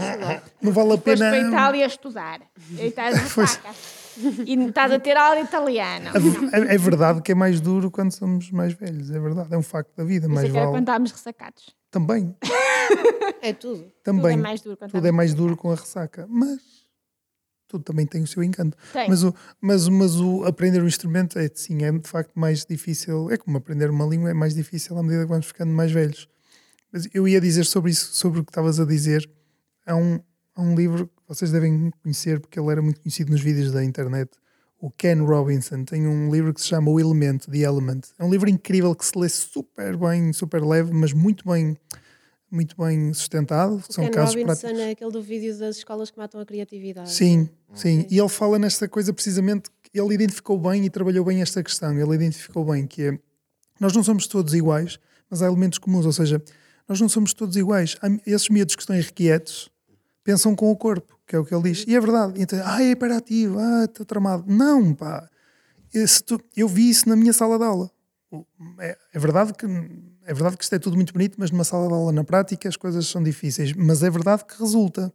Não 0.62 0.72
vale 0.72 0.94
a 0.94 0.98
pena. 1.00 1.16
Depois 1.16 1.20
para 1.20 1.32
a 1.32 1.50
Itália 1.50 1.86
estudar. 1.88 2.42
E 2.78 2.86
estás 2.86 3.16
de 3.16 3.22
ressaca. 3.22 3.70
E 4.46 4.54
estás 4.66 4.92
a 4.92 5.00
ter 5.00 5.18
aula 5.18 5.36
de 5.36 5.48
italiano. 5.48 6.10
É, 6.52 6.76
é, 6.76 6.78
verdade 6.78 7.22
que 7.22 7.32
é 7.32 7.36
mais 7.36 7.60
duro 7.60 7.92
quando 7.92 8.12
somos 8.12 8.52
mais 8.52 8.74
velhos, 8.74 9.10
é 9.12 9.20
verdade, 9.20 9.54
é 9.54 9.58
um 9.58 9.64
facto 9.64 9.96
da 9.96 10.04
vida. 10.04 10.28
Mais 10.28 10.50
vale... 10.50 10.68
quando 10.68 10.88
estamos 10.88 11.12
ressacados. 11.12 11.76
Também. 11.92 12.36
é 13.42 13.54
tudo. 13.54 13.92
Também. 14.04 14.22
Tudo 14.22 14.30
é 14.30 14.38
mais 14.38 14.62
duro, 14.62 14.78
tudo 14.78 15.08
é 15.08 15.12
mais 15.12 15.34
duro 15.34 15.58
com 15.58 15.72
a 15.72 15.76
ressaca. 15.76 16.26
Mas 16.30 16.60
tudo 17.68 17.84
também 17.84 18.06
tem 18.06 18.22
o 18.22 18.28
seu 18.28 18.44
encanto. 18.44 18.78
Tem. 18.94 19.10
Mas, 19.10 19.24
o, 19.24 19.34
mas, 19.60 19.88
mas 19.88 20.20
o 20.20 20.44
aprender 20.44 20.82
um 20.82 20.88
instrumento 20.88 21.38
é 21.40 21.50
sim, 21.54 21.84
é 21.84 21.92
de 21.92 22.08
facto 22.08 22.34
mais 22.36 22.66
difícil. 22.66 23.30
É 23.32 23.38
como 23.38 23.58
aprender 23.58 23.90
uma 23.90 24.06
língua, 24.06 24.30
é 24.30 24.34
mais 24.34 24.54
difícil 24.54 24.98
à 24.98 25.04
medida 25.04 25.24
que 25.24 25.30
vamos 25.30 25.46
ficando 25.46 25.72
mais 25.72 25.92
velhos. 25.92 26.28
Mas 26.92 27.08
eu 27.14 27.28
ia 27.28 27.42
dizer 27.42 27.66
sobre 27.66 27.92
isso, 27.92 28.14
sobre 28.14 28.40
o 28.40 28.44
que 28.44 28.52
estavas 28.52 28.80
a 28.80 28.86
dizer. 28.86 29.30
Há 29.86 29.96
um, 29.96 30.20
há 30.56 30.62
um 30.62 30.76
livro 30.76 31.10
vocês 31.28 31.52
devem 31.52 31.92
conhecer, 32.02 32.40
porque 32.40 32.60
ele 32.60 32.72
era 32.72 32.82
muito 32.82 33.02
conhecido 33.02 33.32
nos 33.32 33.42
vídeos 33.42 33.72
da 33.72 33.84
internet. 33.84 34.32
O 34.80 34.92
Ken 34.92 35.22
Robinson 35.24 35.84
tem 35.84 36.08
um 36.08 36.32
livro 36.32 36.54
que 36.54 36.62
se 36.62 36.68
chama 36.68 36.92
O 36.92 37.00
Elemento, 37.00 37.50
The 37.50 37.60
Element. 37.60 38.02
É 38.20 38.24
um 38.24 38.30
livro 38.30 38.50
incrível 38.50 38.94
que 38.94 39.06
se 39.06 39.18
lê 39.18 39.28
super 39.30 39.98
bem, 39.98 40.32
super 40.34 40.64
leve, 40.64 40.94
mas 40.94 41.14
muito 41.14 41.48
bem 41.50 41.78
muito 42.52 42.76
bem 42.78 43.14
sustentado. 43.14 43.84
O 43.88 43.94
São 43.94 44.06
Ken 44.06 44.12
casos 44.12 44.36
Robinson 44.36 44.62
práticos. 44.62 44.80
é 44.80 44.92
aquele 44.92 45.12
do 45.12 45.22
vídeo 45.22 45.58
das 45.58 45.78
escolas 45.78 46.10
que 46.10 46.18
matam 46.18 46.40
a 46.40 46.46
criatividade. 46.46 47.12
Sim, 47.12 47.50
sim. 47.74 48.06
E 48.10 48.18
ele 48.18 48.30
fala 48.30 48.58
nesta 48.58 48.88
coisa 48.88 49.12
precisamente, 49.12 49.70
ele 49.94 50.14
identificou 50.14 50.58
bem 50.58 50.86
e 50.86 50.90
trabalhou 50.90 51.26
bem 51.26 51.42
esta 51.42 51.62
questão. 51.62 51.98
Ele 52.00 52.16
identificou 52.16 52.64
bem 52.66 52.88
que 52.88 53.04
é, 53.04 53.20
nós 53.80 53.94
não 53.94 54.04
somos 54.04 54.28
todos 54.28 54.54
iguais, 54.54 55.00
mas 55.30 55.42
há 55.42 55.48
elementos 55.48 55.80
comuns, 55.80 56.06
ou 56.06 56.14
seja, 56.14 56.42
nós 56.88 57.02
não 57.02 57.10
somos 57.10 57.34
todos 57.34 57.58
iguais. 57.58 57.98
Há 58.02 58.08
esses 58.26 58.50
medos 58.50 58.76
que 58.76 58.82
estão 58.82 58.96
irrequietos 58.96 59.70
pensam 60.26 60.56
com 60.56 60.72
o 60.72 60.76
corpo, 60.76 61.18
que 61.26 61.36
é 61.36 61.40
o 61.40 61.46
que 61.46 61.54
ele 61.54 61.72
diz. 61.72 61.86
E 61.88 61.96
é 61.96 62.02
verdade. 62.02 62.42
Então, 62.42 62.60
ah, 62.66 62.82
é 62.82 62.90
hiperativo, 62.90 63.60
ah, 63.60 63.86
está 63.86 64.04
tramado. 64.04 64.44
Não, 64.48 64.94
pá. 64.94 65.30
Tu, 66.26 66.42
eu 66.58 66.68
vi 66.68 66.90
isso 66.90 67.08
na 67.08 67.16
minha 67.16 67.32
sala 67.32 67.58
de 67.58 67.64
aula. 67.64 67.90
É, 68.80 68.98
é, 69.14 69.20
verdade 69.20 69.54
que 69.54 69.66
é 70.26 70.34
verdade 70.34 70.58
que 70.58 70.64
isto 70.64 70.76
é 70.76 70.80
tudo 70.80 70.98
muito 70.98 71.14
bonito, 71.14 71.36
mas 71.38 71.52
numa 71.52 71.64
sala 71.64 71.88
de 71.88 71.94
aula 71.94 72.12
na 72.12 72.24
prática 72.24 72.68
as 72.68 72.76
coisas 72.76 73.08
são 73.08 73.24
difíceis. 73.24 73.72
Mas 73.72 74.04
é 74.04 74.10
verdade 74.10 74.44
que 74.44 74.60
resulta. 74.60 75.14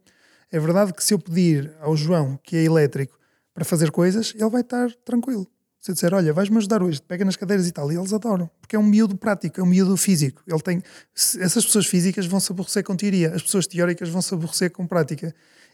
É 0.49 0.59
verdade 0.59 0.93
que 0.93 1.03
se 1.03 1.13
eu 1.13 1.19
pedir 1.19 1.71
ao 1.81 1.95
João, 1.95 2.39
que 2.41 2.55
é 2.55 2.63
elétrico, 2.63 3.19
para 3.53 3.65
fazer 3.65 3.91
coisas, 3.91 4.33
ele 4.33 4.49
vai 4.49 4.61
estar 4.61 4.91
tranquilo. 5.05 5.45
Se 5.81 5.89
eu 5.89 5.95
disser, 5.95 6.13
olha, 6.13 6.31
vais-me 6.31 6.57
ajudar 6.57 6.83
hoje, 6.83 7.01
pega 7.01 7.25
nas 7.25 7.35
cadeiras 7.35 7.67
e 7.67 7.71
tal, 7.71 7.91
e 7.91 7.95
eles 7.95 8.13
adoram, 8.13 8.47
porque 8.61 8.75
é 8.75 8.79
um 8.79 8.83
miúdo 8.83 9.17
prático, 9.17 9.59
é 9.59 9.63
um 9.63 9.65
miúdo 9.65 9.97
físico. 9.97 10.43
Ele 10.47 10.61
tem, 10.61 10.83
essas 11.15 11.65
pessoas 11.65 11.87
físicas 11.87 12.27
vão 12.27 12.39
se 12.39 12.51
aborrecer 12.51 12.83
com 12.83 12.95
teoria, 12.95 13.33
as 13.33 13.41
pessoas 13.41 13.65
teóricas 13.65 14.07
vão 14.07 14.21
se 14.21 14.31
aborrecer 14.31 14.69
com 14.69 14.85
prática. 14.85 15.33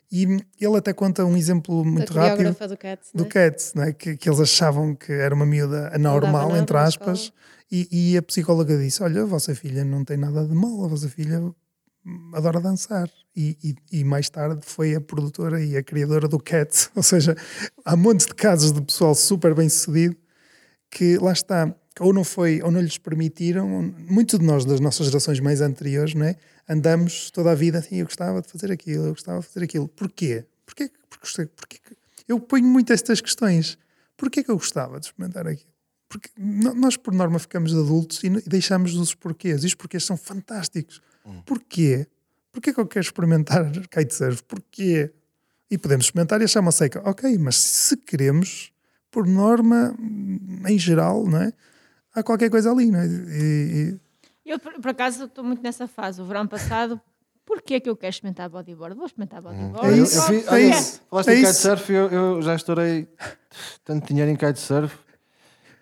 E 0.10 0.24
ele 0.62 0.78
até 0.78 0.93
conta 0.93 1.26
um 1.26 1.36
exemplo 1.36 1.84
muito 1.84 2.14
rápido 2.14 2.55
do 2.70 2.78
Cats, 2.78 3.10
do 3.14 3.26
Cats 3.26 3.74
né? 3.74 3.91
que, 3.91 4.16
que 4.16 4.30
eles 4.30 4.39
achavam 4.39 4.95
que 4.95 5.12
era 5.12 5.36
uma 5.36 5.45
miúda 5.45 5.93
anormal, 5.93 6.55
entre 6.55 6.78
aspas, 6.78 7.34
e, 7.70 8.14
e, 8.14 8.18
a 8.18 8.22
psicóloga 8.22 8.78
disse: 8.78 9.03
Olha, 9.03 9.24
a 9.24 9.26
vossa 9.26 9.53
filha 9.53 9.84
não 9.84 10.05
tem 10.05 10.16
nada 10.16 10.47
de 10.47 10.55
mal, 10.55 10.86
a 10.86 10.88
vossa 10.88 11.10
filha 11.10 11.53
adora 12.34 12.62
dançar. 12.62 13.10
E, 13.39 13.55
e, 13.63 13.99
e, 13.99 14.03
mais 14.03 14.29
tarde 14.31 14.61
foi 14.63 14.95
a 14.95 15.01
produtora 15.01 15.63
e 15.63 15.77
a 15.77 15.83
criadora 15.83 16.27
do 16.27 16.39
Cats. 16.39 16.89
Ou 16.97 17.03
seja, 17.03 17.35
há 17.85 17.95
montes 17.95 18.25
de 18.25 18.33
casos 18.33 18.71
de 18.71 18.81
pessoal 18.81 19.13
super 19.13 19.53
bem 19.53 19.69
sucedido 19.69 20.17
que 20.89 21.17
lá 21.17 21.33
está, 21.33 21.75
ou 21.99 22.11
não 22.13 22.23
foi, 22.23 22.61
ou 22.63 22.71
não 22.71 22.81
lhes 22.81 22.97
permitiram. 22.97 23.93
Muitos 24.09 24.39
de 24.39 24.45
nós, 24.45 24.65
das 24.65 24.79
nossas 24.79 25.05
gerações 25.07 25.39
mais 25.39 25.61
anteriores, 25.61 26.15
não 26.15 26.25
é? 26.25 26.35
andamos 26.67 27.31
toda 27.31 27.51
a 27.51 27.55
vida 27.55 27.79
assim: 27.79 27.97
eu 27.97 28.05
gostava 28.05 28.41
de 28.41 28.47
fazer 28.47 28.71
aquilo, 28.71 29.05
eu 29.05 29.13
gostava 29.13 29.39
de 29.39 29.47
fazer 29.47 29.63
aquilo. 29.63 29.88
Porquê? 29.88 30.45
Porquê, 30.65 30.91
porquê, 31.09 31.45
porquê, 31.55 31.79
eu 32.27 32.39
ponho 32.39 32.65
muito 32.65 32.91
estas 32.91 33.21
questões. 33.21 33.77
Porquê 34.17 34.43
que 34.43 34.51
eu 34.51 34.57
gostava 34.57 34.99
de 34.99 35.05
experimentar 35.05 35.47
aquilo? 35.47 35.71
Porque 36.09 36.29
nós, 36.38 36.97
por 36.97 37.13
norma, 37.13 37.38
ficamos 37.38 37.73
adultos 37.73 38.23
e 38.23 38.29
deixamos 38.29 38.95
os 38.95 39.13
porquês. 39.13 39.63
E 39.63 39.67
os 39.67 39.75
porquês 39.75 40.03
são 40.03 40.17
fantásticos. 40.17 41.01
Hum. 41.25 41.41
Porquê? 41.45 42.07
Porquê 42.58 42.74
que 42.74 42.80
eu 42.80 42.88
quero 42.88 43.05
experimentar 43.05 43.72
kitesurf? 43.88 44.41
Porquê? 44.43 45.14
E 45.70 45.78
podemos 45.78 46.05
experimentar 46.05 46.41
e 46.41 46.45
achar 46.45 46.62
uma 46.62 46.72
seca. 46.72 47.08
Ok, 47.08 47.38
mas 47.38 47.55
se 47.55 47.95
queremos, 47.97 48.72
por 49.12 49.28
norma, 49.28 49.95
em 50.68 50.80
geral, 50.80 51.28
não 51.28 51.39
é? 51.39 51.53
há 52.16 52.24
qualquer 52.24 52.49
coisa 52.49 52.72
ali. 52.72 52.89
Não 52.89 52.99
é? 52.99 53.05
E, 53.05 53.99
e... 54.43 54.51
Eu, 54.51 54.58
por, 54.58 54.74
por 54.74 54.89
acaso, 54.89 55.26
estou 55.26 55.43
muito 55.43 55.62
nessa 55.62 55.88
fase. 55.88 56.20
O 56.20 56.26
verão 56.26 56.47
passado 56.47 56.99
Porquê 57.45 57.80
que 57.80 57.89
eu 57.89 57.95
quero 57.95 58.10
experimentar 58.10 58.49
bodyboard? 58.49 58.97
Vou 58.97 59.05
experimentar 59.05 59.39
hum. 59.39 59.43
bodyboard. 59.43 59.88
É 59.88 60.03
isso, 60.03 60.34
eu, 60.34 60.39
eu, 60.41 60.53
é 60.53 60.62
isso. 60.64 61.01
Falaste 61.10 61.30
é 61.30 61.34
em 61.36 61.38
kitesurf, 61.38 61.93
eu, 61.93 62.10
eu 62.10 62.41
já 62.41 62.55
estourei 62.55 63.08
tanto 63.86 64.08
dinheiro 64.08 64.32
em 64.32 64.36
kitesurf 64.36 64.97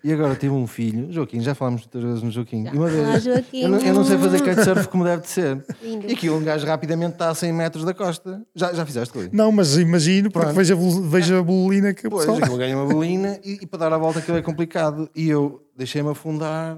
e 0.05 0.13
agora 0.13 0.35
tive 0.35 0.53
um 0.53 0.67
filho, 0.67 1.11
Joaquim, 1.11 1.41
já 1.41 1.55
falámos 1.55 1.81
muitas 1.81 2.03
vezes 2.03 2.21
no 2.21 2.29
Joaquim. 2.29 2.63
Já. 2.63 2.71
uma 2.73 2.87
vez, 2.87 3.07
Olá, 3.07 3.17
Joaquim. 3.17 3.61
Eu, 3.63 3.69
não, 3.69 3.79
eu 3.79 3.93
não 3.95 4.05
sei 4.05 4.17
fazer 4.19 4.37
kitesurf 4.45 4.87
como 4.87 5.03
deve 5.03 5.23
de 5.23 5.29
ser. 5.29 5.65
Lindo. 5.81 6.07
E 6.07 6.13
aqui 6.13 6.29
um 6.29 6.43
gajo 6.43 6.67
rapidamente 6.67 7.13
está 7.13 7.29
a 7.29 7.33
100 7.33 7.51
metros 7.51 7.83
da 7.83 7.91
costa. 7.91 8.39
Já, 8.53 8.71
já 8.71 8.85
fizeste, 8.85 9.17
Rui? 9.17 9.29
Não, 9.33 9.51
mas 9.51 9.75
imagino, 9.79 10.29
porque 10.29 10.51
vejo 10.51 10.75
a, 10.75 11.09
vejo 11.09 11.35
a 11.39 11.41
bolina 11.41 11.91
que 11.91 12.07
pois, 12.07 12.23
pessoal... 12.23 12.37
aquilo 12.37 12.55
ganha 12.55 12.77
uma 12.77 12.85
bolina 12.85 13.39
e, 13.43 13.57
e, 13.63 13.65
para 13.65 13.79
dar 13.79 13.93
a 13.93 13.97
volta 13.97 14.19
aquilo 14.19 14.37
é 14.37 14.43
complicado. 14.43 15.09
E 15.15 15.27
eu 15.27 15.63
deixei-me 15.75 16.11
afundar 16.11 16.77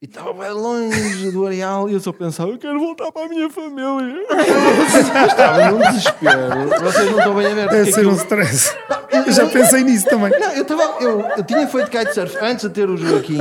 e 0.00 0.06
estava 0.06 0.32
bem 0.32 0.50
longe 0.50 1.30
do 1.30 1.46
areal 1.46 1.90
e 1.90 1.92
eu 1.92 2.00
só 2.00 2.10
pensava, 2.10 2.50
eu 2.50 2.56
quero 2.56 2.80
voltar 2.80 3.12
para 3.12 3.26
a 3.26 3.28
minha 3.28 3.50
família. 3.50 4.16
estava 5.28 5.72
num 5.72 5.78
desespero. 5.78 6.70
Vocês 6.80 7.10
não 7.10 7.18
estão 7.18 7.34
bem 7.34 7.46
a 7.48 7.54
ver. 7.54 7.68
Deve 7.68 7.92
ser 7.92 8.06
um 8.06 8.14
stress. 8.14 8.74
Eu 9.26 9.32
já 9.32 9.46
pensei 9.46 9.84
nisso 9.84 10.06
também. 10.06 10.30
Não, 10.38 10.52
eu, 10.52 10.64
tava, 10.64 10.82
eu, 11.00 11.20
eu 11.36 11.44
tinha 11.44 11.66
feito 11.66 11.90
kitesurf 11.90 12.36
antes 12.40 12.68
de 12.68 12.70
ter 12.70 12.88
o 12.88 12.96
Joaquim 12.96 13.38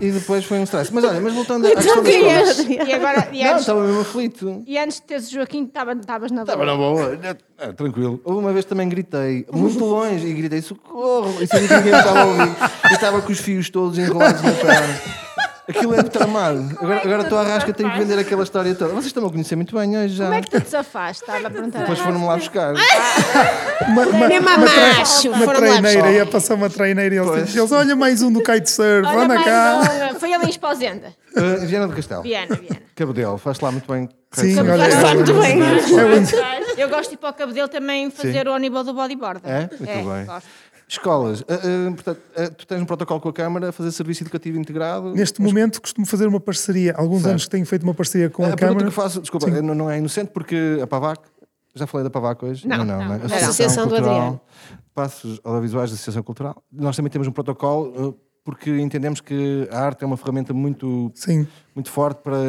e 0.00 0.10
depois 0.10 0.44
foi 0.44 0.58
um 0.58 0.64
stress. 0.64 0.92
Mas 0.92 1.04
olha, 1.04 1.20
mas 1.20 1.32
voltando 1.34 1.66
à 1.66 1.70
questão 1.70 2.02
das 2.02 2.14
escolas. 2.14 2.58
E 2.68 2.92
agora, 2.92 3.28
e 3.32 3.42
antes, 3.42 3.52
não, 3.52 3.60
estava 3.60 3.84
mesmo 3.84 4.00
aflito. 4.00 4.62
E 4.66 4.78
antes 4.78 4.96
de 4.96 5.02
teres 5.02 5.28
o 5.28 5.32
Joaquim, 5.32 5.64
estavas 5.64 6.30
na 6.30 6.44
boa. 6.44 6.54
Estava 6.54 6.64
na 6.64 6.76
boa, 6.76 7.18
é, 7.58 7.72
tranquilo. 7.72 8.20
Uma 8.24 8.52
vez 8.52 8.64
também 8.64 8.88
gritei, 8.88 9.46
muito 9.52 9.84
longe, 9.84 10.26
e 10.26 10.32
gritei 10.32 10.62
socorro. 10.62 11.42
E 11.42 11.46
sabia 11.46 11.68
que 11.68 11.74
ninguém 11.74 11.98
estava 11.98 12.20
a 12.20 12.24
ouvir. 12.24 12.56
E 12.90 12.92
estava 12.94 13.22
com 13.22 13.32
os 13.32 13.38
fios 13.38 13.70
todos 13.70 13.98
enrolados 13.98 14.42
na 14.42 14.52
perna. 14.52 15.27
Aquilo 15.68 15.94
é 15.94 16.02
tramado. 16.02 16.78
Agora, 16.80 17.02
agora 17.02 17.22
estou 17.22 17.38
à 17.38 17.42
rasca, 17.42 17.72
tenho 17.74 17.90
que 17.90 17.98
vender 17.98 18.18
aquela 18.18 18.42
história 18.42 18.74
toda. 18.74 18.90
Vocês 18.90 19.06
estão 19.06 19.26
a 19.26 19.30
conhecer 19.30 19.54
muito 19.54 19.76
bem 19.76 19.98
hoje 19.98 20.14
já. 20.14 20.24
Como 20.24 20.36
é 20.36 20.40
que 20.40 20.50
tu 20.50 20.60
te 20.60 20.70
safaste? 20.70 21.22
Estava 21.22 21.46
a 21.46 21.50
perguntar. 21.50 21.80
Depois 21.80 21.98
foram-me 21.98 22.24
lá 22.24 22.36
buscar. 22.36 22.74
uma, 23.88 24.06
uma, 24.06 24.26
uma, 24.26 24.56
macho, 24.56 25.30
uma 25.30 25.54
treineira, 25.54 26.10
ia 26.10 26.26
passar 26.26 26.54
uma 26.54 26.70
treineira 26.70 27.14
e 27.14 27.18
eles, 27.18 27.54
eles 27.54 27.72
olha 27.72 27.94
mais 27.94 28.22
um 28.22 28.32
do 28.32 28.42
kitesurf, 28.42 29.06
anda 29.06 29.44
cá. 29.44 29.80
Um. 30.14 30.18
Foi 30.18 30.32
ali 30.32 30.46
em 30.46 30.50
Esposenda. 30.50 31.12
Uh, 31.36 31.66
Viana 31.66 31.86
do 31.86 31.94
Castelo. 31.94 32.22
Viana, 32.22 32.56
Viana. 32.56 32.82
Cabedelo, 32.96 33.38
faz 33.38 33.60
lá 33.60 33.70
muito 33.70 33.92
bem. 33.92 34.08
Sim, 34.32 34.58
olha, 34.58 34.78
faz 34.78 35.02
lá 35.02 35.14
muito 35.14 35.34
bem. 35.34 35.62
É 35.62 36.82
Eu 36.82 36.88
gosto 36.88 37.10
de 37.10 37.14
ir 37.14 37.18
para 37.18 37.30
o 37.30 37.34
Cabedelo 37.34 37.68
também 37.68 38.10
fazer 38.10 38.44
Sim. 38.44 38.48
o 38.48 38.58
nível 38.58 38.82
do 38.84 38.94
bodyboard. 38.94 39.40
É? 39.44 39.60
Muito 39.60 39.84
é, 39.84 39.94
bem. 39.96 40.24
Gosto. 40.24 40.48
Escolas, 40.88 41.42
uh, 41.42 41.44
uh, 41.44 41.94
portanto, 41.94 42.18
uh, 42.18 42.54
tu 42.54 42.66
tens 42.66 42.80
um 42.80 42.86
protocolo 42.86 43.20
com 43.20 43.28
a 43.28 43.32
Câmara, 43.32 43.70
fazer 43.72 43.92
serviço 43.92 44.22
educativo 44.22 44.58
integrado. 44.58 45.12
Neste 45.12 45.40
mas... 45.42 45.52
momento 45.52 45.82
costumo 45.82 46.06
fazer 46.06 46.26
uma 46.26 46.40
parceria, 46.40 46.94
alguns 46.96 47.18
certo. 47.18 47.30
anos 47.30 47.44
que 47.44 47.50
tenho 47.50 47.66
feito 47.66 47.82
uma 47.82 47.92
parceria 47.92 48.30
com 48.30 48.42
a, 48.42 48.48
a 48.48 48.56
Câmara. 48.56 48.86
Que 48.86 48.90
faço, 48.90 49.20
desculpa, 49.20 49.48
não, 49.48 49.74
não 49.74 49.90
é 49.90 49.98
inocente 49.98 50.30
porque 50.32 50.78
a 50.82 50.86
PAVAC, 50.86 51.20
já 51.74 51.86
falei 51.86 52.04
da 52.04 52.10
PAVAC 52.10 52.42
hoje? 52.42 52.66
Não, 52.66 52.78
não, 52.78 52.86
não. 52.86 53.04
não. 53.04 53.12
É? 53.12 53.16
Associação, 53.16 53.48
Associação 53.48 53.86
do 53.86 53.96
Adriano. 53.96 54.40
Passos 54.94 55.38
audiovisuais 55.44 55.90
da 55.90 55.94
Associação 55.94 56.22
Cultural. 56.22 56.62
Nós 56.72 56.96
também 56.96 57.10
temos 57.10 57.28
um 57.28 57.32
protocolo 57.32 58.18
porque 58.42 58.70
entendemos 58.80 59.20
que 59.20 59.68
a 59.70 59.78
arte 59.80 60.02
é 60.04 60.06
uma 60.06 60.16
ferramenta 60.16 60.54
muito, 60.54 61.12
Sim. 61.14 61.46
muito 61.74 61.90
forte 61.90 62.22
para 62.22 62.40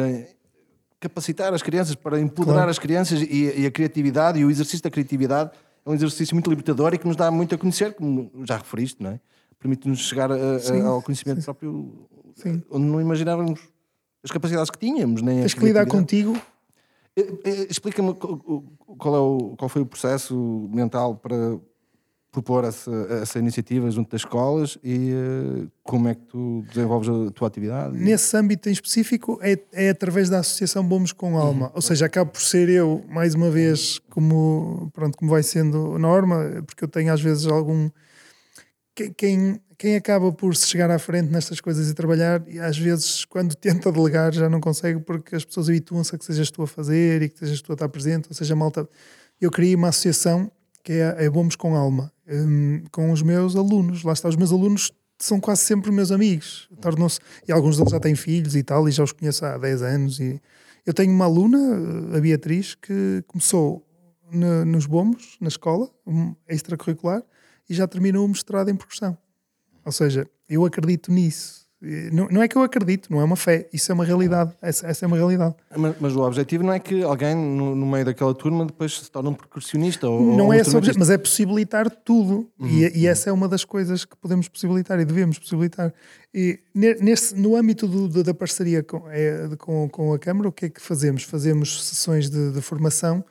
capacitar 0.98 1.52
as 1.52 1.62
crianças, 1.62 1.94
para 1.94 2.18
empoderar 2.18 2.54
claro. 2.54 2.70
as 2.70 2.78
crianças 2.78 3.20
e, 3.20 3.60
e 3.60 3.66
a 3.66 3.70
criatividade 3.70 4.38
e 4.38 4.44
o 4.46 4.50
exercício 4.50 4.82
da 4.82 4.90
criatividade 4.90 5.50
é 5.90 5.92
um 5.92 5.94
exercício 5.94 6.34
muito 6.34 6.48
libertador 6.48 6.94
e 6.94 6.98
que 6.98 7.06
nos 7.06 7.16
dá 7.16 7.30
muito 7.30 7.54
a 7.54 7.58
conhecer, 7.58 7.94
como 7.94 8.30
já 8.44 8.56
referiste, 8.56 9.02
não 9.02 9.10
é? 9.10 9.20
Permite-nos 9.58 9.98
chegar 9.98 10.30
a, 10.30 10.34
a, 10.34 10.86
ao 10.86 11.02
conhecimento 11.02 11.40
sim. 11.40 11.44
próprio 11.44 12.08
sim. 12.34 12.62
onde 12.70 12.86
não 12.86 13.00
imaginávamos 13.00 13.60
as 14.22 14.30
capacidades 14.30 14.70
que 14.70 14.78
tínhamos. 14.78 15.20
Nem 15.20 15.40
Tens 15.40 15.54
que 15.54 15.64
lidar 15.64 15.86
contigo. 15.86 16.40
Explica-me 17.68 18.14
qual, 18.14 19.14
é 19.14 19.18
o, 19.18 19.54
qual 19.58 19.68
foi 19.68 19.82
o 19.82 19.86
processo 19.86 20.68
mental 20.72 21.16
para 21.16 21.58
propor 22.30 22.64
essa, 22.64 22.90
essa 23.22 23.38
iniciativa 23.38 23.90
junto 23.90 24.10
das 24.10 24.20
escolas 24.20 24.78
e 24.84 25.12
uh, 25.12 25.70
como 25.82 26.08
é 26.08 26.14
que 26.14 26.22
tu 26.22 26.64
desenvolves 26.68 27.08
a 27.08 27.30
tua 27.32 27.48
atividade? 27.48 27.96
Nesse 27.96 28.36
âmbito 28.36 28.68
em 28.68 28.72
específico 28.72 29.38
é, 29.42 29.58
é 29.72 29.90
através 29.90 30.30
da 30.30 30.38
Associação 30.38 30.86
Bomos 30.86 31.12
com 31.12 31.36
Alma, 31.36 31.66
uhum. 31.66 31.72
ou 31.74 31.82
seja, 31.82 32.06
acabo 32.06 32.30
por 32.30 32.40
ser 32.40 32.68
eu, 32.68 33.04
mais 33.08 33.34
uma 33.34 33.50
vez, 33.50 33.98
como, 34.10 34.90
pronto, 34.92 35.18
como 35.18 35.30
vai 35.30 35.42
sendo 35.42 35.98
norma, 35.98 36.62
porque 36.66 36.84
eu 36.84 36.88
tenho 36.88 37.12
às 37.12 37.20
vezes 37.20 37.46
algum... 37.46 37.90
Quem, 39.16 39.58
quem 39.78 39.96
acaba 39.96 40.30
por 40.30 40.54
se 40.54 40.66
chegar 40.66 40.90
à 40.90 40.98
frente 40.98 41.32
nestas 41.32 41.60
coisas 41.60 41.88
e 41.88 41.94
trabalhar, 41.94 42.42
e 42.46 42.60
às 42.60 42.76
vezes 42.76 43.24
quando 43.24 43.54
tenta 43.56 43.90
delegar 43.90 44.32
já 44.32 44.48
não 44.48 44.60
consegue 44.60 45.00
porque 45.00 45.34
as 45.34 45.44
pessoas 45.44 45.68
habituam-se 45.68 46.14
a 46.14 46.18
que 46.18 46.24
sejas 46.24 46.50
tu 46.50 46.62
a 46.62 46.66
fazer 46.66 47.22
e 47.22 47.28
que 47.28 47.38
sejas 47.38 47.60
tu 47.62 47.72
a 47.72 47.74
estar 47.74 47.88
presente, 47.88 48.28
ou 48.28 48.34
seja, 48.34 48.54
malta... 48.54 48.88
Eu 49.40 49.50
criei 49.50 49.74
uma 49.74 49.88
associação 49.88 50.52
que 50.82 50.92
é, 50.92 51.24
é 51.24 51.30
Bombos 51.30 51.56
com 51.56 51.76
Alma, 51.76 52.12
um, 52.28 52.82
com 52.90 53.10
os 53.12 53.22
meus 53.22 53.56
alunos. 53.56 54.02
Lá 54.02 54.12
está, 54.12 54.28
os 54.28 54.36
meus 54.36 54.52
alunos 54.52 54.92
são 55.18 55.38
quase 55.38 55.62
sempre 55.62 55.90
meus 55.90 56.10
amigos. 56.10 56.68
Tornam-se, 56.80 57.20
e 57.46 57.52
alguns 57.52 57.76
deles 57.76 57.92
já 57.92 58.00
têm 58.00 58.14
filhos 58.14 58.56
e 58.56 58.62
tal, 58.62 58.88
e 58.88 58.92
já 58.92 59.04
os 59.04 59.12
conheço 59.12 59.44
há 59.44 59.58
10 59.58 59.82
anos. 59.82 60.20
E 60.20 60.40
eu 60.86 60.94
tenho 60.94 61.12
uma 61.12 61.26
aluna, 61.26 62.16
a 62.16 62.20
Beatriz, 62.20 62.74
que 62.74 63.22
começou 63.26 63.86
no, 64.32 64.64
nos 64.64 64.86
bombos, 64.86 65.36
na 65.40 65.48
escola, 65.48 65.90
um 66.06 66.34
extracurricular, 66.48 67.22
e 67.68 67.74
já 67.74 67.86
terminou 67.86 68.24
o 68.24 68.28
mestrado 68.28 68.70
em 68.70 68.76
percussão. 68.76 69.16
Ou 69.84 69.92
seja, 69.92 70.26
eu 70.48 70.64
acredito 70.64 71.12
nisso. 71.12 71.59
Não, 72.12 72.28
não 72.30 72.42
é 72.42 72.48
que 72.48 72.56
eu 72.56 72.62
acredito, 72.62 73.10
não 73.10 73.22
é 73.22 73.24
uma 73.24 73.36
fé, 73.36 73.66
isso 73.72 73.90
é 73.90 73.94
uma 73.94 74.04
realidade. 74.04 74.52
Essa, 74.60 74.86
essa 74.86 75.04
é 75.04 75.08
uma 75.08 75.16
realidade. 75.16 75.54
Mas, 75.74 75.94
mas, 75.98 76.14
o 76.14 76.20
objetivo 76.20 76.62
não 76.62 76.74
é 76.74 76.78
que 76.78 77.02
alguém 77.02 77.34
no, 77.34 77.74
no, 77.74 77.86
meio 77.86 78.04
daquela 78.04 78.34
turma 78.34 78.66
depois 78.66 78.98
se 78.98 79.10
torne 79.10 79.30
um 79.30 79.34
percussionista 79.34 80.06
ou, 80.06 80.36
Não 80.36 80.46
ou 80.46 80.52
é 80.52 80.58
esse 80.58 80.76
objetivo, 80.76 80.98
mas 80.98 81.08
é 81.08 81.16
possibilitar 81.16 81.90
tudo. 81.90 82.50
Uhum. 82.58 82.68
E, 82.68 82.98
e, 82.98 83.06
essa 83.06 83.30
é 83.30 83.32
uma 83.32 83.48
das 83.48 83.64
coisas 83.64 84.04
que 84.04 84.14
podemos 84.14 84.46
possibilitar 84.46 85.00
e 85.00 85.06
devemos 85.06 85.38
possibilitar. 85.38 85.90
E 86.34 86.60
nesse, 86.74 87.34
no 87.34 87.56
âmbito 87.56 87.88
do, 87.88 88.22
da 88.22 88.34
parceria 88.34 88.82
com, 88.82 89.08
é, 89.08 89.48
com, 89.58 89.88
com, 89.88 90.12
a 90.12 90.18
Câmara, 90.18 90.50
o 90.50 90.52
que 90.52 90.66
é 90.66 90.68
que 90.68 90.82
fazemos? 90.82 91.22
Fazemos 91.22 91.82
sessões 91.88 92.28
de, 92.28 92.52
de 92.52 92.60
formação 92.60 93.24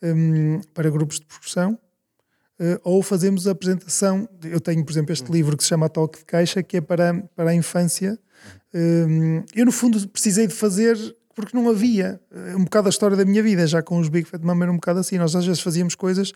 um, 0.00 0.60
para 0.72 0.88
grupos 0.88 1.18
de 1.18 1.26
percussão 1.26 1.76
uh, 2.60 2.80
ou 2.84 3.02
fazemos 3.02 3.46
a 3.46 3.52
apresentação. 3.52 4.28
Eu 4.42 4.60
tenho, 4.60 4.84
por 4.84 4.92
exemplo, 4.92 5.12
este 5.12 5.30
livro 5.30 5.56
que 5.56 5.62
se 5.62 5.68
chama 5.68 5.88
Toque 5.88 6.18
de 6.20 6.24
Caixa, 6.24 6.62
que 6.62 6.78
é 6.78 6.80
para, 6.80 7.14
para 7.34 7.50
a 7.50 7.54
infância. 7.54 8.18
Um, 8.74 9.42
eu, 9.54 9.64
no 9.64 9.72
fundo, 9.72 10.06
precisei 10.08 10.46
de 10.46 10.54
fazer 10.54 10.96
porque 11.34 11.56
não 11.56 11.70
havia 11.70 12.20
eh, 12.32 12.56
um 12.56 12.64
bocado 12.64 12.88
a 12.88 12.90
história 12.90 13.16
da 13.16 13.24
minha 13.24 13.40
vida, 13.40 13.64
já 13.64 13.80
com 13.80 14.00
os 14.00 14.08
Big 14.08 14.28
Fat 14.28 14.42
Mama 14.42 14.64
era 14.64 14.72
um 14.72 14.74
bocado 14.74 14.98
assim. 14.98 15.18
Nós 15.18 15.36
às 15.36 15.46
vezes 15.46 15.62
fazíamos 15.62 15.94
coisas 15.94 16.32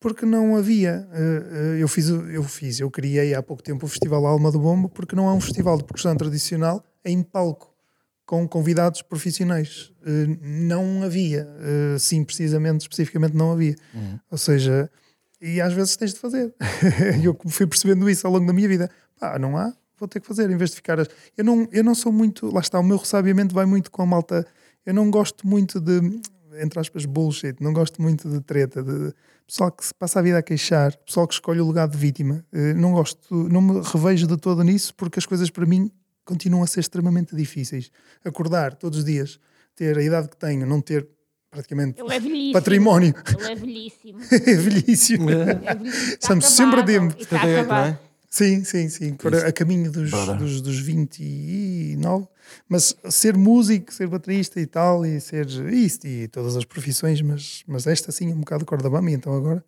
porque 0.00 0.26
não 0.26 0.56
havia. 0.56 1.08
Uh, 1.12 1.76
eu 1.76 1.86
fiz, 1.86 2.08
eu 2.08 2.42
fiz, 2.42 2.80
eu 2.80 2.90
criei 2.90 3.34
há 3.34 3.42
pouco 3.42 3.62
tempo 3.62 3.86
o 3.86 3.88
Festival 3.88 4.26
Alma 4.26 4.50
do 4.50 4.58
Bombo 4.58 4.88
porque 4.88 5.14
não 5.14 5.28
é 5.28 5.32
um 5.32 5.40
festival 5.40 5.78
de 5.78 5.84
percussão 5.84 6.16
tradicional 6.16 6.84
em 7.04 7.22
palco 7.22 7.72
com 8.26 8.48
convidados 8.48 9.00
profissionais. 9.00 9.92
Não 10.40 11.02
havia, 11.02 11.46
sim, 11.98 12.24
precisamente, 12.24 12.80
especificamente 12.80 13.36
não 13.36 13.52
havia. 13.52 13.76
Uhum. 13.94 14.18
Ou 14.30 14.38
seja, 14.38 14.90
e 15.42 15.60
às 15.60 15.72
vezes 15.72 15.96
tens 15.96 16.14
de 16.14 16.20
fazer. 16.20 16.54
eu 17.22 17.36
fui 17.48 17.66
percebendo 17.66 18.08
isso 18.08 18.24
ao 18.24 18.32
longo 18.32 18.46
da 18.46 18.52
minha 18.52 18.68
vida. 18.68 18.88
Pá, 19.18 19.36
não 19.40 19.56
há, 19.58 19.74
vou 19.98 20.06
ter 20.08 20.20
que 20.20 20.26
fazer, 20.26 20.48
em 20.48 20.56
vez 20.56 20.70
de 20.70 20.76
ficar. 20.76 20.98
Eu 21.36 21.44
não, 21.44 21.68
eu 21.72 21.82
não 21.82 21.96
sou 21.96 22.12
muito. 22.12 22.48
Lá 22.54 22.60
está, 22.60 22.78
o 22.78 22.84
meu 22.84 22.96
ressabiamento 22.96 23.52
vai 23.52 23.66
muito 23.66 23.90
com 23.90 24.02
a 24.02 24.06
malta. 24.06 24.46
Eu 24.86 24.94
não 24.94 25.10
gosto 25.10 25.44
muito 25.44 25.80
de, 25.80 26.00
entre 26.60 26.78
aspas, 26.78 27.04
bullshit. 27.04 27.56
Não 27.60 27.72
gosto 27.72 28.00
muito 28.00 28.30
de 28.30 28.40
treta, 28.40 28.84
de 28.84 29.12
pessoal 29.44 29.72
que 29.72 29.84
se 29.84 29.92
passa 29.92 30.20
a 30.20 30.22
vida 30.22 30.38
a 30.38 30.42
queixar, 30.42 30.96
pessoal 30.98 31.26
que 31.26 31.34
escolhe 31.34 31.60
o 31.60 31.66
lugar 31.66 31.88
de 31.88 31.98
vítima. 31.98 32.44
Eh, 32.52 32.74
não 32.74 32.92
gosto, 32.92 33.34
não 33.34 33.60
me 33.60 33.80
revejo 33.80 34.28
de 34.28 34.36
todo 34.36 34.62
nisso 34.62 34.94
porque 34.94 35.18
as 35.18 35.26
coisas 35.26 35.50
para 35.50 35.66
mim 35.66 35.90
continuam 36.24 36.62
a 36.62 36.66
ser 36.68 36.80
extremamente 36.80 37.34
difíceis. 37.34 37.90
Acordar 38.24 38.74
todos 38.76 39.00
os 39.00 39.04
dias, 39.04 39.40
ter 39.74 39.98
a 39.98 40.02
idade 40.02 40.28
que 40.28 40.36
tenho, 40.36 40.64
não 40.66 40.80
ter 40.80 41.08
praticamente 41.52 42.00
Ele 42.00 42.14
é 42.14 42.18
velhíssimo. 42.18 42.52
património. 42.54 43.14
Ele 43.38 43.52
é 43.52 43.54
velhíssimo. 43.54 44.20
é 44.32 44.54
velhíssimo. 44.54 45.30
É 45.30 45.54
velhíssimo. 45.54 46.16
Estamos 46.18 46.46
sempre 46.46 46.80
a 46.80 46.82
tempo. 46.82 47.14
Está 47.16 47.42
acabado. 47.42 47.98
Sim, 48.28 48.64
sim, 48.64 48.88
sim. 48.88 49.14
Para, 49.14 49.46
a 49.46 49.52
caminho 49.52 49.92
dos, 49.92 50.10
dos, 50.10 50.60
dos 50.62 50.78
29. 50.80 52.26
Mas 52.66 52.96
ser 53.10 53.36
músico, 53.36 53.92
ser 53.92 54.08
baterista 54.08 54.58
e 54.58 54.66
tal, 54.66 55.04
e 55.04 55.20
ser 55.20 55.46
isto 55.72 56.06
e 56.06 56.26
todas 56.28 56.56
as 56.56 56.64
profissões, 56.64 57.20
mas, 57.20 57.62
mas 57.66 57.86
esta 57.86 58.10
sim 58.10 58.30
é 58.30 58.34
um 58.34 58.40
bocado 58.40 58.64
corda 58.64 58.88
bamba, 58.88 59.10
então 59.10 59.34
agora 59.34 59.62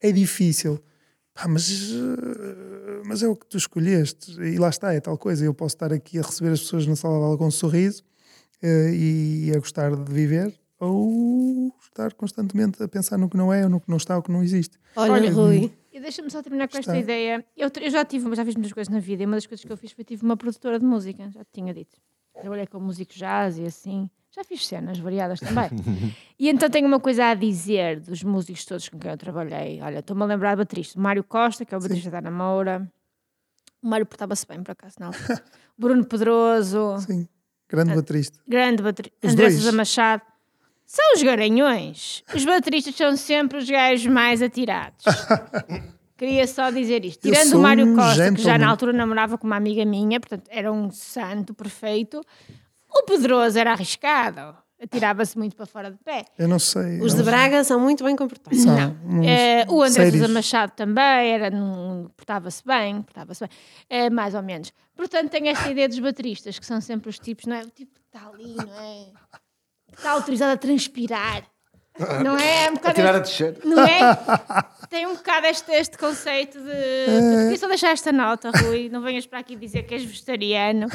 é 0.00 0.12
difícil. 0.12 0.80
Pá, 1.34 1.48
mas, 1.48 1.90
mas 3.04 3.22
é 3.22 3.28
o 3.28 3.34
que 3.34 3.46
tu 3.46 3.56
escolheste, 3.56 4.40
e 4.40 4.56
lá 4.58 4.68
está, 4.68 4.92
é 4.94 5.00
tal 5.00 5.18
coisa. 5.18 5.44
Eu 5.44 5.52
posso 5.52 5.74
estar 5.74 5.92
aqui 5.92 6.18
a 6.18 6.22
receber 6.22 6.52
as 6.52 6.60
pessoas 6.60 6.86
na 6.86 6.94
sala 6.94 7.18
de 7.18 7.24
aula 7.24 7.38
com 7.38 7.46
um 7.46 7.50
sorriso 7.50 8.04
uh, 8.62 8.88
e, 8.90 9.46
e 9.46 9.52
a 9.52 9.58
gostar 9.58 9.94
de 9.94 10.12
viver, 10.12 10.54
ou 10.84 11.74
estar 11.82 12.12
constantemente 12.14 12.82
a 12.82 12.88
pensar 12.88 13.18
no 13.18 13.28
que 13.28 13.36
não 13.36 13.52
é, 13.52 13.64
ou 13.64 13.70
no 13.70 13.80
que 13.80 13.88
não 13.88 13.96
está, 13.96 14.16
ou 14.16 14.22
que 14.22 14.30
não 14.30 14.42
existe. 14.42 14.78
Olha, 14.96 15.12
Olha 15.12 15.32
Rui. 15.32 15.72
E 15.92 16.00
deixa-me 16.00 16.30
só 16.30 16.42
terminar 16.42 16.68
com 16.68 16.78
está. 16.78 16.92
esta 16.92 17.02
ideia. 17.02 17.44
Eu, 17.56 17.70
eu, 17.80 17.90
já 17.90 18.04
tive, 18.04 18.34
já 18.34 18.44
fiz 18.44 18.54
muitas 18.54 18.72
coisas 18.72 18.92
na 18.92 19.00
vida, 19.00 19.22
e 19.22 19.26
uma 19.26 19.36
das 19.36 19.46
coisas 19.46 19.64
que 19.64 19.72
eu 19.72 19.76
fiz 19.76 19.92
foi 19.92 20.04
tive 20.04 20.24
uma 20.24 20.36
produtora 20.36 20.78
de 20.78 20.84
música, 20.84 21.30
já 21.30 21.44
te 21.44 21.50
tinha 21.52 21.72
dito. 21.72 21.96
Trabalhei 22.40 22.66
com 22.66 22.80
músicos 22.80 23.16
jazz 23.16 23.58
e 23.58 23.64
assim. 23.64 24.10
Já 24.34 24.42
fiz 24.42 24.66
cenas 24.66 24.98
variadas 24.98 25.38
também. 25.38 25.70
e 26.36 26.48
então 26.48 26.68
tenho 26.68 26.88
uma 26.88 26.98
coisa 26.98 27.26
a 27.26 27.34
dizer 27.34 28.00
dos 28.00 28.24
músicos 28.24 28.64
todos 28.64 28.88
com 28.88 28.98
quem 28.98 29.12
eu 29.12 29.16
trabalhei. 29.16 29.80
Olha, 29.80 30.00
estou-me 30.00 30.22
a 30.24 30.26
lembrar 30.26 30.56
do 30.56 30.58
baterista. 30.58 31.00
Mário 31.00 31.22
Costa, 31.22 31.64
que 31.64 31.72
é 31.72 31.78
o 31.78 31.80
baterista 31.80 32.10
da 32.10 32.18
Ana 32.18 32.32
Moura. 32.32 32.90
O 33.80 33.86
Mário 33.86 34.04
portava-se 34.04 34.44
bem, 34.44 34.60
por 34.60 34.72
acaso, 34.72 34.96
não. 34.98 35.12
Bruno 35.78 36.04
Pedroso. 36.04 36.98
Sim, 37.06 37.28
grande 37.68 37.92
ah, 37.92 37.96
baterista. 37.96 38.40
Grande 38.48 38.82
baterista. 38.82 39.28
André 39.28 39.50
Sousa 39.52 39.70
Machado. 39.70 40.22
São 40.86 41.14
os 41.14 41.22
garanhões. 41.22 42.22
Os 42.34 42.44
bateristas 42.44 42.94
são 42.94 43.16
sempre 43.16 43.58
os 43.58 43.68
gajos 43.68 44.06
mais 44.06 44.42
atirados. 44.42 45.04
Queria 46.16 46.46
só 46.46 46.70
dizer 46.70 47.04
isto. 47.04 47.20
Tirando 47.22 47.54
o 47.54 47.60
Mário 47.60 47.86
um 47.86 47.96
Costa, 47.96 48.14
gentleman. 48.14 48.36
que 48.36 48.42
já 48.42 48.56
na 48.56 48.68
altura 48.68 48.92
namorava 48.92 49.36
com 49.36 49.46
uma 49.46 49.56
amiga 49.56 49.84
minha, 49.84 50.20
portanto 50.20 50.48
era 50.48 50.72
um 50.72 50.90
santo 50.90 51.52
perfeito, 51.52 52.20
o 52.88 53.02
Pedroso 53.02 53.58
era 53.58 53.72
arriscado. 53.72 54.56
Atirava-se 54.80 55.38
muito 55.38 55.56
para 55.56 55.66
fora 55.66 55.90
de 55.90 55.96
pé. 55.98 56.24
Eu 56.38 56.46
não 56.46 56.58
sei. 56.58 57.00
Os 57.00 57.14
de 57.14 57.22
Braga 57.22 57.64
são 57.64 57.80
muito 57.80 58.04
bem 58.04 58.14
comportados. 58.14 58.60
São, 58.60 58.76
não. 58.76 59.24
É, 59.24 59.64
o 59.68 59.82
André 59.82 60.10
Sousa 60.10 60.28
Machado 60.28 60.72
também 60.72 61.30
era, 61.32 61.50
portava-se 62.16 62.62
bem, 62.64 63.00
portava-se 63.00 63.40
bem, 63.40 63.48
é, 63.88 64.10
mais 64.10 64.34
ou 64.34 64.42
menos. 64.42 64.72
Portanto, 64.94 65.30
tem 65.30 65.48
esta 65.48 65.70
ideia 65.70 65.88
dos 65.88 65.98
bateristas, 66.00 66.58
que 66.58 66.66
são 66.66 66.80
sempre 66.80 67.08
os 67.08 67.18
tipos, 67.18 67.46
não 67.46 67.56
é? 67.56 67.62
O 67.62 67.70
tipo 67.70 67.94
que 67.94 68.00
está 68.06 68.28
ali, 68.28 68.54
não 68.54 68.80
é? 68.80 69.06
Está 69.96 70.10
autorizado 70.12 70.52
a 70.52 70.56
transpirar. 70.56 71.44
Não 72.24 72.36
é? 72.36 72.66
é 72.66 72.70
um 72.70 72.74
a 72.74 72.92
tirar 72.92 73.14
este, 73.22 73.44
a 73.44 73.50
descer. 73.50 73.58
Não 73.64 73.84
é? 73.84 74.00
Tem 74.90 75.06
um 75.06 75.14
bocado 75.14 75.46
este, 75.46 75.72
este 75.72 75.96
conceito 75.96 76.58
de. 76.58 76.64
Queria 77.44 77.56
só 77.56 77.68
deixar 77.68 77.90
esta 77.90 78.12
nota, 78.12 78.50
Rui. 78.50 78.88
Não 78.88 79.00
venhas 79.00 79.26
para 79.26 79.38
aqui 79.38 79.54
dizer 79.54 79.84
que 79.84 79.94
és 79.94 80.04
vegetariano. 80.04 80.88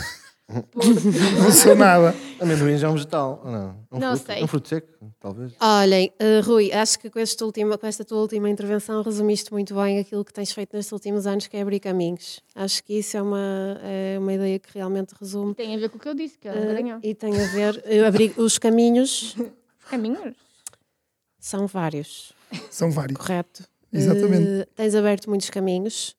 Não 0.49 1.51
sou 1.51 1.75
nada. 1.75 2.15
Amendoim 2.39 2.75
já 2.77 2.87
é 2.87 2.89
um 2.89 2.93
vegetal, 2.93 3.41
não? 3.45 3.85
Um 3.91 3.99
não 3.99 4.15
fruto, 4.15 4.33
sei. 4.33 4.43
Um 4.43 4.47
fruto 4.47 4.67
seco, 4.67 4.87
talvez. 5.19 5.53
Olhem, 5.61 6.11
uh, 6.19 6.43
Rui, 6.43 6.71
acho 6.71 6.97
que 6.97 7.09
com 7.09 7.19
esta, 7.19 7.45
última, 7.45 7.77
com 7.77 7.85
esta 7.85 8.03
tua 8.03 8.17
última 8.19 8.49
intervenção 8.49 9.03
resumiste 9.03 9.51
muito 9.51 9.75
bem 9.75 9.99
aquilo 9.99 10.25
que 10.25 10.33
tens 10.33 10.51
feito 10.51 10.75
nestes 10.75 10.91
últimos 10.91 11.27
anos, 11.27 11.45
que 11.45 11.55
é 11.55 11.61
abrir 11.61 11.79
caminhos. 11.79 12.41
Acho 12.55 12.83
que 12.83 12.97
isso 12.97 13.15
é 13.15 13.21
uma, 13.21 13.79
é 13.83 14.17
uma 14.17 14.33
ideia 14.33 14.57
que 14.57 14.69
realmente 14.73 15.13
resume. 15.19 15.53
Tem 15.53 15.75
a 15.75 15.77
ver 15.77 15.89
com 15.89 15.97
o 15.97 15.99
que 15.99 16.09
eu 16.09 16.15
disse, 16.15 16.37
que 16.39 16.47
é 16.47 16.51
uh, 16.51 16.99
E 17.03 17.13
tem 17.13 17.39
a 17.39 17.45
ver, 17.47 17.75
uh, 17.85 18.07
abrir 18.07 18.33
os 18.37 18.57
caminhos. 18.57 19.35
Os 19.35 19.89
caminhos? 19.89 20.35
São 21.39 21.67
vários. 21.67 22.33
São 22.71 22.89
vários. 22.89 23.17
Correto. 23.21 23.63
Exatamente. 23.93 24.61
Uh, 24.61 24.65
tens 24.75 24.95
aberto 24.95 25.29
muitos 25.29 25.49
caminhos. 25.49 26.15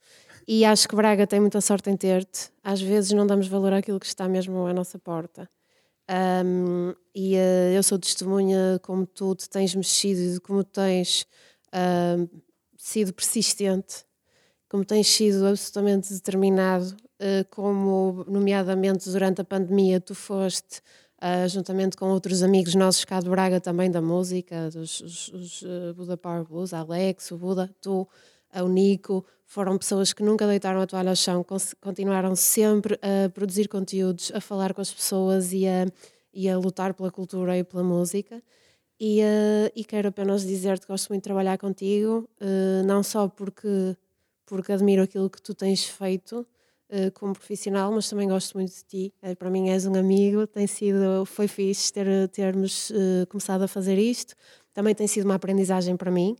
E 0.53 0.65
acho 0.65 0.89
que 0.89 0.97
Braga 0.97 1.29
tem 1.29 1.39
muita 1.39 1.61
sorte 1.61 1.91
em 1.91 1.97
ter-te. 1.97 2.51
Às 2.65 2.83
vezes 2.83 3.13
não 3.13 3.25
damos 3.25 3.47
valor 3.47 3.73
àquilo 3.73 4.01
que 4.01 4.07
está 4.07 4.29
mesmo 4.29 4.67
à 4.67 4.75
nossa 4.75 4.99
porta. 4.99 5.49
Um, 6.45 6.93
e 7.15 7.37
uh, 7.37 7.73
eu 7.73 7.81
sou 7.85 7.97
testemunha 8.01 8.81
como 8.83 9.07
tu 9.07 9.37
te 9.37 9.49
tens 9.49 9.77
mexido, 9.77 10.41
como 10.41 10.65
tens 10.65 11.25
uh, 11.69 12.29
sido 12.77 13.15
persistente, 13.15 14.05
como 14.69 14.85
tens 14.85 15.07
sido 15.07 15.47
absolutamente 15.47 16.13
determinado, 16.13 16.97
uh, 17.21 17.49
como, 17.51 18.25
nomeadamente 18.27 19.09
durante 19.09 19.43
a 19.43 19.45
pandemia, 19.45 20.01
tu 20.01 20.17
foste, 20.17 20.83
ah, 21.21 21.47
juntamente 21.47 21.97
com 21.97 22.07
outros 22.07 22.43
amigos 22.43 22.75
nossos 22.75 23.05
cá 23.05 23.21
de 23.21 23.31
Braga 23.31 23.61
também 23.61 23.89
da 23.89 24.03
música, 24.03 24.69
dos 24.69 25.01
os, 25.01 25.29
os, 25.29 25.65
Buda 25.95 26.17
Power 26.17 26.43
Blues, 26.43 26.75
Alex, 26.75 27.31
o 27.31 27.39
Buda, 27.39 27.71
tu, 27.81 28.09
o 28.53 28.67
Nico, 28.67 29.25
foram 29.51 29.77
pessoas 29.77 30.13
que 30.13 30.23
nunca 30.23 30.47
deitaram 30.47 30.81
a 30.81 30.87
toalha 30.87 31.11
ao 31.11 31.17
chão, 31.17 31.45
continuaram 31.81 32.37
sempre 32.37 32.95
a 33.03 33.29
produzir 33.31 33.67
conteúdos, 33.67 34.31
a 34.33 34.41
falar 34.41 34.73
com 34.73 34.81
as 34.81 34.95
pessoas 34.95 35.53
e 35.53 35.67
a, 35.67 35.89
e 36.33 36.49
a 36.49 36.57
lutar 36.57 36.95
pela 36.95 37.11
cultura 37.11 37.59
e 37.59 37.65
pela 37.65 37.83
música. 37.83 38.41
E, 39.01 39.21
uh, 39.23 39.73
e 39.75 39.83
quero 39.83 40.07
apenas 40.07 40.47
dizer-te 40.47 40.83
que 40.83 40.93
gosto 40.93 41.09
muito 41.09 41.23
de 41.23 41.25
trabalhar 41.25 41.59
contigo, 41.59 42.29
uh, 42.41 42.87
não 42.87 43.03
só 43.03 43.27
porque, 43.27 43.97
porque 44.47 44.71
admiro 44.71 45.03
aquilo 45.03 45.29
que 45.29 45.43
tu 45.43 45.53
tens 45.53 45.85
feito 45.85 46.47
uh, 46.89 47.11
como 47.15 47.33
profissional, 47.33 47.91
mas 47.91 48.09
também 48.09 48.29
gosto 48.29 48.57
muito 48.57 48.73
de 48.73 48.85
ti. 48.85 49.15
para 49.37 49.51
mim 49.51 49.71
és 49.71 49.85
um 49.85 49.97
amigo, 49.97 50.47
tem 50.47 50.69
sido, 50.69 51.27
foi 51.27 51.49
fixe 51.49 51.93
ter, 51.93 52.29
termos 52.29 52.93
começado 53.29 53.63
a 53.63 53.69
fazer 53.69 53.99
isto. 53.99 54.33
Também 54.73 54.95
tem 54.95 55.09
sido 55.09 55.25
uma 55.25 55.35
aprendizagem 55.35 55.97
para 55.97 56.13
mim. 56.13 56.37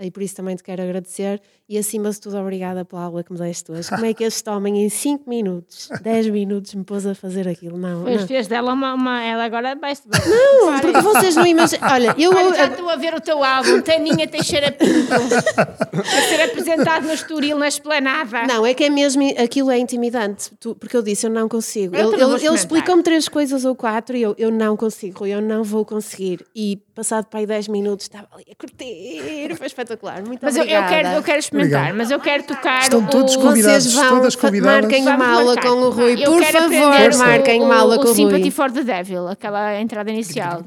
E 0.00 0.10
por 0.10 0.22
isso 0.22 0.36
também 0.36 0.56
te 0.56 0.62
quero 0.62 0.82
agradecer. 0.82 1.40
E 1.68 1.78
acima 1.78 2.10
de 2.10 2.20
tudo, 2.20 2.36
obrigada 2.36 2.84
pela 2.84 3.02
aula 3.02 3.22
que 3.22 3.32
me 3.32 3.38
deste 3.38 3.70
hoje. 3.70 3.88
Como 3.88 4.04
é 4.04 4.12
que 4.12 4.24
este 4.24 4.48
homem, 4.50 4.84
em 4.84 4.88
5 4.88 5.28
minutos, 5.28 5.88
10 6.02 6.30
minutos, 6.30 6.74
me 6.74 6.82
pôs 6.82 7.06
a 7.06 7.14
fazer 7.14 7.46
aquilo? 7.46 7.78
Não. 7.78 8.02
Pois 8.02 8.24
fez 8.24 8.48
dela 8.48 8.72
uma, 8.72 8.94
uma. 8.94 9.22
Ela 9.22 9.44
agora 9.44 9.76
vai-se. 9.76 10.02
Não, 10.08 10.80
porque 10.80 11.00
vocês 11.00 11.36
não 11.36 11.46
imaginam. 11.46 11.88
Olha, 11.88 12.14
eu. 12.18 12.30
Olha, 12.30 12.56
já 12.56 12.66
estou 12.66 12.88
a 12.88 12.96
ver 12.96 13.14
o 13.14 13.20
teu 13.20 13.44
álbum, 13.44 13.80
Taninha 13.82 14.26
Teixeira 14.26 14.72
Pinto, 14.72 15.14
a 15.14 16.22
ser 16.22 16.42
apresentado 16.42 17.06
no 17.06 17.12
Estoril, 17.12 17.56
na 17.56 17.68
esplanada. 17.68 18.46
Não, 18.46 18.66
é 18.66 18.74
que 18.74 18.84
é 18.84 18.90
mesmo. 18.90 19.22
Aquilo 19.38 19.70
é 19.70 19.78
intimidante, 19.78 20.50
tu, 20.58 20.74
porque 20.74 20.96
eu 20.96 21.02
disse, 21.02 21.26
eu 21.26 21.30
não 21.30 21.48
consigo. 21.48 21.94
Eu 21.94 22.12
ele 22.12 22.22
ele, 22.22 22.46
ele 22.46 22.54
explicou-me 22.54 23.02
três 23.02 23.28
coisas 23.28 23.64
ou 23.64 23.74
quatro 23.74 24.16
e 24.16 24.22
eu, 24.22 24.34
eu 24.38 24.50
não 24.50 24.76
consigo, 24.76 25.26
eu 25.26 25.40
não 25.40 25.62
vou 25.62 25.84
conseguir. 25.84 26.44
E 26.54 26.76
passado 26.94 27.26
para 27.26 27.40
aí 27.40 27.46
10 27.46 27.68
minutos 27.68 28.06
estava 28.06 28.28
ali 28.32 28.44
a 28.50 28.54
curtir, 28.54 29.54
foi 29.56 29.66
espetacular. 29.66 29.89
Muito 30.26 30.42
mas 30.42 30.56
obrigada. 30.56 30.66
Eu, 30.66 30.82
eu, 30.82 30.88
quero, 30.88 31.08
eu 31.16 31.22
quero 31.22 31.38
experimentar, 31.38 31.80
Obrigado. 31.80 31.98
mas 31.98 32.10
eu 32.10 32.20
quero 32.20 32.42
tocar. 32.44 32.82
Estão 32.82 33.06
todos 33.06 33.36
o... 33.36 33.40
convidados, 33.40 33.84
Vocês 33.84 33.94
vão, 33.94 34.16
todas 34.16 34.36
convidadas. 34.36 34.82
Marquem 34.82 35.08
uma 35.08 35.26
aula 35.26 35.56
com 35.56 35.68
o 35.68 35.90
Rui, 35.90 36.24
eu 36.24 36.32
por 36.32 36.44
favor, 36.44 37.16
marquem 37.18 37.62
uma 37.62 37.76
aula 37.76 37.96
com 37.96 38.02
o 38.02 38.06
Rui. 38.06 38.14
Sympathy 38.14 38.50
for 38.50 38.70
the 38.70 38.82
Devil, 38.82 39.28
aquela 39.28 39.80
entrada 39.80 40.10
inicial. 40.10 40.64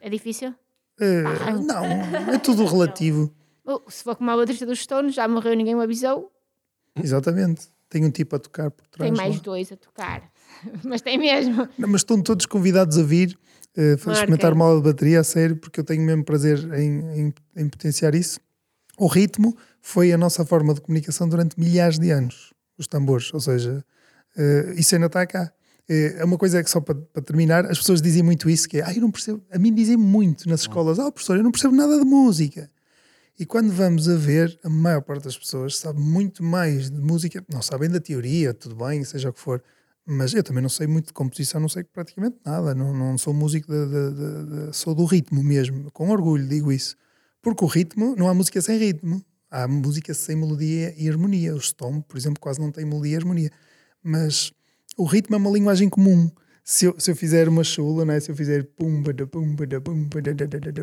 É 0.00 0.08
difícil? 0.08 0.54
Uh, 1.00 1.62
não, 1.62 1.84
é 2.34 2.38
tudo 2.38 2.64
relativo. 2.64 3.32
Se 3.88 4.02
for 4.02 4.16
como 4.16 4.30
a 4.30 4.36
baterista 4.36 4.66
dos 4.66 4.80
Stones, 4.80 5.14
já 5.14 5.28
morreu, 5.28 5.54
ninguém 5.54 5.74
me 5.74 5.82
avisou. 5.82 6.30
Exatamente. 7.02 7.68
Tem 7.88 8.04
um 8.04 8.10
tipo 8.10 8.36
a 8.36 8.38
tocar 8.38 8.70
por 8.70 8.86
trás. 8.86 9.10
Tem 9.10 9.16
mais 9.16 9.36
lá. 9.36 9.42
dois 9.42 9.72
a 9.72 9.76
tocar. 9.76 10.22
mas 10.84 11.00
tem 11.00 11.18
mesmo. 11.18 11.68
Não, 11.78 11.88
mas 11.88 12.02
estão 12.02 12.20
todos 12.22 12.46
convidados 12.46 12.98
a 12.98 13.02
vir 13.02 13.38
uh, 13.76 14.10
experimentar 14.12 14.52
uma 14.52 14.66
aula 14.66 14.80
de 14.80 14.88
bateria, 14.88 15.20
a 15.20 15.24
sério, 15.24 15.56
porque 15.56 15.80
eu 15.80 15.84
tenho 15.84 16.02
mesmo 16.02 16.24
prazer 16.24 16.58
em, 16.74 17.00
em, 17.20 17.34
em, 17.56 17.68
potenciar 17.68 18.14
isso. 18.14 18.40
O 19.00 19.06
ritmo 19.06 19.56
foi 19.80 20.12
a 20.12 20.18
nossa 20.18 20.44
forma 20.44 20.74
de 20.74 20.82
comunicação 20.82 21.26
durante 21.26 21.58
milhares 21.58 21.98
de 21.98 22.10
anos, 22.10 22.52
os 22.76 22.86
tambores, 22.86 23.32
ou 23.32 23.40
seja, 23.40 23.82
uh, 24.36 24.72
isso 24.78 24.94
ainda 24.94 25.06
está 25.06 25.26
cá. 25.26 25.50
Eh, 25.88 26.16
é 26.18 26.24
uma 26.24 26.36
coisa 26.36 26.62
que 26.62 26.68
só 26.68 26.82
para, 26.82 26.94
para, 26.94 27.22
terminar, 27.22 27.64
as 27.64 27.78
pessoas 27.78 28.02
dizem 28.02 28.22
muito 28.22 28.50
isso, 28.50 28.68
que 28.68 28.76
é, 28.76 28.84
ah, 28.84 28.92
eu 28.92 29.00
não 29.00 29.10
percebo, 29.10 29.42
a 29.50 29.58
mim 29.58 29.74
dizem 29.74 29.96
muito 29.96 30.46
nas 30.50 30.60
escolas, 30.60 30.98
ah, 30.98 31.06
oh, 31.06 31.12
professor, 31.12 31.38
eu 31.38 31.42
não 31.42 31.50
percebo 31.50 31.74
nada 31.74 31.98
de 31.98 32.04
música. 32.04 32.70
E 33.38 33.46
quando 33.46 33.72
vamos 33.72 34.06
a 34.06 34.16
ver, 34.16 34.60
a 34.62 34.68
maior 34.68 35.00
parte 35.00 35.24
das 35.24 35.38
pessoas 35.38 35.78
sabe 35.78 35.98
muito 35.98 36.44
mais 36.44 36.90
de 36.90 37.00
música, 37.00 37.42
não 37.50 37.62
sabem 37.62 37.88
da 37.88 38.00
teoria, 38.00 38.52
tudo 38.52 38.76
bem, 38.76 39.02
seja 39.02 39.30
o 39.30 39.32
que 39.32 39.40
for, 39.40 39.62
mas 40.06 40.34
eu 40.34 40.42
também 40.42 40.62
não 40.62 40.68
sei 40.68 40.86
muito 40.86 41.06
de 41.06 41.14
composição, 41.14 41.58
não 41.58 41.70
sei 41.70 41.84
praticamente 41.84 42.36
nada. 42.44 42.74
Não, 42.74 42.92
não 42.92 43.16
sou 43.16 43.32
músico, 43.32 43.72
de, 43.72 43.86
de, 43.86 44.66
de, 44.66 44.76
sou 44.76 44.94
do 44.94 45.06
ritmo 45.06 45.42
mesmo. 45.42 45.90
Com 45.90 46.10
orgulho 46.10 46.46
digo 46.46 46.70
isso. 46.70 46.96
Porque 47.42 47.64
o 47.64 47.68
ritmo, 47.68 48.14
não 48.16 48.28
há 48.28 48.34
música 48.34 48.60
sem 48.60 48.78
ritmo. 48.78 49.22
Há 49.50 49.66
música 49.66 50.14
sem 50.14 50.36
melodia 50.36 50.94
e 50.96 51.08
harmonia. 51.08 51.54
O 51.54 51.60
Stone, 51.60 52.04
por 52.06 52.16
exemplo, 52.16 52.40
quase 52.40 52.60
não 52.60 52.70
tem 52.70 52.84
melodia 52.84 53.14
e 53.14 53.16
harmonia. 53.16 53.50
Mas 54.02 54.52
o 54.96 55.04
ritmo 55.04 55.34
é 55.34 55.38
uma 55.38 55.50
linguagem 55.50 55.88
comum 55.88 56.30
se 56.70 56.84
eu, 56.84 56.94
se 56.98 57.10
eu 57.10 57.16
fizer 57.16 57.48
uma 57.48 57.64
chula, 57.64 58.04
né? 58.04 58.20
se 58.20 58.30
eu 58.30 58.36
fizer 58.36 58.64
pum, 58.76 59.02
bada, 59.02 59.26
pum, 59.26 59.56
bada, 59.56 59.80
pum, 59.80 60.04
bada, 60.04 60.34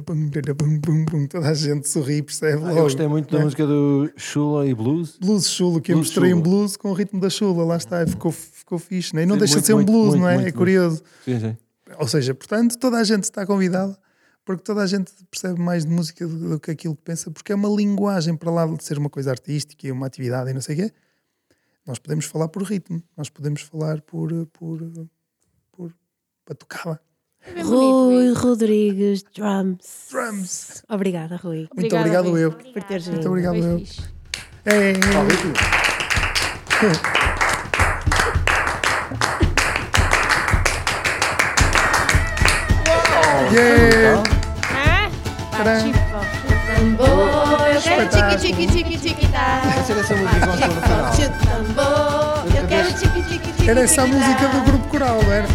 pum, 0.04 0.30
bada, 0.30 0.56
pum, 0.56 0.82
pum, 0.82 1.06
pum, 1.06 1.28
toda 1.28 1.48
a 1.48 1.54
gente 1.54 1.88
sorri, 1.88 2.22
percebe? 2.22 2.62
Ah, 2.66 2.72
eu 2.72 2.84
gostei 2.84 3.08
muito 3.08 3.32
né? 3.32 3.40
da 3.40 3.46
música 3.46 3.66
do 3.66 4.12
Chula 4.18 4.68
e 4.68 4.74
Blues. 4.74 5.18
Blues 5.18 5.50
Chula, 5.50 5.80
que 5.80 5.94
eu 5.94 5.98
mostrei 5.98 6.32
em 6.32 6.40
blues 6.40 6.76
com 6.76 6.90
o 6.90 6.94
ritmo 6.94 7.22
da 7.22 7.30
chula, 7.30 7.64
lá 7.64 7.78
está, 7.78 8.06
ficou, 8.06 8.34
ficou 8.34 8.78
fixe, 8.78 9.16
né? 9.16 9.24
e 9.24 9.26
não 9.26 9.36
sim, 9.36 9.40
deixa 9.40 9.54
muito, 9.54 9.64
de 9.64 9.68
ser 9.68 9.74
um 9.76 9.86
blues, 9.86 10.10
muito, 10.10 10.20
não 10.20 10.30
é? 10.30 10.36
Muito, 10.36 10.48
é 10.48 10.52
curioso. 10.52 11.02
Sim, 11.24 11.40
sim. 11.40 11.58
Ou 11.98 12.08
seja, 12.08 12.34
portanto, 12.36 12.78
toda 12.78 12.98
a 12.98 13.04
gente 13.04 13.24
está 13.24 13.46
convidada, 13.46 13.98
porque 14.48 14.64
toda 14.64 14.82
a 14.82 14.88
gente 14.88 15.12
percebe 15.30 15.60
mais 15.60 15.84
de 15.84 15.92
música 15.92 16.26
do, 16.26 16.52
do 16.52 16.60
que 16.60 16.72
aquilo 16.72 16.96
que 16.96 17.02
pensa, 17.02 17.30
porque 17.30 17.52
é 17.52 17.56
uma 17.56 17.68
linguagem 17.68 18.34
para 18.34 18.50
lá 18.50 18.66
de 18.66 18.82
ser 18.82 18.98
uma 18.98 19.10
coisa 19.10 19.30
artística 19.30 19.86
e 19.86 19.92
uma 19.92 20.08
atividade 20.08 20.50
e 20.50 20.54
não 20.54 20.62
sei 20.62 20.76
o 20.76 20.78
quê. 20.80 20.94
Nós 21.86 22.00
podemos 22.00 22.24
falar 22.24 22.48
por 22.48 22.64
ritmo, 22.64 23.04
nós 23.18 23.30
podemos 23.30 23.62
falar 23.62 24.00
por, 24.04 24.32
por 24.54 24.80
batucava. 26.48 26.98
É 27.42 27.62
Rui 27.62 28.32
Rodrigues 28.32 29.22
Drums. 29.36 30.08
Drums. 30.10 30.82
Obrigada, 30.88 31.36
Rui. 31.36 31.68
Muito 31.76 31.94
obrigado, 31.94 32.38
eu. 32.38 32.54
Por 32.54 32.84
teres 32.84 33.06
vindo. 33.06 33.16
Muito 33.16 33.28
obrigado, 33.28 33.58
eu. 33.58 33.84
É. 34.66 34.94
Yeah! 43.54 44.37
Eu 45.58 45.64
quero 47.82 48.08
tique 48.10 48.38
tique 48.38 48.68
tique 48.68 48.98
tique 49.00 49.28
tá. 49.30 49.62
Essa 49.80 49.94
é 49.94 50.00
essa 50.00 50.16
música 50.16 50.40
que 50.40 50.46
gostou 50.46 50.68
no 50.68 50.82
final. 50.82 51.12
Eu 52.56 52.68
quero 52.68 52.94
tique 52.94 53.24
tique 53.24 53.52
tique. 53.54 53.68
Era 53.70 53.82
essa 53.82 54.04
a 54.04 54.08
música 54.08 54.48
do 54.50 54.62
grupo 54.66 54.88
coral, 54.88 55.20
não 55.24 55.34
era? 55.34 55.48